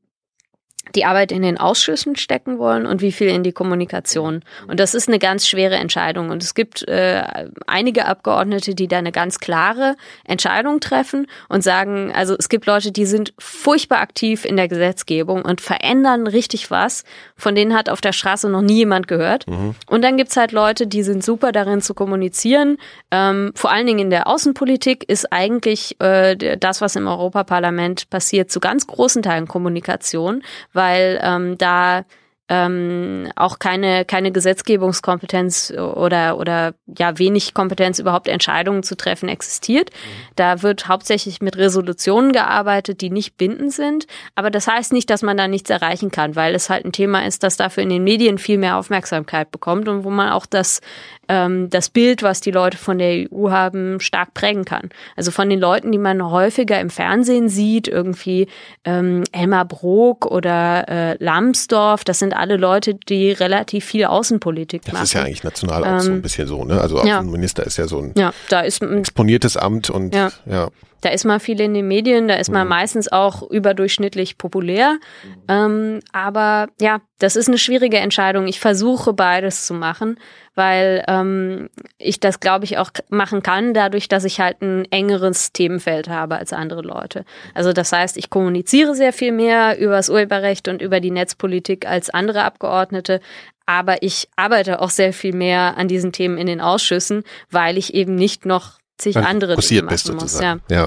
[0.94, 4.42] die Arbeit in den Ausschüssen stecken wollen und wie viel in die Kommunikation.
[4.68, 6.30] Und das ist eine ganz schwere Entscheidung.
[6.30, 7.22] Und es gibt äh,
[7.66, 12.92] einige Abgeordnete, die da eine ganz klare Entscheidung treffen und sagen, also es gibt Leute,
[12.92, 17.04] die sind furchtbar aktiv in der Gesetzgebung und verändern richtig was.
[17.36, 19.46] Von denen hat auf der Straße noch nie jemand gehört.
[19.48, 19.74] Mhm.
[19.88, 22.78] Und dann gibt's halt Leute, die sind super darin zu kommunizieren.
[23.10, 28.50] Ähm, vor allen Dingen in der Außenpolitik ist eigentlich äh, das, was im Europaparlament passiert,
[28.50, 32.04] zu ganz großen Teilen Kommunikation weil ähm, da
[32.48, 39.90] ähm, auch keine, keine Gesetzgebungskompetenz oder, oder ja wenig Kompetenz überhaupt Entscheidungen zu treffen existiert.
[39.90, 40.32] Mhm.
[40.36, 44.06] Da wird hauptsächlich mit Resolutionen gearbeitet, die nicht bindend sind.
[44.36, 47.26] Aber das heißt nicht, dass man da nichts erreichen kann, weil es halt ein Thema
[47.26, 50.80] ist, das dafür in den Medien viel mehr Aufmerksamkeit bekommt und wo man auch das
[51.28, 54.90] ähm, das Bild, was die Leute von der EU haben, stark prägen kann.
[55.16, 58.48] Also von den Leuten, die man häufiger im Fernsehen sieht, irgendwie
[58.84, 64.92] ähm, Elmar Brok oder äh, Lambsdorff, das sind alle Leute, die relativ viel Außenpolitik das
[64.92, 65.02] machen.
[65.02, 66.80] Das ist ja eigentlich national auch ähm, so ein bisschen so, ne?
[66.80, 67.66] Also Außenminister ja.
[67.66, 70.30] ist ja so ein ja, da ist, exponiertes Amt und ja.
[70.46, 70.68] ja.
[71.06, 72.70] Da ist man viel in den Medien, da ist man mhm.
[72.70, 74.94] meistens auch überdurchschnittlich populär.
[75.22, 75.42] Mhm.
[75.46, 78.48] Ähm, aber ja, das ist eine schwierige Entscheidung.
[78.48, 80.18] Ich versuche beides zu machen,
[80.56, 85.52] weil ähm, ich das, glaube ich, auch machen kann, dadurch, dass ich halt ein engeres
[85.52, 87.24] Themenfeld habe als andere Leute.
[87.54, 91.86] Also das heißt, ich kommuniziere sehr viel mehr über das Urheberrecht und über die Netzpolitik
[91.86, 93.20] als andere Abgeordnete,
[93.64, 97.94] aber ich arbeite auch sehr viel mehr an diesen Themen in den Ausschüssen, weil ich
[97.94, 100.40] eben nicht noch zig andere Dinge machen muss.
[100.40, 100.58] Ja.
[100.68, 100.86] ja.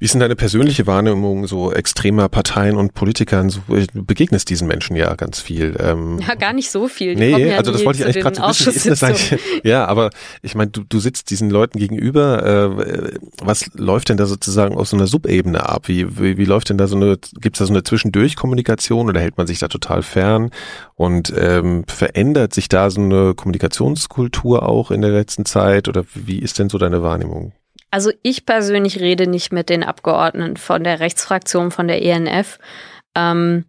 [0.00, 3.50] Wie ist denn deine persönliche Wahrnehmung so extremer Parteien und Politikern?
[3.50, 5.76] So, du begegnest diesen Menschen ja ganz viel.
[5.78, 7.16] Ähm, ja, gar nicht so viel.
[7.16, 8.76] Die nee, ja also das wollte ich eigentlich gerade so wissen.
[8.76, 9.38] Ist das eigentlich?
[9.62, 10.08] Ja, aber
[10.40, 12.46] ich meine, du, du sitzt diesen Leuten gegenüber.
[12.46, 15.86] Äh, was läuft denn da sozusagen aus so einer Subebene ab?
[15.88, 19.20] Wie, wie, wie läuft denn da so eine, gibt es da so eine Zwischendurchkommunikation oder
[19.20, 20.50] hält man sich da total fern?
[20.94, 25.88] Und ähm, verändert sich da so eine Kommunikationskultur auch in der letzten Zeit?
[25.88, 27.52] Oder wie ist denn so deine Wahrnehmung?
[27.90, 32.58] Also ich persönlich rede nicht mit den Abgeordneten von der Rechtsfraktion von der ENF.
[33.14, 33.64] Ähm,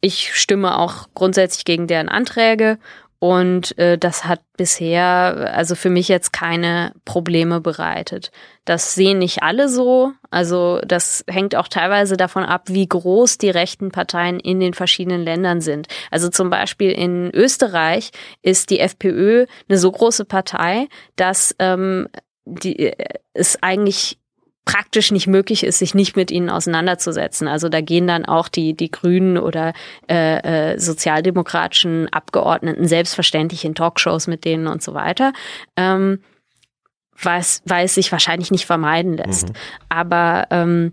[0.00, 2.78] ich stimme auch grundsätzlich gegen deren Anträge
[3.18, 8.30] und äh, das hat bisher, also für mich jetzt keine Probleme bereitet.
[8.66, 10.12] Das sehen nicht alle so.
[10.30, 15.22] Also das hängt auch teilweise davon ab, wie groß die rechten Parteien in den verschiedenen
[15.22, 15.88] Ländern sind.
[16.10, 18.10] Also zum Beispiel in Österreich
[18.42, 22.08] ist die FPÖ eine so große Partei, dass ähm,
[22.46, 24.18] die, äh, es eigentlich
[24.64, 27.46] praktisch nicht möglich ist, sich nicht mit ihnen auseinanderzusetzen.
[27.46, 29.72] Also da gehen dann auch die, die Grünen oder
[30.10, 35.32] äh, äh, sozialdemokratischen Abgeordneten selbstverständlich in Talkshows mit denen und so weiter.
[35.76, 36.20] Ähm,
[37.22, 39.50] weil es, weil es sich wahrscheinlich nicht vermeiden lässt.
[39.50, 39.54] Mhm.
[39.88, 40.92] Aber ähm,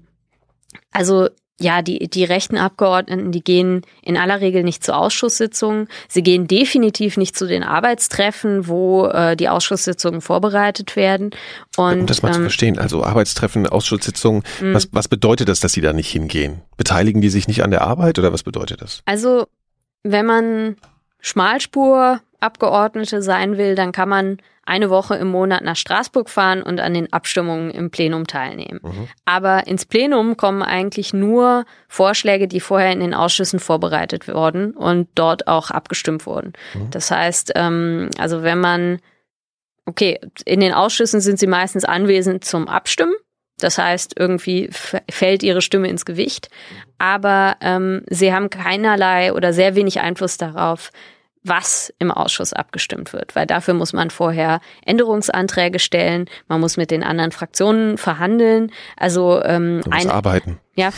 [0.92, 1.30] also
[1.60, 5.88] ja, die, die rechten Abgeordneten, die gehen in aller Regel nicht zu Ausschusssitzungen.
[6.08, 11.32] Sie gehen definitiv nicht zu den Arbeitstreffen, wo äh, die Ausschusssitzungen vorbereitet werden.
[11.78, 14.74] Und, um das mal ähm, zu verstehen, also Arbeitstreffen, Ausschusssitzungen, hm.
[14.74, 16.62] was, was bedeutet das, dass sie da nicht hingehen?
[16.76, 19.02] Beteiligen die sich nicht an der Arbeit oder was bedeutet das?
[19.06, 19.48] Also,
[20.02, 20.76] wenn man
[21.20, 26.94] Schmalspurabgeordnete sein will, dann kann man eine Woche im Monat nach Straßburg fahren und an
[26.94, 28.80] den Abstimmungen im Plenum teilnehmen.
[28.82, 29.08] Mhm.
[29.26, 35.10] Aber ins Plenum kommen eigentlich nur Vorschläge, die vorher in den Ausschüssen vorbereitet wurden und
[35.16, 36.54] dort auch abgestimmt wurden.
[36.74, 36.92] Mhm.
[36.92, 39.00] Das heißt, ähm, also wenn man,
[39.86, 43.16] okay, in den Ausschüssen sind sie meistens anwesend zum Abstimmen.
[43.60, 44.70] Das heißt, irgendwie
[45.10, 46.50] fällt ihre Stimme ins Gewicht.
[46.98, 50.92] Aber ähm, sie haben keinerlei oder sehr wenig Einfluss darauf,
[51.44, 56.90] was im Ausschuss abgestimmt wird, weil dafür muss man vorher Änderungsanträge stellen, man muss mit
[56.92, 58.72] den anderen Fraktionen verhandeln.
[58.98, 60.60] Also ähm, ein, arbeiten.
[60.76, 60.90] Ja,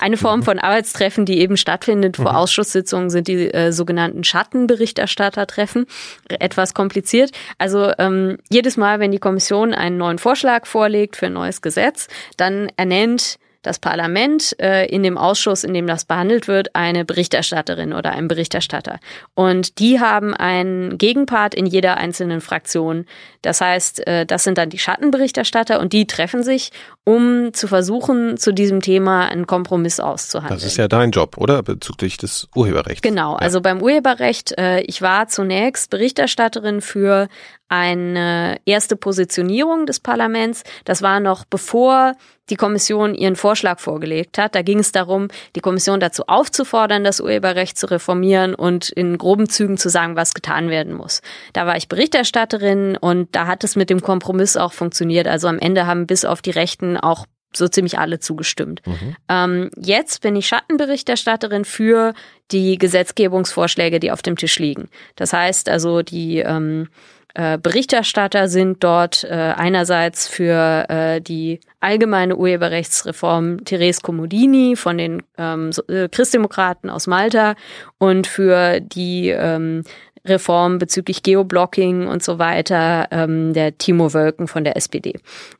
[0.00, 2.36] eine Form von Arbeitstreffen, die eben stattfindet vor mhm.
[2.36, 5.86] Ausschusssitzungen, sind die äh, sogenannten Schattenberichterstattertreffen.
[6.28, 7.30] Etwas kompliziert.
[7.58, 12.08] Also ähm, jedes Mal, wenn die Kommission einen neuen Vorschlag vorlegt für ein neues Gesetz,
[12.36, 17.92] dann ernennt das Parlament äh, in dem Ausschuss, in dem das behandelt wird, eine Berichterstatterin
[17.92, 19.00] oder einen Berichterstatter.
[19.34, 23.06] Und die haben einen Gegenpart in jeder einzelnen Fraktion.
[23.42, 26.70] Das heißt, äh, das sind dann die Schattenberichterstatter und die treffen sich,
[27.04, 30.58] um zu versuchen, zu diesem Thema einen Kompromiss auszuhandeln.
[30.58, 31.62] Das ist ja dein Job, oder?
[31.62, 33.02] Bezüglich des Urheberrechts.
[33.02, 33.38] Genau, ja.
[33.38, 37.28] also beim Urheberrecht, äh, ich war zunächst Berichterstatterin für
[37.68, 40.62] eine erste Positionierung des Parlaments.
[40.84, 42.14] Das war noch bevor
[42.48, 44.54] die Kommission ihren Vorschlag vorgelegt hat.
[44.54, 49.48] Da ging es darum, die Kommission dazu aufzufordern, das Urheberrecht zu reformieren und in groben
[49.48, 51.22] Zügen zu sagen, was getan werden muss.
[51.52, 55.26] Da war ich Berichterstatterin und da hat es mit dem Kompromiss auch funktioniert.
[55.26, 58.82] Also am Ende haben bis auf die Rechten auch so ziemlich alle zugestimmt.
[58.86, 59.16] Mhm.
[59.28, 62.14] Ähm, jetzt bin ich Schattenberichterstatterin für
[62.50, 64.88] die Gesetzgebungsvorschläge, die auf dem Tisch liegen.
[65.16, 66.88] Das heißt also die ähm,
[67.36, 75.22] äh, Berichterstatter sind dort äh, einerseits für äh, die allgemeine Urheberrechtsreform Therese Comodini von den
[75.36, 77.54] ähm, äh, Christdemokraten aus Malta
[77.98, 79.84] und für die ähm,
[80.24, 85.12] Reform bezüglich Geoblocking und so weiter ähm, der Timo Wölken von der SPD.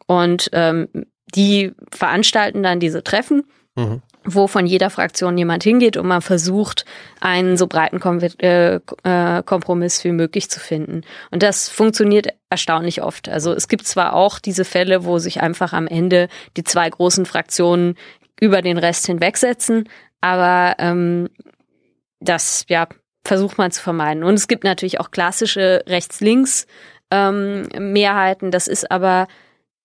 [0.06, 0.88] Und ähm,
[1.34, 3.44] die veranstalten dann diese Treffen.
[3.74, 6.84] Mhm wo von jeder Fraktion jemand hingeht und man versucht,
[7.20, 11.02] einen so breiten Kom äh, äh, Kompromiss wie möglich zu finden.
[11.30, 13.28] Und das funktioniert erstaunlich oft.
[13.28, 17.24] Also es gibt zwar auch diese Fälle, wo sich einfach am Ende die zwei großen
[17.24, 17.94] Fraktionen
[18.40, 19.88] über den Rest hinwegsetzen,
[20.20, 21.28] aber ähm,
[22.20, 22.88] das ja
[23.24, 24.24] versucht man zu vermeiden.
[24.24, 26.66] Und es gibt natürlich auch klassische Rechts-Links
[27.10, 28.50] ähm, Mehrheiten.
[28.50, 29.26] Das ist aber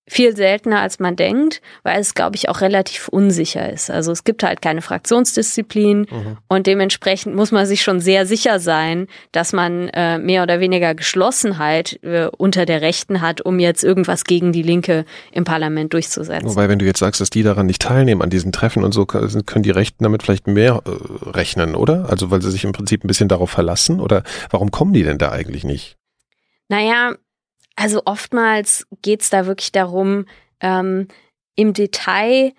[0.08, 3.89] viel seltener als man denkt, weil es, glaube ich, auch relativ unsicher ist.
[3.89, 6.38] Also es gibt halt keine Fraktionsdisziplin mhm.
[6.47, 10.95] und dementsprechend muss man sich schon sehr sicher sein, dass man äh, mehr oder weniger
[10.95, 16.49] Geschlossenheit äh, unter der Rechten hat, um jetzt irgendwas gegen die Linke im Parlament durchzusetzen.
[16.49, 19.06] Wobei, wenn du jetzt sagst, dass die daran nicht teilnehmen, an diesen Treffen und so,
[19.06, 22.10] können die Rechten damit vielleicht mehr äh, rechnen, oder?
[22.10, 23.99] Also weil sie sich im Prinzip ein bisschen darauf verlassen?
[23.99, 25.97] Oder warum kommen die denn da eigentlich nicht?
[26.70, 27.14] Naja,
[27.82, 30.25] also oftmals geht es da wirklich darum,
[30.59, 31.07] ähm,
[31.55, 32.53] im Detail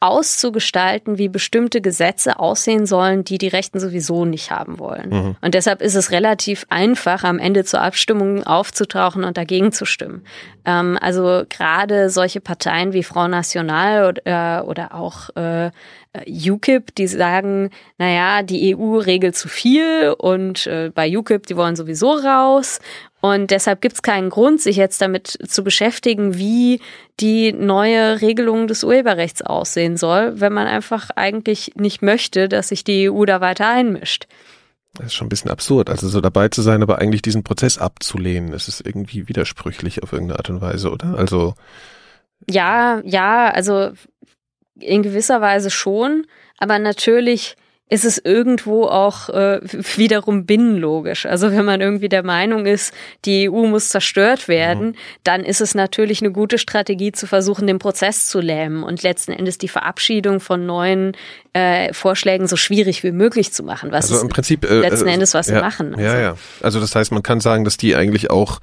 [0.00, 5.10] auszugestalten, wie bestimmte Gesetze aussehen sollen, die die Rechten sowieso nicht haben wollen.
[5.10, 5.36] Mhm.
[5.40, 10.22] Und deshalb ist es relativ einfach, am Ende zur Abstimmung aufzutauchen und dagegen zu stimmen.
[10.64, 15.72] Ähm, also gerade solche Parteien wie Front National oder, oder auch äh,
[16.26, 21.76] UKIP, die sagen, naja, die EU regelt zu viel und äh, bei UKIP, die wollen
[21.76, 22.80] sowieso raus
[23.20, 26.80] und deshalb gibt es keinen Grund, sich jetzt damit zu beschäftigen, wie
[27.18, 32.84] die neue Regelung des Urheberrechts aussehen soll, wenn man einfach eigentlich nicht möchte, dass sich
[32.84, 34.26] die EU da weiter einmischt.
[34.94, 37.78] Das ist schon ein bisschen absurd, also so dabei zu sein, aber eigentlich diesen Prozess
[37.78, 38.52] abzulehnen.
[38.52, 41.14] Das ist irgendwie widersprüchlich auf irgendeine Art und Weise, oder?
[41.16, 41.54] Also
[42.48, 43.90] ja, ja, also
[44.80, 46.26] in gewisser Weise schon,
[46.58, 47.56] aber natürlich
[47.90, 49.60] ist es irgendwo auch äh,
[49.96, 51.26] wiederum binnenlogisch.
[51.26, 52.92] Also wenn man irgendwie der Meinung ist,
[53.24, 54.94] die EU muss zerstört werden, mhm.
[55.24, 59.32] dann ist es natürlich eine gute Strategie zu versuchen, den Prozess zu lähmen und letzten
[59.32, 61.16] Endes die Verabschiedung von neuen
[61.54, 63.90] äh, Vorschlägen so schwierig wie möglich zu machen.
[63.90, 65.94] Was also im Prinzip äh, letzten äh, Endes was ja, sie machen.
[65.94, 66.04] Also.
[66.04, 66.36] Ja, ja.
[66.60, 68.60] Also das heißt, man kann sagen, dass die eigentlich auch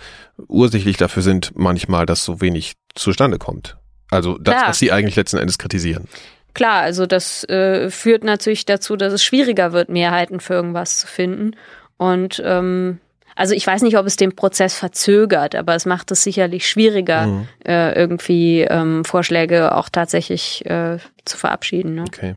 [0.47, 3.77] ursächlich dafür sind, manchmal, dass so wenig zustande kommt.
[4.15, 4.69] Also das, Klar.
[4.69, 6.07] was sie eigentlich letzten Endes kritisieren.
[6.53, 11.07] Klar, also das äh, führt natürlich dazu, dass es schwieriger wird, Mehrheiten für irgendwas zu
[11.07, 11.55] finden.
[11.97, 12.99] Und ähm,
[13.35, 17.27] also ich weiß nicht, ob es den Prozess verzögert, aber es macht es sicherlich schwieriger,
[17.27, 17.47] mhm.
[17.65, 21.95] äh, irgendwie ähm, Vorschläge auch tatsächlich äh, zu verabschieden.
[21.95, 22.05] Ne?
[22.07, 22.35] Okay.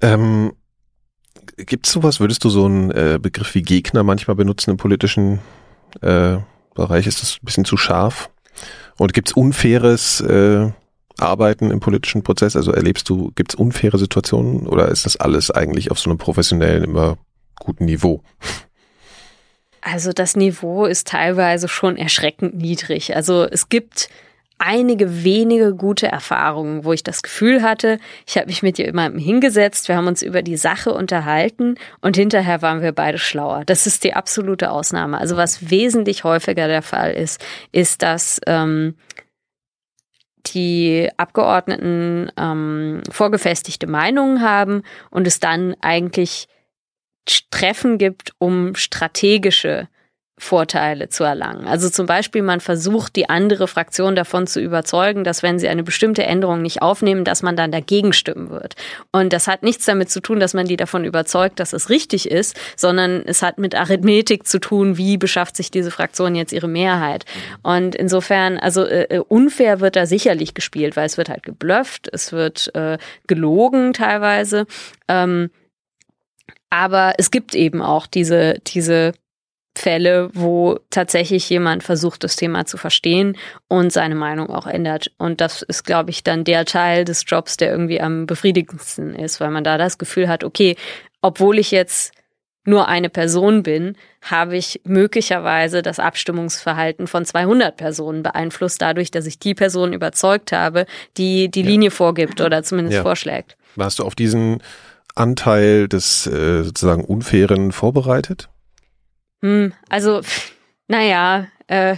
[0.00, 0.52] Ähm,
[1.56, 5.40] Gibt es sowas, würdest du so einen äh, Begriff wie Gegner manchmal benutzen im politischen
[6.02, 6.36] äh,
[6.74, 7.06] Bereich?
[7.08, 8.30] Ist das ein bisschen zu scharf?
[8.98, 10.70] Und gibt es unfaires äh,
[11.18, 12.56] Arbeiten im politischen Prozess?
[12.56, 16.18] Also erlebst du, gibt es unfaire Situationen oder ist das alles eigentlich auf so einem
[16.18, 17.18] professionellen, immer
[17.58, 18.22] guten Niveau?
[19.80, 23.14] Also das Niveau ist teilweise schon erschreckend niedrig.
[23.14, 24.08] Also es gibt
[24.58, 29.88] einige wenige gute Erfahrungen, wo ich das Gefühl hatte, ich habe mich mit jemandem hingesetzt,
[29.88, 33.64] wir haben uns über die Sache unterhalten und hinterher waren wir beide schlauer.
[33.66, 35.18] Das ist die absolute Ausnahme.
[35.18, 38.94] Also was wesentlich häufiger der Fall ist, ist, dass ähm,
[40.46, 46.48] die Abgeordneten ähm, vorgefestigte Meinungen haben und es dann eigentlich
[47.50, 49.88] Treffen gibt, um strategische
[50.38, 51.66] Vorteile zu erlangen.
[51.66, 55.82] Also zum Beispiel, man versucht, die andere Fraktion davon zu überzeugen, dass wenn sie eine
[55.82, 58.74] bestimmte Änderung nicht aufnehmen, dass man dann dagegen stimmen wird.
[59.12, 62.30] Und das hat nichts damit zu tun, dass man die davon überzeugt, dass es richtig
[62.30, 66.68] ist, sondern es hat mit Arithmetik zu tun, wie beschafft sich diese Fraktion jetzt ihre
[66.68, 67.24] Mehrheit.
[67.62, 72.10] Und insofern, also äh, äh unfair wird da sicherlich gespielt, weil es wird halt geblufft,
[72.12, 74.66] es wird äh, gelogen teilweise.
[75.08, 75.50] Ähm,
[76.68, 79.12] aber es gibt eben auch diese, diese
[79.78, 83.36] Fälle, wo tatsächlich jemand versucht, das Thema zu verstehen
[83.68, 85.10] und seine Meinung auch ändert.
[85.18, 89.40] Und das ist, glaube ich, dann der Teil des Jobs, der irgendwie am befriedigendsten ist,
[89.40, 90.76] weil man da das Gefühl hat, okay,
[91.20, 92.12] obwohl ich jetzt
[92.66, 99.26] nur eine Person bin, habe ich möglicherweise das Abstimmungsverhalten von 200 Personen beeinflusst, dadurch, dass
[99.26, 101.66] ich die Person überzeugt habe, die die ja.
[101.66, 103.02] Linie vorgibt oder zumindest ja.
[103.02, 103.56] vorschlägt.
[103.76, 104.62] Warst du auf diesen
[105.14, 108.48] Anteil des äh, sozusagen Unfairen vorbereitet?
[109.46, 110.22] Hm, also,
[110.88, 111.96] naja, äh,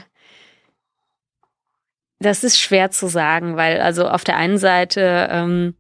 [2.19, 5.75] das ist schwer zu sagen, weil also auf der einen Seite ähm,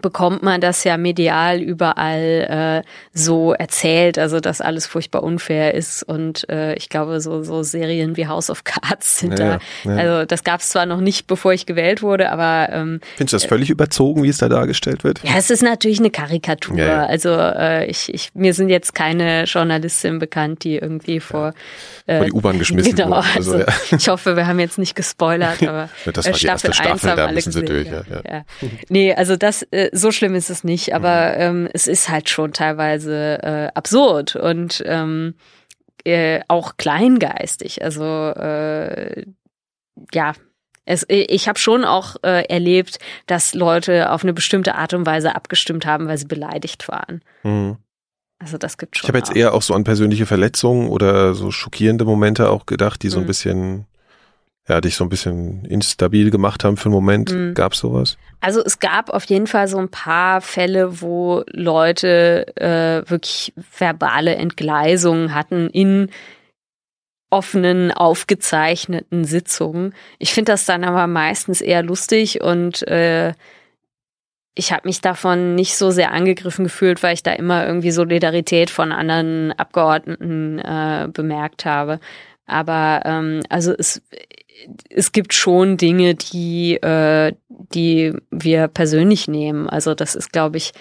[0.00, 6.02] bekommt man das ja medial überall äh, so erzählt, also dass alles furchtbar unfair ist
[6.02, 9.90] und äh, ich glaube so so Serien wie House of Cards sind ja, da.
[9.90, 9.96] Ja.
[9.96, 13.36] Also das gab es zwar noch nicht, bevor ich gewählt wurde, aber ähm, findest du
[13.36, 15.22] das völlig überzogen, wie es da dargestellt wird?
[15.22, 16.78] Ja, es ist natürlich eine Karikatur.
[16.78, 21.54] Ja, also äh, ich, ich mir sind jetzt keine Journalistinnen bekannt, die irgendwie vor
[22.06, 23.26] äh, die U-Bahn geschmissen genau, wurden.
[23.34, 26.72] Also, also ich hoffe, wir haben jetzt nicht gespoilert, aber das war die Staffel erste
[26.72, 27.88] Staffel, da müssen sie durch.
[27.88, 28.44] Ja, ja.
[28.88, 31.64] Nee, also das äh, so schlimm ist es nicht, aber mhm.
[31.64, 35.34] ähm, es ist halt schon teilweise äh, absurd und ähm,
[36.04, 37.82] äh, auch kleingeistig.
[37.82, 39.24] Also äh,
[40.12, 40.34] ja,
[40.84, 45.34] es, ich habe schon auch äh, erlebt, dass Leute auf eine bestimmte Art und Weise
[45.34, 47.22] abgestimmt haben, weil sie beleidigt waren.
[47.42, 47.78] Mhm.
[48.46, 49.06] Also das gibt schon.
[49.06, 53.02] Ich habe jetzt eher auch so an persönliche Verletzungen oder so schockierende Momente auch gedacht,
[53.02, 53.26] die so ein mhm.
[53.26, 53.86] bisschen
[54.68, 57.32] ja, dich so ein bisschen instabil gemacht haben für einen Moment.
[57.32, 57.54] Mhm.
[57.54, 58.18] Gab es sowas?
[58.40, 64.36] Also es gab auf jeden Fall so ein paar Fälle, wo Leute äh, wirklich verbale
[64.36, 66.10] Entgleisungen hatten in
[67.30, 69.92] offenen, aufgezeichneten Sitzungen.
[70.20, 73.32] Ich finde das dann aber meistens eher lustig und äh,
[74.56, 78.70] ich habe mich davon nicht so sehr angegriffen gefühlt, weil ich da immer irgendwie Solidarität
[78.70, 82.00] von anderen Abgeordneten äh, bemerkt habe.
[82.46, 84.02] Aber ähm, also es
[84.88, 89.68] es gibt schon Dinge, die, äh, die wir persönlich nehmen.
[89.68, 90.72] Also das ist, glaube ich,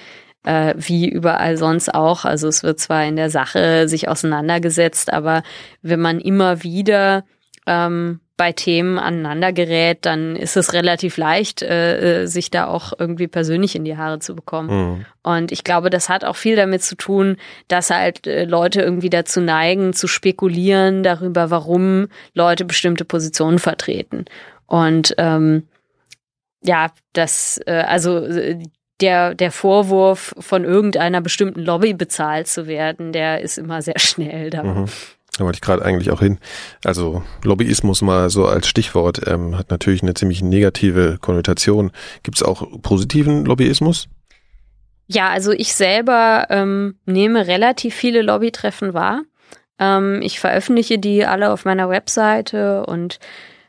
[0.43, 2.23] äh, wie überall sonst auch.
[2.25, 5.43] Also es wird zwar in der Sache sich auseinandergesetzt, aber
[5.81, 7.25] wenn man immer wieder
[7.65, 12.91] ähm, bei Themen aneinander gerät, dann ist es relativ leicht, äh, äh, sich da auch
[12.97, 14.69] irgendwie persönlich in die Haare zu bekommen.
[14.69, 15.05] Mhm.
[15.23, 17.37] Und ich glaube, das hat auch viel damit zu tun,
[17.69, 24.25] dass halt äh, Leute irgendwie dazu neigen, zu spekulieren darüber, warum Leute bestimmte Positionen vertreten.
[24.67, 25.63] Und ähm,
[26.61, 28.61] ja, das, äh, also äh,
[29.01, 34.49] der, der Vorwurf, von irgendeiner bestimmten Lobby bezahlt zu werden, der ist immer sehr schnell
[34.49, 34.63] da.
[34.63, 34.85] Mhm.
[35.37, 36.39] Da wollte ich gerade eigentlich auch hin.
[36.83, 41.91] Also Lobbyismus mal so als Stichwort ähm, hat natürlich eine ziemlich negative Konnotation.
[42.23, 44.07] Gibt es auch positiven Lobbyismus?
[45.07, 49.23] Ja, also ich selber ähm, nehme relativ viele Lobbytreffen wahr.
[49.77, 53.19] Ähm, ich veröffentliche die alle auf meiner Webseite und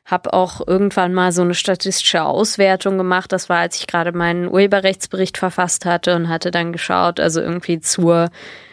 [0.04, 3.32] habe auch irgendwann mal so eine statistische Auswertung gemacht.
[3.32, 7.80] Das war, als ich gerade meinen Urheberrechtsbericht verfasst hatte und hatte dann geschaut, also irgendwie
[7.80, 8.30] zur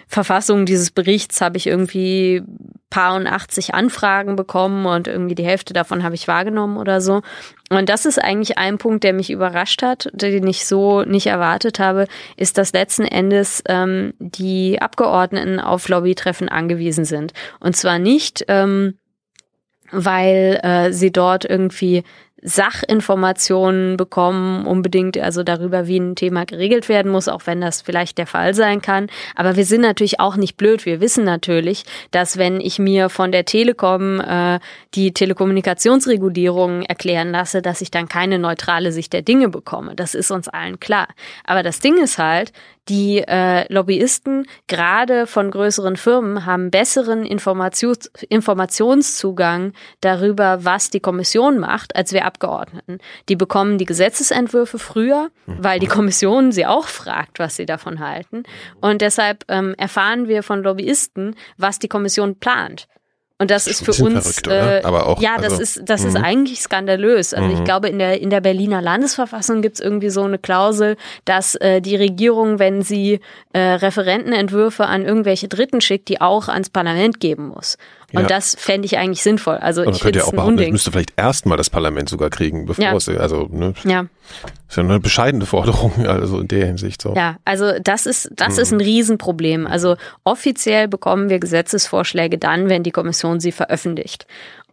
[0.08, 2.44] Verfassung dieses Berichts habe ich irgendwie
[2.90, 7.24] paar und 80 Anfragen bekommen und irgendwie die Hälfte davon habe ich wahrgenommen oder so.
[7.72, 11.80] Und das ist eigentlich ein Punkt, der mich überrascht hat, den ich so nicht erwartet
[11.80, 17.34] habe, ist, dass letzten Endes ähm, die Abgeordneten auf Lobbytreffen angewiesen sind.
[17.60, 19.00] Und zwar nicht, ähm,
[19.92, 22.04] weil äh, sie dort irgendwie
[22.44, 28.18] Sachinformationen bekommen, unbedingt also darüber, wie ein Thema geregelt werden muss, auch wenn das vielleicht
[28.18, 29.08] der Fall sein kann.
[29.36, 30.86] Aber wir sind natürlich auch nicht blöd.
[30.86, 34.60] Wir wissen natürlich, dass wenn ich mir von der Telekom äh,
[34.94, 39.96] die Telekommunikationsregulierung erklären lasse, dass ich dann keine neutrale Sicht der Dinge bekomme.
[39.96, 41.08] Das ist uns allen klar.
[41.46, 42.52] Aber das Ding ist halt,
[42.90, 51.60] die äh, Lobbyisten gerade von größeren Firmen haben besseren Informations Informationszugang darüber, was die Kommission
[51.60, 52.98] macht, als wir Abgeordneten.
[53.30, 58.44] Die bekommen die Gesetzesentwürfe früher, weil die Kommission sie auch fragt, was sie davon halten.
[58.82, 62.88] Und deshalb ähm, erfahren wir von Lobbyisten, was die Kommission plant.
[63.40, 66.24] Und das ist für uns, äh, aber auch, ja, das also, ist, das ist mhm.
[66.24, 67.34] eigentlich skandalös.
[67.34, 67.66] Also ich Mhm.
[67.66, 71.96] glaube, in der, in der Berliner Landesverfassung gibt's irgendwie so eine Klausel, dass äh, die
[71.96, 73.20] Regierung, wenn sie
[73.52, 77.78] äh, Referentenentwürfe an irgendwelche Dritten schickt, die auch ans Parlament geben muss.
[78.14, 78.28] Und Ja.
[78.28, 79.56] das fände ich eigentlich sinnvoll.
[79.58, 80.72] Also ich könnte ja auch behaupten, das Unding.
[80.72, 82.96] müsste vielleicht erstmal das Parlament sogar kriegen, bevor Ja.
[82.96, 84.06] es, also, ne, Ja.
[84.70, 87.16] ist ja eine bescheidene Forderung, also in der Hinsicht so.
[87.16, 88.62] Ja, also das ist, das Mhm.
[88.62, 89.66] ist ein Riesenproblem.
[89.66, 94.28] Also offiziell bekommen wir Gesetzesvorschläge dann, wenn die Kommission sie veröffentlicht.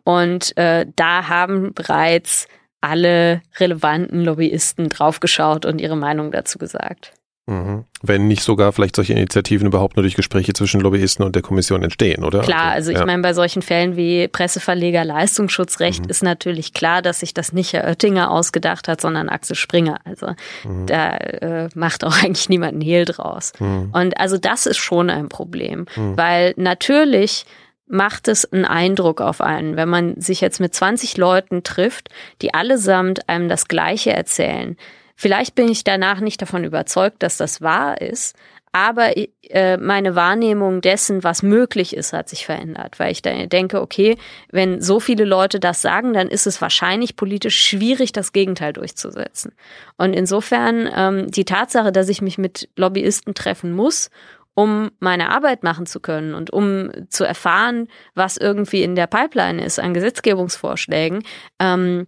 [0.04, 2.46] Und äh, da haben bereits
[2.82, 7.12] alle relevanten Lobbyisten draufgeschaut und ihre Meinung dazu gesagt.
[7.50, 7.84] Mhm.
[8.02, 11.82] Wenn nicht sogar vielleicht solche Initiativen überhaupt nur durch Gespräche zwischen Lobbyisten und der Kommission
[11.82, 12.40] entstehen, oder?
[12.40, 13.04] Klar, also ich ja.
[13.04, 16.10] meine, bei solchen Fällen wie Presseverleger Leistungsschutzrecht Mhm.
[16.10, 19.98] ist natürlich klar, dass sich das nicht Herr Oettinger ausgedacht hat, sondern Axel Springer.
[20.04, 20.28] Also
[20.64, 20.86] Mhm.
[20.86, 23.52] da äh, macht auch eigentlich niemand einen Hehl draus.
[23.58, 23.90] Mhm.
[23.92, 26.16] Und also das ist schon ein Problem, Mhm.
[26.16, 27.44] weil natürlich
[27.92, 32.08] macht es einen Eindruck auf einen, wenn man sich jetzt mit 20 Leuten trifft,
[32.40, 34.76] die allesamt einem das Gleiche erzählen.
[35.20, 38.34] Vielleicht bin ich danach nicht davon überzeugt, dass das wahr ist,
[38.72, 39.12] aber
[39.50, 44.16] äh, meine Wahrnehmung dessen, was möglich ist, hat sich verändert, weil ich dann denke, okay,
[44.50, 49.52] wenn so viele Leute das sagen, dann ist es wahrscheinlich politisch schwierig, das Gegenteil durchzusetzen.
[49.98, 54.08] Und insofern ähm, die Tatsache, dass ich mich mit Lobbyisten treffen muss,
[54.54, 59.62] um meine Arbeit machen zu können und um zu erfahren, was irgendwie in der Pipeline
[59.62, 61.24] ist an Gesetzgebungsvorschlägen,
[61.58, 62.06] ähm,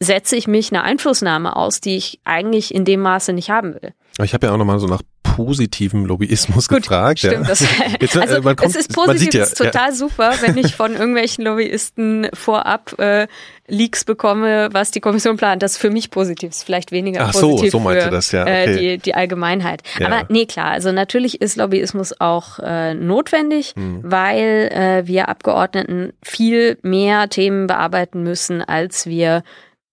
[0.00, 3.92] setze ich mich einer Einflussnahme aus, die ich eigentlich in dem Maße nicht haben will.
[4.22, 7.20] Ich habe ja auch nochmal so nach positivem Lobbyismus gefragt.
[7.20, 7.48] Stimmt, ja.
[7.48, 7.60] das,
[8.00, 10.32] Jetzt, äh, also man kommt- es ist man positiv, sieht ja- es ist total super,
[10.40, 13.26] wenn ich von irgendwelchen Lobbyisten vorab äh,
[13.68, 15.62] Leaks bekomme, was die Kommission plant.
[15.62, 18.32] Das ist für mich positiv, ist vielleicht weniger Ach so, positiv so meinte für das,
[18.32, 18.78] ja, äh, okay.
[18.78, 19.82] die, die Allgemeinheit.
[19.98, 20.06] Ja.
[20.08, 24.00] Aber nee, klar, also natürlich ist Lobbyismus auch äh, notwendig, Hm.
[24.02, 29.42] weil äh, wir Abgeordneten viel mehr Themen bearbeiten müssen, als wir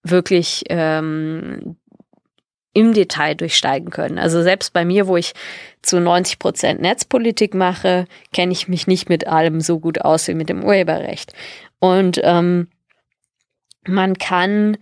[0.04, 1.78] wirklich ähm,
[2.74, 4.20] im Detail durchsteigen können.
[4.20, 5.34] Also selbst bei mir, wo ich
[5.82, 10.36] zu 90 Prozent Netzpolitik mache, kenne ich mich nicht mit allem so gut aus wie
[10.36, 11.34] mit dem Urheberrecht.
[11.80, 12.68] Und ähm,
[13.88, 14.78] man kann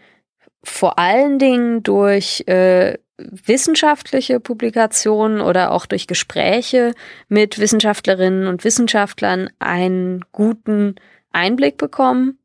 [0.61, 6.93] vor allen Dingen durch äh, wissenschaftliche Publikationen oder auch durch Gespräche
[7.30, 10.95] mit Wissenschaftlerinnen und Wissenschaftlern einen guten
[11.32, 12.39] Einblick bekommen.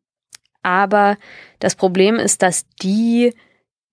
[0.63, 1.17] Aber
[1.59, 3.33] das Problem ist, dass die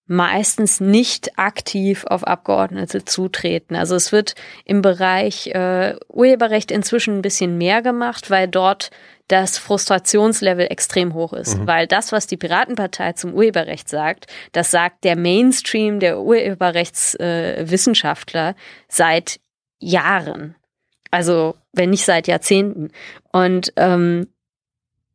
[0.07, 3.75] meistens nicht aktiv auf Abgeordnete zutreten.
[3.75, 8.89] Also es wird im Bereich äh, Urheberrecht inzwischen ein bisschen mehr gemacht, weil dort
[9.27, 11.57] das Frustrationslevel extrem hoch ist.
[11.57, 11.67] Mhm.
[11.67, 18.53] Weil das, was die Piratenpartei zum Urheberrecht sagt, das sagt der Mainstream der Urheberrechtswissenschaftler äh,
[18.87, 19.41] seit
[19.79, 20.55] Jahren.
[21.11, 22.91] Also wenn nicht seit Jahrzehnten.
[23.33, 24.27] Und ähm,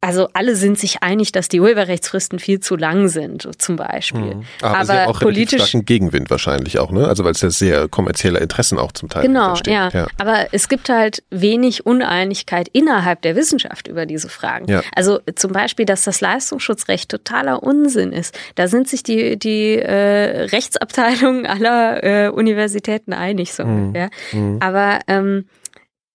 [0.04, 4.34] also alle sind sich einig, dass die Urheberrechtsfristen viel zu lang sind, zum Beispiel.
[4.34, 4.44] Mhm.
[4.60, 7.06] Aber, Aber haben auch politisch- starken Gegenwind wahrscheinlich auch, ne?
[7.06, 9.72] Also weil es ja sehr kommerzielle Interessen auch zum Teil Genau, entstehen.
[9.74, 9.88] ja.
[9.90, 10.06] ja.
[10.18, 14.66] Aber es gibt halt wenig Uneinigkeit innerhalb der Wissenschaft über diese Fragen.
[14.68, 14.82] Ja.
[14.96, 18.36] Also zum Beispiel, dass das Leistungsschutzrecht totaler Unsinn ist.
[18.56, 23.76] Da sind sich die, die äh, Rechtsabteilungen aller äh, Universitäten einig, so Mhm.
[23.86, 24.10] ungefähr.
[24.32, 24.56] Mhm.
[24.60, 25.46] Aber ähm,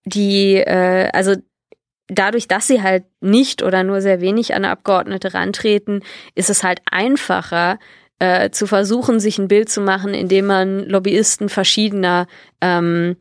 [0.05, 1.35] die, äh, also
[2.07, 6.01] dadurch, dass sie halt nicht oder nur sehr wenig an Abgeordnete rantreten,
[6.35, 7.79] ist es halt einfacher,
[8.19, 12.27] äh, zu versuchen, sich ein Bild zu machen, indem man Lobbyisten verschiedener
[12.61, 13.17] ähm,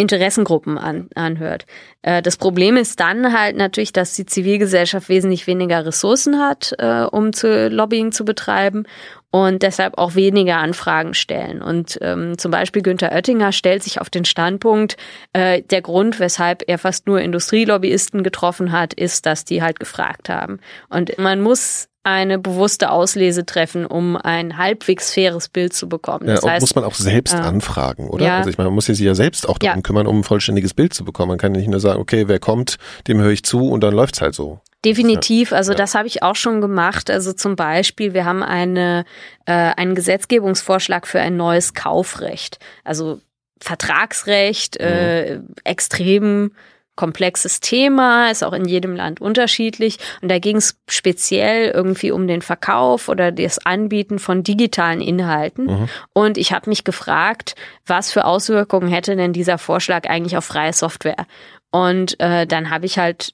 [0.00, 1.66] Interessengruppen an, anhört.
[2.00, 7.02] Äh, das Problem ist dann halt natürlich, dass die Zivilgesellschaft wesentlich weniger Ressourcen hat, äh,
[7.02, 8.86] um zu Lobbying zu betreiben
[9.30, 11.62] und deshalb auch weniger Anfragen stellen.
[11.62, 14.96] Und ähm, zum Beispiel Günther Oettinger stellt sich auf den Standpunkt,
[15.32, 20.28] äh, der Grund, weshalb er fast nur Industrielobbyisten getroffen hat, ist, dass die halt gefragt
[20.28, 20.58] haben.
[20.88, 26.26] Und man muss eine bewusste Auslese treffen, um ein halbwegs faires Bild zu bekommen.
[26.26, 28.24] Das ja, heißt, muss man auch selbst äh, anfragen, oder?
[28.24, 29.82] Ja, also ich meine, man muss sich ja selbst auch darum ja.
[29.82, 31.28] kümmern, um ein vollständiges Bild zu bekommen.
[31.28, 32.76] Man kann nicht nur sagen, okay, wer kommt,
[33.06, 34.60] dem höre ich zu und dann läuft's halt so.
[34.82, 35.78] Definitiv, also ja.
[35.78, 37.10] das habe ich auch schon gemacht.
[37.10, 39.04] Also zum Beispiel, wir haben eine,
[39.44, 42.58] äh, einen Gesetzgebungsvorschlag für ein neues Kaufrecht.
[42.82, 43.20] Also
[43.60, 44.86] Vertragsrecht, mhm.
[44.86, 46.52] äh, extrem
[47.00, 49.96] komplexes Thema, ist auch in jedem Land unterschiedlich.
[50.20, 55.64] Und da ging es speziell irgendwie um den Verkauf oder das Anbieten von digitalen Inhalten.
[55.64, 55.88] Mhm.
[56.12, 57.54] Und ich habe mich gefragt,
[57.86, 61.24] was für Auswirkungen hätte denn dieser Vorschlag eigentlich auf freie Software?
[61.70, 63.32] Und äh, dann habe ich halt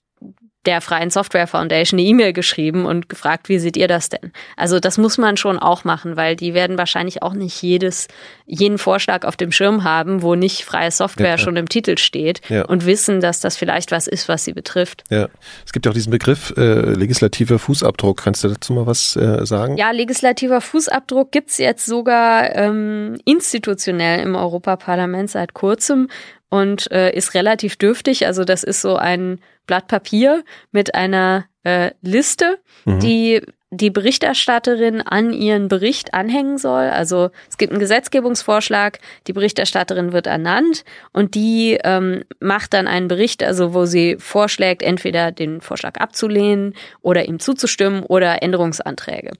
[0.66, 4.32] der Freien Software Foundation eine E-Mail geschrieben und gefragt, wie seht ihr das denn?
[4.56, 8.08] Also das muss man schon auch machen, weil die werden wahrscheinlich auch nicht jedes,
[8.46, 12.40] jeden Vorschlag auf dem Schirm haben, wo nicht freie Software ja, schon im Titel steht
[12.48, 12.64] ja.
[12.64, 15.04] und wissen, dass das vielleicht was ist, was sie betrifft.
[15.10, 15.28] Ja,
[15.64, 18.22] es gibt ja auch diesen Begriff äh, legislativer Fußabdruck.
[18.22, 19.76] Kannst du dazu mal was äh, sagen?
[19.76, 26.08] Ja, legislativer Fußabdruck gibt's jetzt sogar ähm, institutionell im Europaparlament seit kurzem
[26.48, 28.26] und äh, ist relativ dürftig.
[28.26, 33.00] Also das ist so ein Blatt Papier mit einer äh, Liste, mhm.
[33.00, 36.84] die die Berichterstatterin an ihren Bericht anhängen soll.
[36.84, 43.08] Also es gibt einen Gesetzgebungsvorschlag, die Berichterstatterin wird ernannt und die ähm, macht dann einen
[43.08, 49.32] Bericht, also wo sie vorschlägt, entweder den Vorschlag abzulehnen oder ihm zuzustimmen oder Änderungsanträge.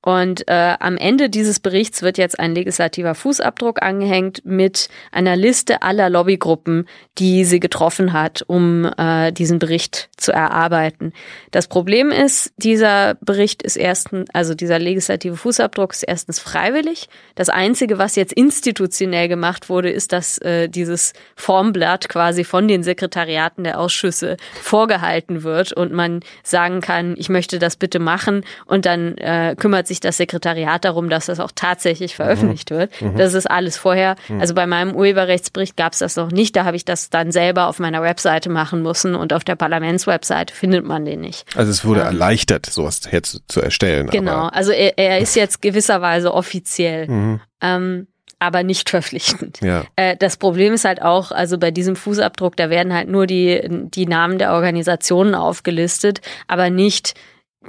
[0.00, 5.82] Und äh, am Ende dieses Berichts wird jetzt ein legislativer Fußabdruck angehängt mit einer Liste
[5.82, 6.88] aller Lobbygruppen,
[7.18, 11.12] die sie getroffen hat, um äh, diesen Bericht zu erarbeiten.
[11.50, 17.08] Das Problem ist, dieser Bericht ist erstens, also dieser legislative Fußabdruck ist erstens freiwillig.
[17.34, 22.84] Das Einzige, was jetzt institutionell gemacht wurde, ist, dass äh, dieses Formblatt quasi von den
[22.84, 28.86] Sekretariaten der Ausschüsse vorgehalten wird und man sagen kann, ich möchte das bitte machen und
[28.86, 32.76] dann äh, kümmert sich das Sekretariat darum, dass das auch tatsächlich veröffentlicht mhm.
[32.76, 33.02] wird.
[33.02, 33.16] Mhm.
[33.16, 34.16] Das ist alles vorher.
[34.28, 34.40] Mhm.
[34.40, 36.54] Also bei meinem Urheberrechtsbericht gab es das noch nicht.
[36.56, 40.54] Da habe ich das dann selber auf meiner Webseite machen müssen und auf der Parlamentswebseite
[40.54, 41.44] findet man den nicht.
[41.56, 44.08] Also es wurde ähm, erleichtert, sowas jetzt zu erstellen.
[44.08, 44.46] Genau.
[44.46, 47.08] also er, er, ist jetzt gewisserweise offiziell.
[47.08, 47.40] Mhm.
[47.60, 48.06] Ähm,
[48.38, 49.60] aber nicht verpflichtend.
[49.60, 49.84] Ja.
[49.96, 53.60] Äh, das Problem ist halt auch, also bei diesem Fußabdruck, da werden halt nur die,
[53.68, 57.14] die Namen der Organisationen aufgelistet, aber nicht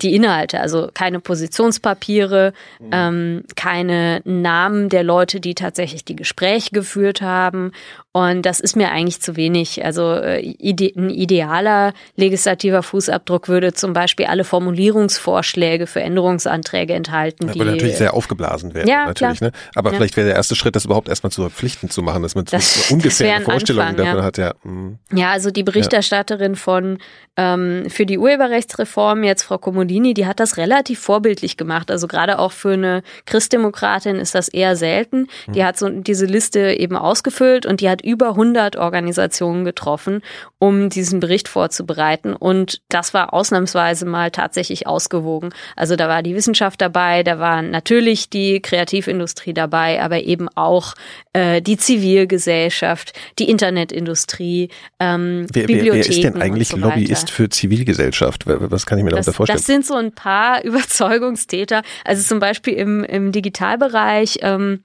[0.01, 2.89] die Inhalte, also keine Positionspapiere, mhm.
[2.91, 7.71] ähm, keine Namen der Leute, die tatsächlich die Gespräche geführt haben
[8.11, 9.85] und das ist mir eigentlich zu wenig.
[9.85, 17.51] Also äh, ide ein idealer legislativer Fußabdruck würde zum Beispiel alle Formulierungsvorschläge für Änderungsanträge enthalten.
[17.51, 19.41] Die würde natürlich sehr aufgeblasen werden, ja, natürlich.
[19.41, 19.51] Ne?
[19.75, 19.97] Aber ja.
[19.97, 22.87] vielleicht wäre der erste Schritt, das überhaupt erstmal zu verpflichten zu machen, dass man das,
[22.87, 24.23] so ungefähr eine Vorstellung Anfang, davon ja.
[24.23, 24.37] hat.
[24.39, 24.53] Ja.
[24.63, 24.97] Mhm.
[25.13, 26.97] ja, also die Berichterstatterin von
[27.37, 31.89] ähm, für die Urheberrechtsreform, jetzt Frau Comodini, die hat das relativ vorbildlich gemacht.
[31.89, 35.27] Also gerade auch für eine Christdemokratin ist das eher selten.
[35.47, 35.63] Die mhm.
[35.63, 40.21] hat so diese Liste eben ausgefüllt und die hat hat über 100 Organisationen getroffen,
[40.57, 42.33] um diesen Bericht vorzubereiten.
[42.33, 45.49] Und das war ausnahmsweise mal tatsächlich ausgewogen.
[45.75, 50.95] Also da war die Wissenschaft dabei, da war natürlich die Kreativindustrie dabei, aber eben auch
[51.33, 54.69] äh, die Zivilgesellschaft, die Internetindustrie,
[54.99, 55.93] ähm, wer, Bibliotheken.
[55.93, 58.43] Wer ist denn eigentlich so Lobbyist für Zivilgesellschaft?
[58.45, 59.57] Was kann ich mir darunter vorstellen?
[59.57, 61.81] Das sind so ein paar Überzeugungstäter.
[62.05, 64.83] Also zum Beispiel im, im Digitalbereich ähm,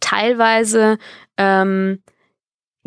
[0.00, 0.98] teilweise
[1.36, 2.02] ähm,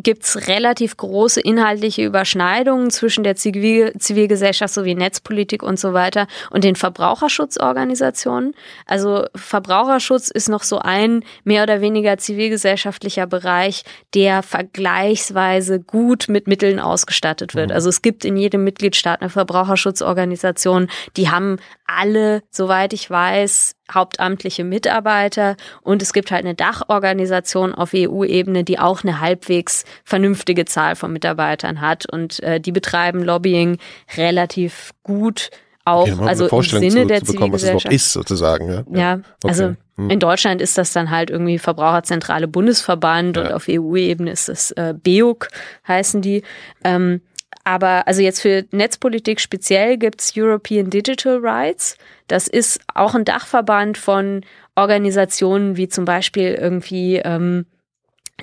[0.01, 6.63] gibt's relativ große inhaltliche Überschneidungen zwischen der Zivil Zivilgesellschaft sowie Netzpolitik und so weiter und
[6.63, 8.55] den Verbraucherschutzorganisationen.
[8.85, 13.83] Also Verbraucherschutz ist noch so ein mehr oder weniger zivilgesellschaftlicher Bereich,
[14.13, 17.69] der vergleichsweise gut mit Mitteln ausgestattet wird.
[17.69, 17.75] Mhm.
[17.75, 24.63] Also es gibt in jedem Mitgliedstaat eine Verbraucherschutzorganisation, die haben alle, soweit ich weiß, hauptamtliche
[24.63, 30.95] Mitarbeiter und es gibt halt eine Dachorganisation auf EU-Ebene, die auch eine halbwegs vernünftige Zahl
[30.95, 33.77] von Mitarbeitern hat und äh, die betreiben Lobbying
[34.15, 35.49] relativ gut
[35.89, 38.69] auch, okay, also im Sinne zu, der zu bekommen, was es überhaupt ist sozusagen.
[38.69, 39.13] Ja, ja.
[39.13, 39.47] okay.
[39.47, 40.09] also hm.
[40.09, 43.43] in Deutschland ist das dann halt irgendwie Verbraucherzentrale Bundesverband ja.
[43.43, 45.49] und auf EU-Ebene ist es äh, BEUC
[45.87, 46.43] heißen die.
[46.83, 47.21] Ähm,
[47.63, 51.97] aber also jetzt für Netzpolitik speziell gibt's European Digital Rights.
[52.27, 54.41] Das ist auch ein Dachverband von
[54.75, 57.65] Organisationen wie zum Beispiel irgendwie ähm,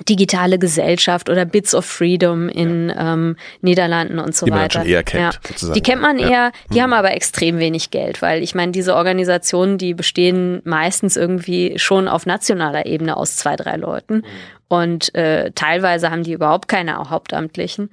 [0.07, 3.13] digitale Gesellschaft oder Bits of Freedom in ja.
[3.13, 4.79] ähm, Niederlanden und so die weiter.
[4.79, 5.73] Man schon eher kennt, ja.
[5.73, 6.29] Die kennt man ja.
[6.29, 6.83] eher, die mhm.
[6.83, 12.07] haben aber extrem wenig Geld, weil ich meine, diese Organisationen, die bestehen meistens irgendwie schon
[12.07, 14.17] auf nationaler Ebene aus zwei, drei Leuten.
[14.17, 14.23] Mhm.
[14.69, 17.89] Und äh, teilweise haben die überhaupt keine Hauptamtlichen.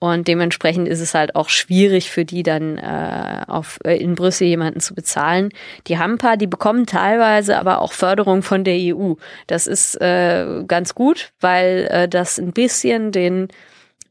[0.00, 4.46] Und dementsprechend ist es halt auch schwierig für die dann äh, auf, äh, in Brüssel
[4.46, 5.50] jemanden zu bezahlen.
[5.88, 9.14] Die haben paar, die bekommen teilweise aber auch Förderung von der EU.
[9.48, 13.48] Das ist äh, ganz gut, weil äh, das ein bisschen den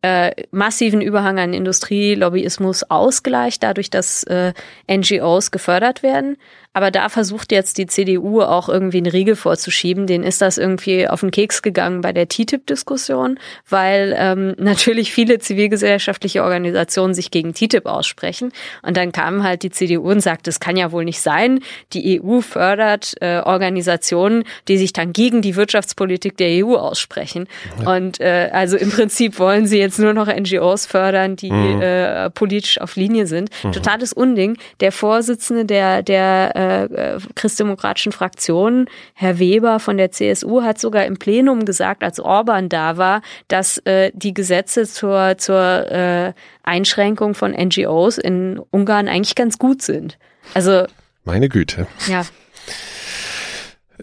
[0.01, 4.53] äh, massiven Überhang an Industrielobbyismus ausgleicht, dadurch, dass äh,
[4.89, 6.38] NGOs gefördert werden.
[6.77, 10.05] Aber da versucht jetzt die CDU auch irgendwie einen Riegel vorzuschieben.
[10.05, 15.39] Den ist das irgendwie auf den Keks gegangen bei der TTIP-Diskussion, weil ähm, natürlich viele
[15.39, 18.51] zivilgesellschaftliche Organisationen sich gegen TTIP aussprechen.
[18.83, 21.61] Und dann kam halt die CDU und sagte, es kann ja wohl nicht sein.
[21.93, 27.47] Die EU fördert äh, Organisationen, die sich dann gegen die Wirtschaftspolitik der EU aussprechen.
[27.81, 27.95] Ja.
[27.95, 31.81] Und äh, also im Prinzip wollen sie jetzt nur noch NGOs fördern, die mhm.
[31.81, 33.49] äh, politisch auf Linie sind.
[33.63, 33.71] Mhm.
[33.71, 34.59] Totales Unding.
[34.79, 41.06] Der Vorsitzende der, der äh, äh, christdemokratischen Fraktion, Herr Weber von der CSU, hat sogar
[41.06, 46.34] im Plenum gesagt, als Orban da war, dass äh, die Gesetze zur, zur äh,
[46.64, 50.18] Einschränkung von NGOs in Ungarn eigentlich ganz gut sind.
[50.53, 50.85] Also
[51.23, 51.88] meine Güte.
[52.07, 52.26] Ja.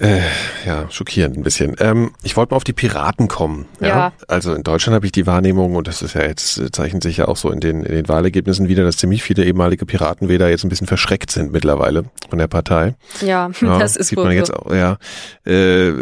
[0.00, 0.20] Äh,
[0.66, 1.76] ja, schockierend ein bisschen.
[1.78, 3.66] Ähm, ich wollte mal auf die Piraten kommen.
[3.80, 3.86] Ja?
[3.88, 4.12] ja.
[4.26, 7.28] Also in Deutschland habe ich die Wahrnehmung, und das ist ja jetzt, zeichnet sich ja
[7.28, 10.68] auch so in den, in den Wahlergebnissen wieder, dass ziemlich viele ehemalige Piratenwähler jetzt ein
[10.68, 12.96] bisschen verschreckt sind mittlerweile von der Partei.
[13.20, 14.98] Ja, ja das ist sieht wohl man jetzt auch, ja.
[15.44, 15.92] Äh,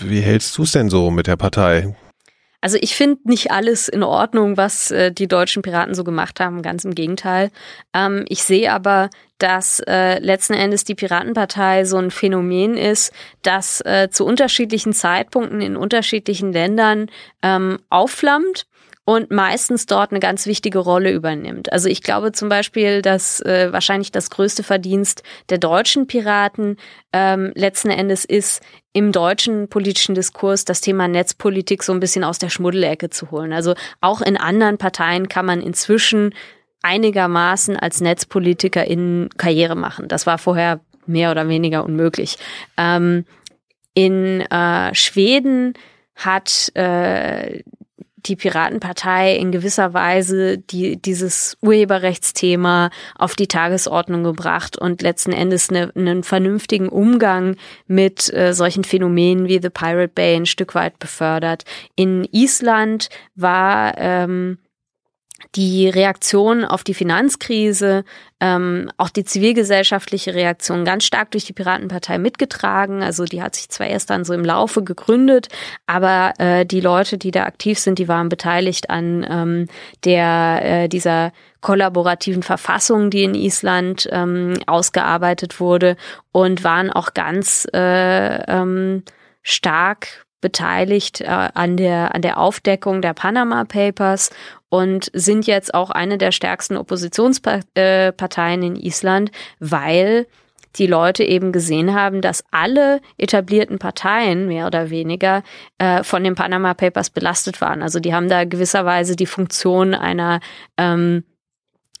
[0.00, 1.94] wie hältst du es denn so mit der Partei?
[2.62, 6.62] Also ich finde nicht alles in Ordnung, was äh, die deutschen Piraten so gemacht haben,
[6.62, 7.50] ganz im Gegenteil.
[7.92, 13.12] Ähm, ich sehe aber, dass äh, letzten Endes die Piratenpartei so ein Phänomen ist,
[13.42, 17.10] das äh, zu unterschiedlichen Zeitpunkten in unterschiedlichen Ländern
[17.42, 18.66] ähm, aufflammt
[19.04, 21.72] und meistens dort eine ganz wichtige Rolle übernimmt.
[21.72, 26.76] Also ich glaube zum Beispiel, dass äh, wahrscheinlich das größte Verdienst der deutschen Piraten
[27.12, 28.62] ähm, letzten Endes ist,
[28.92, 33.52] im deutschen politischen Diskurs das Thema Netzpolitik so ein bisschen aus der Schmuddelecke zu holen.
[33.52, 36.34] Also auch in anderen Parteien kann man inzwischen
[36.82, 40.08] einigermaßen als Netzpolitiker in Karriere machen.
[40.08, 42.36] Das war vorher mehr oder weniger unmöglich.
[42.76, 43.24] Ähm,
[43.94, 45.74] in äh, Schweden
[46.14, 47.62] hat äh,
[48.26, 55.70] die Piratenpartei in gewisser Weise die, dieses Urheberrechtsthema auf die Tagesordnung gebracht und letzten Endes
[55.70, 60.98] eine, einen vernünftigen Umgang mit äh, solchen Phänomenen wie The Pirate Bay ein Stück weit
[60.98, 61.64] befördert.
[61.96, 64.58] In Island war ähm,
[65.54, 68.04] die Reaktion auf die Finanzkrise,
[68.40, 73.02] ähm, auch die zivilgesellschaftliche Reaktion ganz stark durch die Piratenpartei mitgetragen.
[73.02, 75.48] Also die hat sich zwar erst dann so im Laufe gegründet,
[75.86, 79.68] aber äh, die Leute, die da aktiv sind, die waren beteiligt an ähm,
[80.04, 85.96] der äh, dieser kollaborativen Verfassung, die in Island ähm, ausgearbeitet wurde
[86.32, 89.04] und waren auch ganz äh, ähm,
[89.42, 94.30] stark beteiligt äh, an der an der Aufdeckung der Panama Papers
[94.72, 100.26] und sind jetzt auch eine der stärksten Oppositionsparteien in Island, weil
[100.76, 105.42] die Leute eben gesehen haben, dass alle etablierten Parteien mehr oder weniger
[105.76, 107.82] äh, von den Panama Papers belastet waren.
[107.82, 110.40] Also die haben da gewisserweise die Funktion einer
[110.78, 111.24] ähm,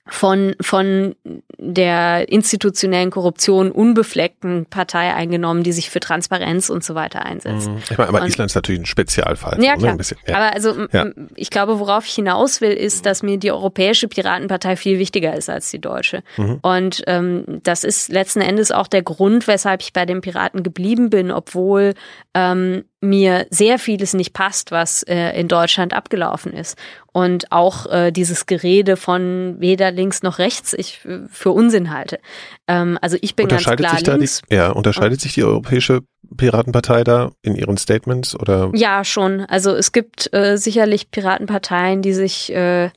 [0.08, 1.14] von, von
[1.58, 7.68] der institutionellen Korruption unbefleckten Partei eingenommen, die sich für Transparenz und so weiter einsetzt.
[7.68, 7.78] Mhm.
[7.88, 9.62] Ich meine, aber und, Island ist natürlich ein Spezialfall.
[9.62, 9.96] Ja, klar.
[9.96, 10.36] Bisschen, ja.
[10.36, 11.06] Aber also, ja.
[11.36, 15.48] ich glaube, worauf ich hinaus will, ist, dass mir die Europäische Piratenpartei viel wichtiger ist
[15.48, 16.24] als die deutsche.
[16.36, 16.58] Mhm.
[16.62, 21.10] Und ähm, das ist letzten Endes auch der Grund, weshalb ich bei den Piraten geblieben
[21.10, 21.94] bin, obwohl
[22.34, 26.78] ähm, mir sehr vieles nicht passt, was äh, in Deutschland abgelaufen ist.
[27.12, 32.18] Und auch äh, dieses Gerede von weder links noch rechts ich äh, für Unsinn halte.
[32.66, 34.42] Ähm, also ich bin ganz klar sich links.
[34.48, 36.00] Die, ja, unterscheidet sich die Europäische
[36.36, 38.70] Piratenpartei da in ihren Statements oder?
[38.74, 39.40] Ja, schon.
[39.42, 42.90] Also es gibt äh, sicherlich Piratenparteien, die sich äh,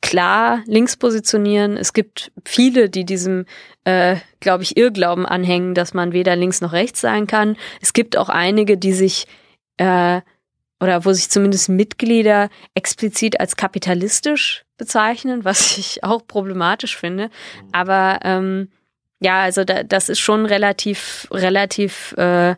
[0.00, 1.76] klar links positionieren.
[1.76, 3.46] Es gibt viele, die diesem,
[3.84, 7.56] äh, glaube ich, Irrglauben anhängen, dass man weder links noch rechts sein kann.
[7.80, 9.26] Es gibt auch einige, die sich
[9.78, 10.20] äh,
[10.80, 17.30] oder wo sich zumindest Mitglieder explizit als kapitalistisch bezeichnen, was ich auch problematisch finde.
[17.72, 18.70] Aber ähm,
[19.20, 22.54] ja, also da, das ist schon relativ, relativ äh,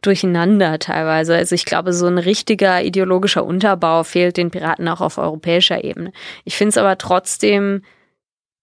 [0.00, 1.34] durcheinander teilweise.
[1.34, 6.12] Also ich glaube, so ein richtiger ideologischer Unterbau fehlt den Piraten auch auf europäischer Ebene.
[6.44, 7.82] Ich finde es aber trotzdem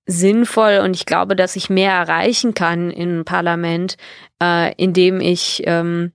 [0.05, 3.97] sinnvoll und ich glaube, dass ich mehr erreichen kann im Parlament,
[4.41, 6.11] äh, indem ich ähm,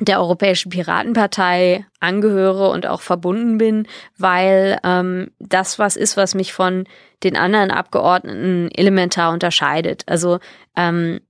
[0.00, 3.86] der Europäischen Piratenpartei angehöre und auch verbunden bin,
[4.16, 6.84] weil ähm, das was ist, was mich von
[7.22, 10.04] den anderen Abgeordneten elementar unterscheidet.
[10.06, 10.38] Also
[10.76, 11.20] ähm,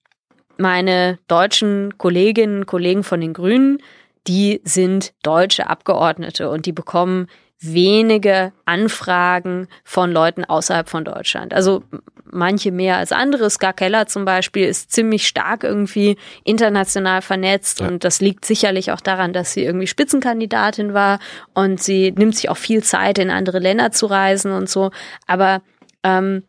[0.57, 3.79] meine deutschen Kolleginnen und Kollegen von den Grünen,
[4.27, 7.27] die sind deutsche Abgeordnete und die bekommen
[7.61, 11.53] wenige Anfragen von Leuten außerhalb von Deutschland.
[11.53, 11.83] Also
[12.25, 13.51] manche mehr als andere.
[13.51, 17.89] Ska Keller zum Beispiel ist ziemlich stark irgendwie international vernetzt ja.
[17.89, 21.19] und das liegt sicherlich auch daran, dass sie irgendwie Spitzenkandidatin war
[21.55, 24.91] und sie nimmt sich auch viel Zeit, in andere Länder zu reisen und so.
[25.27, 25.63] Aber
[26.03, 26.45] ähm,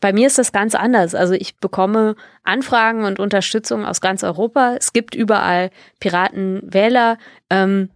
[0.00, 1.14] bei mir ist das ganz anders.
[1.14, 4.74] Also ich bekomme Anfragen und Unterstützung aus ganz Europa.
[4.76, 7.16] Es gibt überall Piratenwähler.
[7.48, 7.88] Ähm,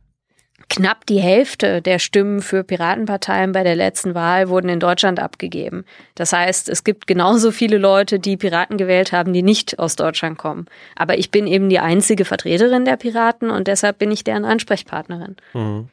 [0.69, 5.85] knapp die Hälfte der Stimmen für Piratenparteien bei der letzten Wahl wurden in Deutschland abgegeben.
[6.15, 10.39] Das heißt, es gibt genauso viele Leute, die Piraten gewählt haben, die nicht aus Deutschland
[10.39, 10.67] kommen.
[10.95, 15.37] Aber ich bin eben die einzige Vertreterin der Piraten und deshalb bin ich deren Ansprechpartnerin.
[15.55, 15.89] Mhm.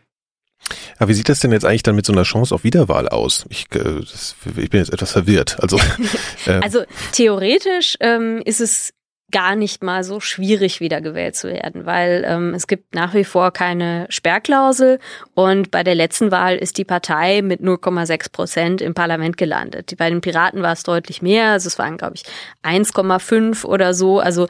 [0.98, 3.46] Aber wie sieht das denn jetzt eigentlich dann mit so einer Chance auf Wiederwahl aus?
[3.50, 5.58] Ich, äh, das, ich bin jetzt etwas verwirrt.
[5.62, 5.78] Also,
[6.48, 6.60] äh.
[6.62, 8.94] also theoretisch ähm, ist es
[9.32, 13.52] gar nicht mal so schwierig, wiedergewählt zu werden, weil ähm, es gibt nach wie vor
[13.52, 15.00] keine Sperrklausel
[15.34, 19.96] und bei der letzten Wahl ist die Partei mit 0,6 Prozent im Parlament gelandet.
[19.98, 22.24] Bei den Piraten war es deutlich mehr, also es waren, glaube ich,
[22.64, 24.20] 1,5 oder so.
[24.20, 24.48] Also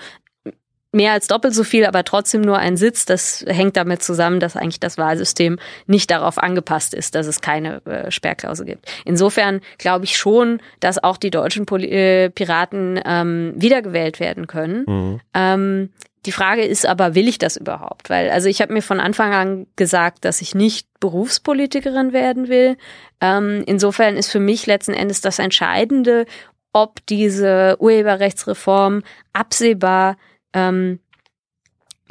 [0.95, 3.05] mehr als doppelt so viel, aber trotzdem nur ein Sitz.
[3.05, 7.85] Das hängt damit zusammen, dass eigentlich das Wahlsystem nicht darauf angepasst ist, dass es keine
[7.85, 8.89] äh, Sperrklausel gibt.
[9.05, 14.85] Insofern glaube ich schon, dass auch die deutschen Poli äh, Piraten ähm, wiedergewählt werden können.
[14.87, 15.21] Mhm.
[15.33, 15.89] Ähm,
[16.25, 18.09] die Frage ist aber, will ich das überhaupt?
[18.09, 22.77] Weil, also ich habe mir von Anfang an gesagt, dass ich nicht Berufspolitikerin werden will.
[23.21, 26.25] Ähm, insofern ist für mich letzten Endes das Entscheidende,
[26.73, 29.03] ob diese Urheberrechtsreform
[29.33, 30.17] absehbar
[30.55, 30.99] ähm,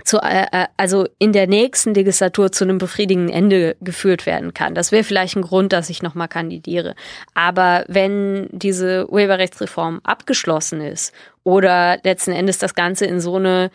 [0.02, 4.74] zu, äh, äh, also in der nächsten Legislatur zu einem befriedigenden Ende geführt werden kann.
[4.74, 6.94] Das wäre vielleicht ein Grund, dass ich nochmal kandidiere.
[7.34, 11.12] Aber wenn diese Urheberrechtsreform abgeschlossen ist
[11.42, 13.70] oder letzten Endes das Ganze in so eine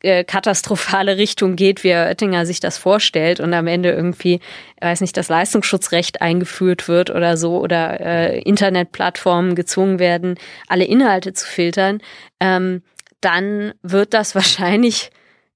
[0.00, 4.40] äh, katastrophale Richtung geht, wie Herr Oettinger sich das vorstellt und am Ende irgendwie,
[4.80, 10.38] weiß nicht, das Leistungsschutzrecht eingeführt wird oder so oder äh, Internetplattformen gezwungen werden,
[10.68, 12.00] alle Inhalte zu filtern,
[12.40, 12.82] ähm,
[13.20, 15.10] dann wird das wahrscheinlich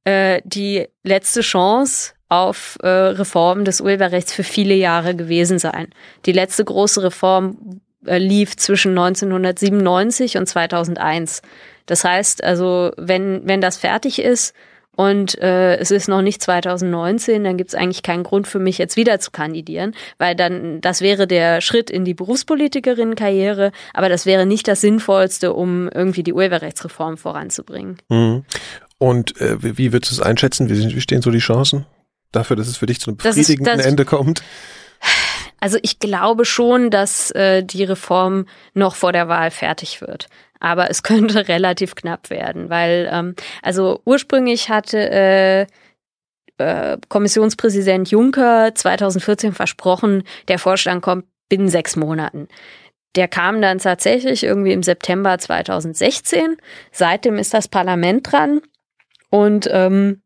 [0.05, 5.89] äh, die letzte Chance auf äh, Reform des Urheberrechts für viele Jahre gewesen sein.
[6.25, 11.43] Die letzte große Reform äh, lief zwischen 1997 und 2001.
[11.87, 14.55] Das heißt also, wenn, wenn das fertig ist,
[14.95, 18.77] und äh, es ist noch nicht 2019, dann gibt es eigentlich keinen Grund für mich
[18.77, 24.27] jetzt wieder zu kandidieren, weil dann das wäre der Schritt in die Berufspolitikerinnenkarriere, aber das
[24.27, 27.97] wäre nicht das Sinnvollste, um irgendwie die Urheberrechtsreform voranzubringen.
[28.11, 28.45] Mhm.
[28.99, 30.69] Und äh, wie würdest du es einschätzen?
[30.69, 31.87] Wie, wie stehen so die Chancen
[32.31, 34.43] dafür, dass es für dich zu einem befriedigenden ist, Ende kommt?
[35.59, 40.27] Also ich glaube schon, dass äh, die Reform noch vor der Wahl fertig wird
[40.63, 45.67] aber es könnte relativ knapp werden, weil ähm, also ursprünglich hatte äh,
[46.59, 52.49] äh, Kommissionspräsident Juncker 2014 versprochen, der Vorschlag kommt binnen sechs Monaten.
[53.17, 56.57] Der kam dann tatsächlich irgendwie im September 2016.
[56.93, 58.63] Seitdem ist das Parlament dran
[59.29, 60.23] und ähm,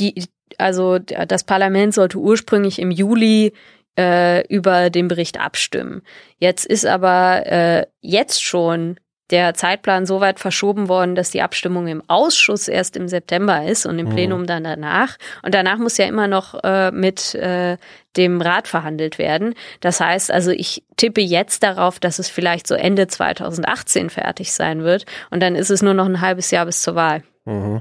[0.00, 0.24] die,
[0.58, 3.52] also das Parlament sollte ursprünglich im Juli
[3.98, 6.02] äh, über den Bericht abstimmen.
[6.38, 8.96] Jetzt ist aber äh, jetzt schon
[9.32, 13.86] der Zeitplan so weit verschoben worden, dass die Abstimmung im Ausschuss erst im September ist
[13.86, 14.10] und im mhm.
[14.10, 15.16] Plenum dann danach.
[15.42, 17.78] Und danach muss ja immer noch äh, mit äh,
[18.16, 19.54] dem Rat verhandelt werden.
[19.80, 24.84] Das heißt also, ich tippe jetzt darauf, dass es vielleicht so Ende 2018 fertig sein
[24.84, 25.06] wird.
[25.30, 27.22] Und dann ist es nur noch ein halbes Jahr bis zur Wahl.
[27.46, 27.80] Mhm.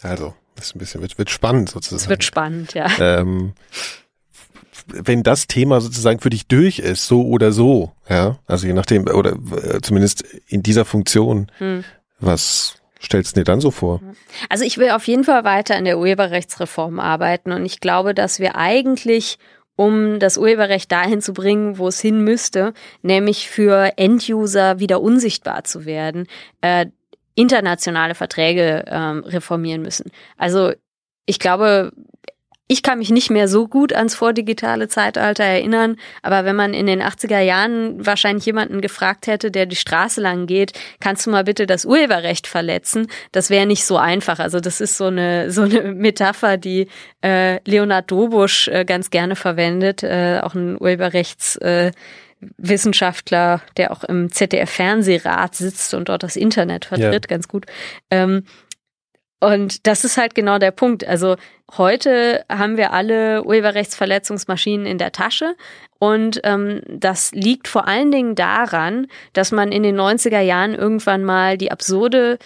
[0.00, 2.00] Also, das ist ein bisschen, wird, wird spannend sozusagen.
[2.00, 2.86] Es wird spannend, ja.
[3.00, 3.54] Ähm,
[4.88, 9.06] wenn das Thema sozusagen für dich durch ist, so oder so, ja, also je nachdem,
[9.08, 11.84] oder äh, zumindest in dieser Funktion, hm.
[12.20, 14.00] was stellst du dir dann so vor?
[14.48, 18.40] Also ich will auf jeden Fall weiter in der Urheberrechtsreform arbeiten und ich glaube, dass
[18.40, 19.38] wir eigentlich
[19.76, 25.62] um das Urheberrecht dahin zu bringen, wo es hin müsste, nämlich für Enduser wieder unsichtbar
[25.62, 26.26] zu werden,
[26.62, 26.86] äh,
[27.36, 30.10] internationale Verträge ähm, reformieren müssen.
[30.36, 30.72] Also
[31.26, 31.92] ich glaube,
[32.68, 36.86] ich kann mich nicht mehr so gut ans vordigitale Zeitalter erinnern, aber wenn man in
[36.86, 41.44] den 80er Jahren wahrscheinlich jemanden gefragt hätte, der die Straße lang geht, kannst du mal
[41.44, 43.08] bitte das Urheberrecht verletzen?
[43.32, 44.38] Das wäre nicht so einfach.
[44.38, 46.88] Also das ist so eine so eine Metapher, die
[47.24, 51.92] äh, Leonard Dobusch äh, ganz gerne verwendet, äh, auch ein Urheberrechts äh,
[52.58, 57.36] Wissenschaftler, der auch im ZDF-Fernsehrat sitzt und dort das Internet vertritt, ja.
[57.36, 57.66] ganz gut.
[58.10, 58.44] Ähm,
[59.40, 61.06] und das ist halt genau der Punkt.
[61.06, 61.36] Also
[61.76, 65.54] heute haben wir alle Urheberrechtsverletzungsmaschinen in der Tasche.
[66.00, 71.24] Und ähm, das liegt vor allen Dingen daran, dass man in den 90er Jahren irgendwann
[71.24, 72.38] mal die absurde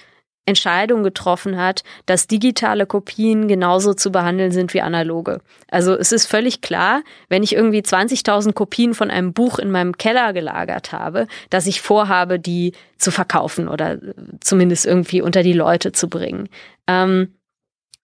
[0.44, 5.40] Entscheidung getroffen hat, dass digitale Kopien genauso zu behandeln sind wie analoge.
[5.70, 9.97] Also es ist völlig klar, wenn ich irgendwie 20.000 Kopien von einem Buch in meinem
[9.97, 13.98] Keller gelagert habe, dass ich vorhabe, die zu verkaufen oder
[14.40, 16.48] zumindest irgendwie unter die Leute zu bringen.
[16.89, 17.35] Ähm,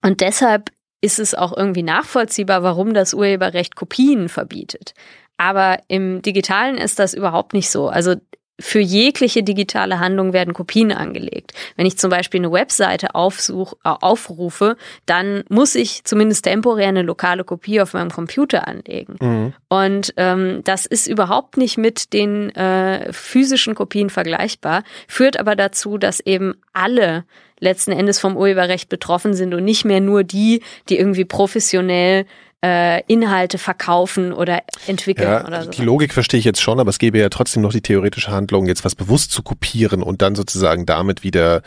[0.03, 0.71] und deshalb
[1.01, 4.95] ist es auch irgendwie nachvollziehbar, warum das Urheberrecht Kopien verbietet.
[5.37, 7.89] Aber im Digitalen ist das überhaupt nicht so.
[7.89, 8.17] Also
[8.61, 11.53] für jegliche digitale Handlung werden Kopien angelegt.
[11.77, 14.77] Wenn ich zum Beispiel eine Webseite aufsuch, äh, aufrufe,
[15.07, 19.17] dann muss ich zumindest temporär eine lokale Kopie auf meinem Computer anlegen.
[19.21, 19.53] Mhm.
[19.69, 25.97] Und ähm, das ist überhaupt nicht mit den äh, physischen Kopien vergleichbar, führt aber dazu,
[25.97, 27.25] dass eben alle
[27.61, 32.27] letzten Endes vom Urheberrecht betroffen sind und nicht mehr nur die, die irgendwie professionell
[32.65, 35.71] äh, Inhalte verkaufen oder entwickeln ja, oder so.
[35.71, 38.67] Die Logik verstehe ich jetzt schon, aber es gäbe ja trotzdem noch die theoretische Handlung,
[38.67, 41.63] jetzt was bewusst zu kopieren und dann sozusagen damit wieder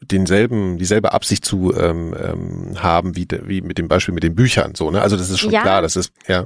[0.00, 4.74] denselben, dieselbe Absicht zu ähm, ähm, haben wie, wie mit dem Beispiel mit den Büchern.
[4.74, 5.00] So, ne?
[5.00, 5.62] Also das ist schon ja.
[5.62, 6.44] klar, das ist, ja.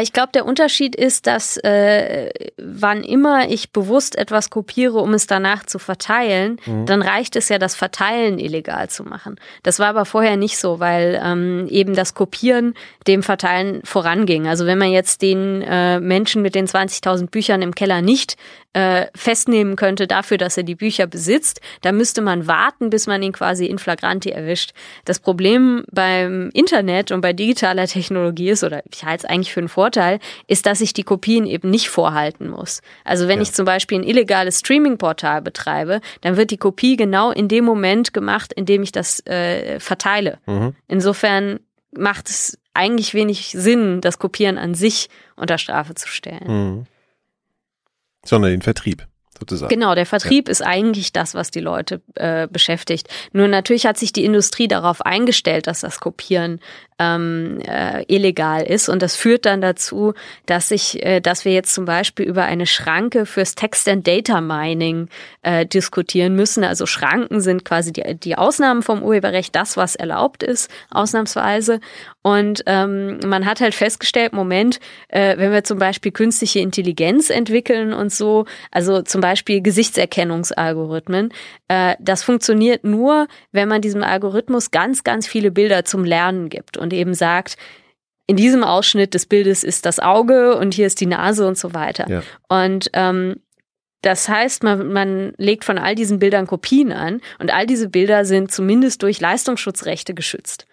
[0.00, 5.26] Ich glaube, der Unterschied ist, dass äh, wann immer ich bewusst etwas kopiere, um es
[5.26, 6.86] danach zu verteilen, mhm.
[6.86, 9.36] dann reicht es ja, das Verteilen illegal zu machen.
[9.62, 12.74] Das war aber vorher nicht so, weil ähm, eben das Kopieren
[13.06, 14.46] dem Verteilen voranging.
[14.46, 18.36] Also wenn man jetzt den äh, Menschen mit den 20.000 Büchern im Keller nicht
[18.74, 23.22] äh, festnehmen könnte dafür, dass er die Bücher besitzt, dann müsste man warten, bis man
[23.22, 24.72] ihn quasi in flagranti erwischt.
[25.04, 29.60] Das Problem beim Internet und bei digitaler Technologie ist, oder ich halte es eigentlich für
[29.62, 32.82] einen Vorteil, ist, dass ich die Kopien eben nicht vorhalten muss.
[33.04, 33.42] Also wenn ja.
[33.42, 38.12] ich zum Beispiel ein illegales Streaming-Portal betreibe, dann wird die Kopie genau in dem Moment
[38.12, 40.38] gemacht, in dem ich das äh, verteile.
[40.46, 40.74] Mhm.
[40.88, 41.60] Insofern
[41.92, 46.46] macht es eigentlich wenig Sinn, das Kopieren an sich unter Strafe zu stellen.
[46.46, 46.86] Mhm.
[48.24, 49.06] Sondern den Vertrieb
[49.38, 49.68] sozusagen.
[49.68, 50.52] Genau, der Vertrieb ja.
[50.52, 53.08] ist eigentlich das, was die Leute äh, beschäftigt.
[53.32, 56.60] Nur natürlich hat sich die Industrie darauf eingestellt, dass das Kopieren
[57.02, 58.88] ähm, äh, illegal ist.
[58.88, 60.14] Und das führt dann dazu,
[60.46, 64.40] dass ich, äh, dass wir jetzt zum Beispiel über eine Schranke fürs Text and Data
[64.40, 65.08] Mining
[65.42, 66.64] äh, diskutieren müssen.
[66.64, 71.80] Also Schranken sind quasi die, die Ausnahmen vom Urheberrecht, das, was erlaubt ist, ausnahmsweise.
[72.22, 77.92] Und ähm, man hat halt festgestellt, Moment, äh, wenn wir zum Beispiel künstliche Intelligenz entwickeln
[77.92, 81.32] und so, also zum Beispiel Gesichtserkennungsalgorithmen,
[81.66, 86.76] äh, das funktioniert nur, wenn man diesem Algorithmus ganz, ganz viele Bilder zum Lernen gibt
[86.76, 87.56] und eben sagt,
[88.26, 91.74] in diesem Ausschnitt des Bildes ist das Auge und hier ist die Nase und so
[91.74, 92.08] weiter.
[92.08, 92.22] Ja.
[92.48, 93.36] Und ähm,
[94.02, 98.24] das heißt, man, man legt von all diesen Bildern Kopien an und all diese Bilder
[98.24, 100.66] sind zumindest durch Leistungsschutzrechte geschützt.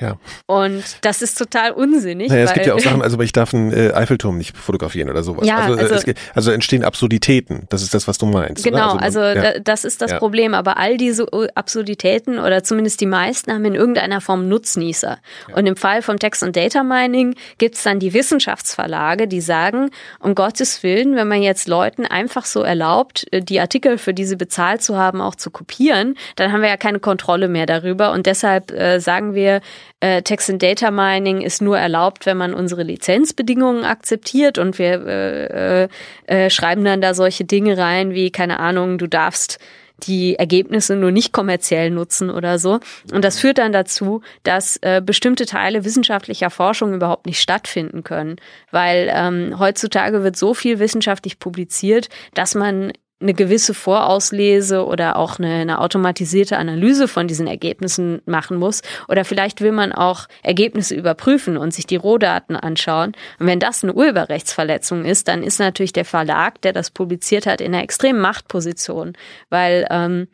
[0.00, 0.16] Ja.
[0.46, 2.28] Und das ist total unsinnig.
[2.28, 5.22] Naja, es gibt ja auch Sachen, also ich darf einen äh, Eiffelturm nicht fotografieren oder
[5.22, 5.46] sowas.
[5.46, 6.04] Ja, also, also, es,
[6.34, 7.66] also entstehen Absurditäten.
[7.68, 8.64] Das ist das, was du meinst.
[8.64, 9.58] Genau, also, also ja.
[9.60, 10.18] das ist das ja.
[10.18, 10.54] Problem.
[10.54, 15.18] Aber all diese Absurditäten oder zumindest die meisten haben in irgendeiner Form Nutznießer.
[15.48, 15.54] Ja.
[15.54, 20.34] Und im Fall vom Text- und Data Mining gibt's dann die Wissenschaftsverlage, die sagen, um
[20.34, 24.36] Gottes Willen, wenn man jetzt Leuten einfach so erlaubt, äh, die Artikel, für die sie
[24.36, 28.10] bezahlt zu haben, auch zu kopieren, dann haben wir ja keine Kontrolle mehr darüber.
[28.10, 29.60] Und deshalb äh, sagen wir,
[30.04, 35.06] äh, Text and Data Mining ist nur erlaubt, wenn man unsere Lizenzbedingungen akzeptiert und wir
[35.06, 35.88] äh, äh,
[36.26, 39.58] äh, schreiben dann da solche Dinge rein wie, keine Ahnung, du darfst
[40.02, 42.80] die Ergebnisse nur nicht kommerziell nutzen oder so.
[43.12, 48.36] Und das führt dann dazu, dass äh, bestimmte Teile wissenschaftlicher Forschung überhaupt nicht stattfinden können,
[48.72, 52.92] weil ähm, heutzutage wird so viel wissenschaftlich publiziert, dass man
[53.24, 58.82] eine gewisse Vorauslese oder auch eine, eine, automatisierte Analyse von diesen Ergebnissen machen muss.
[59.08, 63.12] Oder vielleicht will man auch Ergebnisse überprüfen und sich die Rohdaten anschauen.
[63.40, 67.60] Und wenn das eine Urheberrechtsverletzung ist, dann ist natürlich der Verlag, der das publiziert hat,
[67.60, 69.14] in einer extremen Machtposition,
[69.48, 70.28] weil ähm,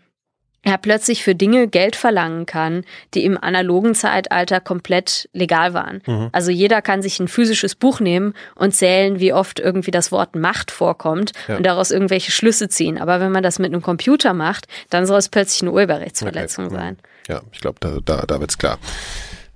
[0.62, 2.84] er plötzlich für Dinge Geld verlangen kann,
[3.14, 6.02] die im analogen Zeitalter komplett legal waren.
[6.06, 6.28] Mhm.
[6.32, 10.36] Also jeder kann sich ein physisches Buch nehmen und zählen, wie oft irgendwie das Wort
[10.36, 11.56] Macht vorkommt ja.
[11.56, 12.98] und daraus irgendwelche Schlüsse ziehen.
[12.98, 16.74] Aber wenn man das mit einem Computer macht, dann soll es plötzlich eine Urheberrechtsverletzung okay.
[16.74, 16.98] sein.
[17.28, 18.78] Ja, ich glaube, da, da, da wird's klar.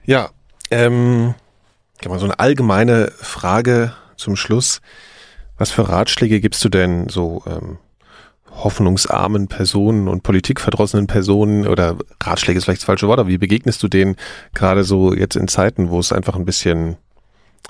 [0.04, 0.30] Ja,
[0.70, 1.34] ähm,
[2.08, 4.80] Mal so eine allgemeine Frage zum Schluss.
[5.56, 7.78] Was für Ratschläge gibst du denn so ähm,
[8.56, 13.82] hoffnungsarmen Personen und politikverdrossenen Personen oder Ratschläge ist vielleicht das falsche Wort, aber wie begegnest
[13.82, 14.16] du denen
[14.54, 16.96] gerade so jetzt in Zeiten, wo es einfach ein bisschen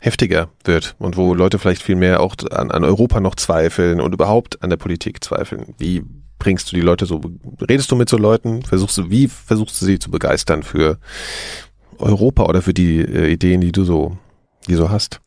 [0.01, 4.13] heftiger wird und wo Leute vielleicht viel mehr auch an, an Europa noch zweifeln und
[4.13, 5.75] überhaupt an der Politik zweifeln?
[5.79, 6.03] Wie
[6.39, 7.21] bringst du die Leute so,
[7.61, 8.63] redest du mit so Leuten?
[8.63, 10.99] Versuchst du, wie versuchst du sie zu begeistern für
[11.99, 14.19] Europa oder für die äh, Ideen, die du so,
[14.69, 15.21] die so hast?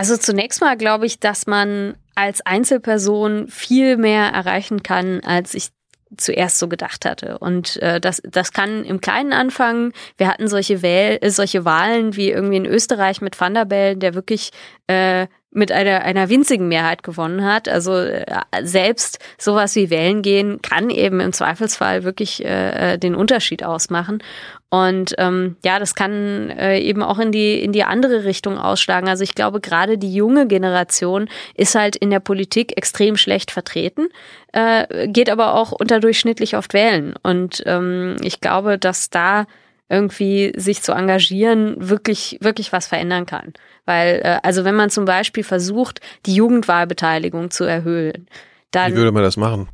[0.00, 5.68] Also zunächst mal glaube ich, dass man als Einzelperson viel mehr erreichen kann, als ich
[6.16, 7.36] zuerst so gedacht hatte.
[7.36, 9.92] Und äh, das, das kann im Kleinen anfangen.
[10.16, 14.00] Wir hatten solche, Wähl äh, solche Wahlen wie irgendwie in Österreich mit Van der Bellen,
[14.00, 14.52] der wirklich
[14.86, 17.68] äh, mit einer, einer winzigen Mehrheit gewonnen hat.
[17.68, 18.24] Also äh,
[18.62, 24.22] selbst sowas wie Wählen gehen kann eben im Zweifelsfall wirklich äh, den Unterschied ausmachen.
[24.68, 29.08] Und ähm, ja, das kann äh, eben auch in die in die andere Richtung ausschlagen.
[29.08, 34.08] Also ich glaube, gerade die junge Generation ist halt in der Politik extrem schlecht vertreten,
[34.52, 37.14] äh, geht aber auch unterdurchschnittlich oft wählen.
[37.24, 39.46] Und ähm, ich glaube, dass da
[39.90, 43.52] irgendwie sich zu engagieren wirklich wirklich was verändern kann.
[43.84, 48.28] Weil äh, also wenn man zum Beispiel versucht, die Jugendwahlbeteiligung zu erhöhen,
[48.70, 49.68] dann wie würde man das machen?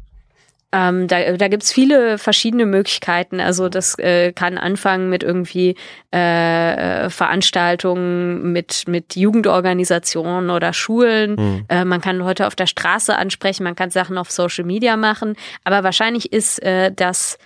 [0.72, 3.40] Ähm, da da gibt es viele verschiedene Möglichkeiten.
[3.40, 5.76] Also das äh, kann anfangen mit irgendwie
[6.10, 11.36] äh, Veranstaltungen mit, mit Jugendorganisationen oder Schulen.
[11.36, 11.64] Mhm.
[11.68, 15.36] Äh, man kann Leute auf der Straße ansprechen, man kann Sachen auf Social Media machen.
[15.62, 17.38] Aber wahrscheinlich ist äh, das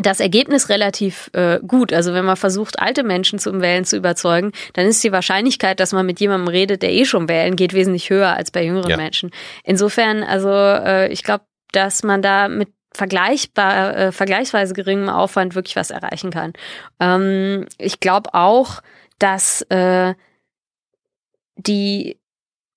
[0.00, 1.92] das Ergebnis relativ äh, gut.
[1.92, 5.92] Also wenn man versucht, alte Menschen zum Wählen zu überzeugen, dann ist die Wahrscheinlichkeit, dass
[5.92, 8.96] man mit jemandem redet, der eh schon wählen geht, wesentlich höher als bei jüngeren ja.
[8.96, 9.30] Menschen.
[9.64, 15.76] Insofern, also äh, ich glaube, dass man da mit vergleichbar, äh, vergleichsweise geringem Aufwand wirklich
[15.76, 16.52] was erreichen kann.
[17.00, 18.80] Ähm, ich glaube auch,
[19.18, 20.14] dass äh,
[21.56, 22.18] die,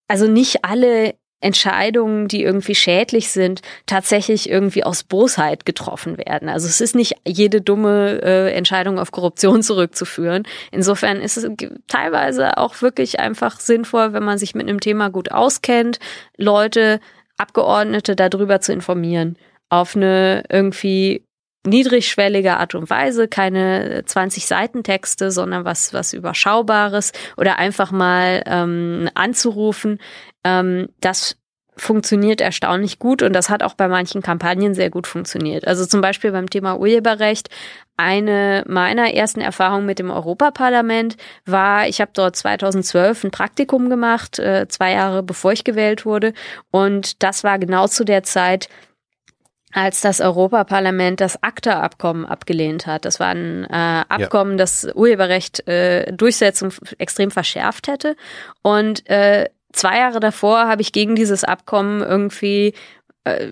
[0.08, 6.48] also nicht alle Entscheidungen, die irgendwie schädlich sind, tatsächlich irgendwie aus Bosheit getroffen werden.
[6.48, 10.44] Also es ist nicht jede dumme äh, Entscheidung auf Korruption zurückzuführen.
[10.72, 11.48] Insofern ist es
[11.88, 16.00] teilweise auch wirklich einfach sinnvoll, wenn man sich mit einem Thema gut auskennt,
[16.38, 17.00] Leute
[17.38, 19.38] Abgeordnete darüber zu informieren.
[19.70, 21.26] Auf eine irgendwie
[21.66, 28.44] niedrigschwellige Art und Weise, keine 20 Seiten Texte, sondern was, was Überschaubares oder einfach mal
[28.46, 30.00] ähm, anzurufen.
[30.44, 31.38] Ähm, das
[31.78, 35.66] funktioniert erstaunlich gut und das hat auch bei manchen Kampagnen sehr gut funktioniert.
[35.68, 37.50] Also zum Beispiel beim Thema Urheberrecht.
[37.98, 44.40] Eine meiner ersten Erfahrungen mit dem Europaparlament war, ich habe dort 2012 ein Praktikum gemacht,
[44.40, 46.34] äh, zwei Jahre bevor ich gewählt wurde.
[46.72, 48.70] Und das war genau zu der Zeit,
[49.74, 53.06] als das Europaparlament das ACTA-Abkommen abgelehnt hat.
[53.06, 54.58] Das war ein äh, Abkommen, ja.
[54.58, 58.16] das Urheberrecht äh, Durchsetzung extrem verschärft hätte.
[58.62, 62.74] Und äh, zwei Jahre davor habe ich gegen dieses Abkommen irgendwie
[63.24, 63.52] äh,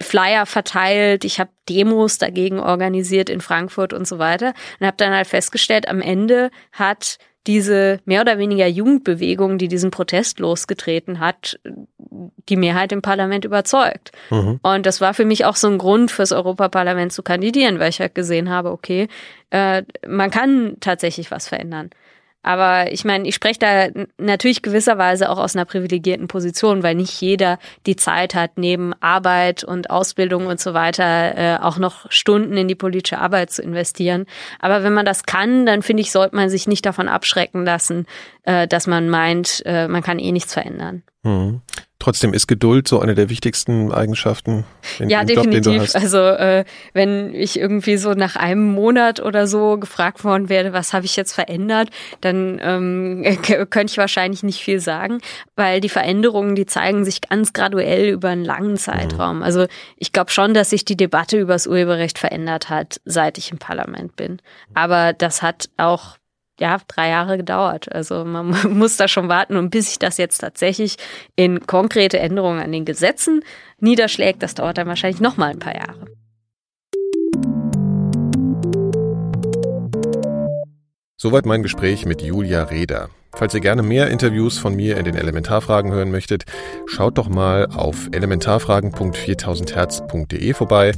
[0.00, 5.12] Flyer verteilt, ich habe Demos dagegen organisiert in Frankfurt und so weiter und habe dann
[5.12, 11.58] halt festgestellt, am Ende hat diese mehr oder weniger Jugendbewegung, die diesen Protest losgetreten hat,
[12.48, 14.12] die Mehrheit im Parlament überzeugt.
[14.28, 14.60] Mhm.
[14.62, 18.00] Und das war für mich auch so ein Grund, fürs Europaparlament zu kandidieren, weil ich
[18.00, 19.08] halt gesehen habe, okay,
[19.48, 21.88] äh, man kann tatsächlich was verändern.
[22.48, 27.20] Aber ich meine, ich spreche da natürlich gewisserweise auch aus einer privilegierten Position, weil nicht
[27.20, 32.56] jeder die Zeit hat, neben Arbeit und Ausbildung und so weiter äh, auch noch Stunden
[32.56, 34.24] in die politische Arbeit zu investieren.
[34.60, 38.06] Aber wenn man das kann, dann finde ich, sollte man sich nicht davon abschrecken lassen,
[38.44, 41.02] äh, dass man meint, äh, man kann eh nichts verändern.
[41.24, 41.62] Mhm.
[41.98, 44.64] Trotzdem ist Geduld so eine der wichtigsten Eigenschaften.
[45.00, 45.96] In, ja, definitiv.
[45.96, 50.92] also äh, wenn ich irgendwie so nach einem Monat oder so gefragt worden werde, was
[50.92, 51.90] habe ich jetzt verändert,
[52.20, 55.18] dann ähm, könnte ich wahrscheinlich nicht viel sagen,
[55.56, 59.38] weil die Veränderungen, die zeigen sich ganz graduell über einen langen Zeitraum.
[59.38, 59.42] Mhm.
[59.42, 59.66] Also
[59.96, 63.58] ich glaube schon, dass sich die Debatte über das Urheberrecht verändert hat, seit ich im
[63.58, 64.40] Parlament bin.
[64.72, 66.16] Aber das hat auch
[66.60, 67.90] ja, drei Jahre gedauert.
[67.92, 70.96] Also man muss da schon warten und bis sich das jetzt tatsächlich
[71.36, 73.42] in konkrete Änderungen an den Gesetzen
[73.80, 76.17] niederschlägt, das dauert dann wahrscheinlich noch mal ein paar Jahre.
[81.20, 83.08] Soweit mein Gespräch mit Julia Reda.
[83.34, 86.44] Falls ihr gerne mehr Interviews von mir in den Elementarfragen hören möchtet,
[86.86, 90.92] schaut doch mal auf elementarfragen.4000herz.de vorbei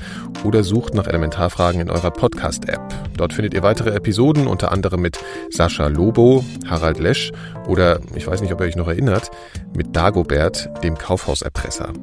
[0.45, 2.83] oder sucht nach Elementarfragen in eurer Podcast-App.
[3.17, 5.19] Dort findet ihr weitere Episoden, unter anderem mit
[5.49, 7.33] Sascha Lobo, Harald Lesch
[7.67, 9.31] oder, ich weiß nicht, ob ihr euch noch erinnert,
[9.75, 11.95] mit Dagobert, dem Kaufhauserpresser.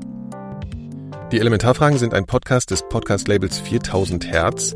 [1.32, 4.74] Die Elementarfragen sind ein Podcast des Podcast-Labels 4000 Hertz,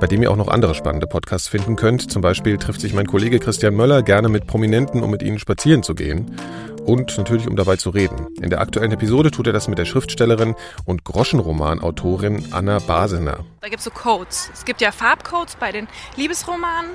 [0.00, 2.10] bei dem ihr auch noch andere spannende Podcasts finden könnt.
[2.10, 5.82] Zum Beispiel trifft sich mein Kollege Christian Möller gerne mit Prominenten, um mit ihnen spazieren
[5.82, 6.36] zu gehen
[6.84, 8.26] und natürlich um dabei zu reden.
[8.40, 10.54] In der aktuellen Episode tut er das mit der Schriftstellerin
[10.84, 13.44] und Groschenroman-Autorin Anna Basener.
[13.60, 14.50] Da gibt es so Codes.
[14.52, 16.90] Es gibt ja Farbcodes bei den Liebesromanen.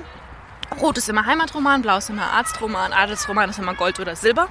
[0.80, 4.48] Rot ist immer Heimatroman, Blau ist immer Arztroman, Adelsroman ist immer Gold oder Silber.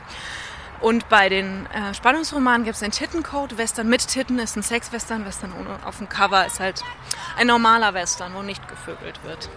[0.81, 3.57] Und bei den äh, Spannungsromanen gibt es den Tittencode.
[3.57, 5.25] Western mit Titten ist ein Sex-Western.
[5.25, 6.83] Western ohne, auf dem Cover ist halt
[7.37, 9.49] ein normaler Western, wo nicht gevögelt wird.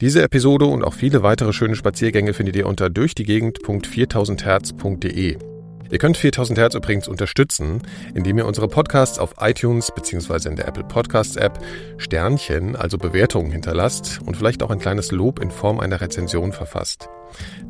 [0.00, 5.53] Diese Episode und auch viele weitere schöne Spaziergänge findet ihr unter durchdie-gegend.4000herz.de.
[5.90, 7.82] Ihr könnt 4000 Hertz übrigens unterstützen,
[8.14, 10.48] indem ihr unsere Podcasts auf iTunes bzw.
[10.48, 11.58] in der Apple Podcasts App
[11.98, 17.08] Sternchen, also Bewertungen hinterlasst und vielleicht auch ein kleines Lob in Form einer Rezension verfasst.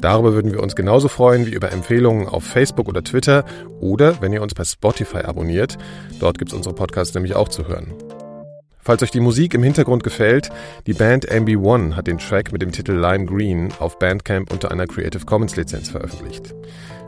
[0.01, 3.45] Darüber würden wir uns genauso freuen wie über Empfehlungen auf Facebook oder Twitter
[3.81, 5.77] oder wenn ihr uns bei Spotify abonniert.
[6.21, 7.95] Dort gibt es unsere Podcasts nämlich auch zu hören.
[8.87, 10.51] Falls euch die Musik im Hintergrund gefällt,
[10.87, 14.87] die Band MB1 hat den Track mit dem Titel Lime Green auf Bandcamp unter einer
[14.87, 16.55] Creative Commons Lizenz veröffentlicht.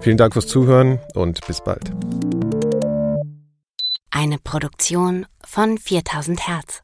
[0.00, 1.90] Vielen Dank fürs Zuhören und bis bald.
[4.10, 6.82] Eine Produktion von 4000 Hertz.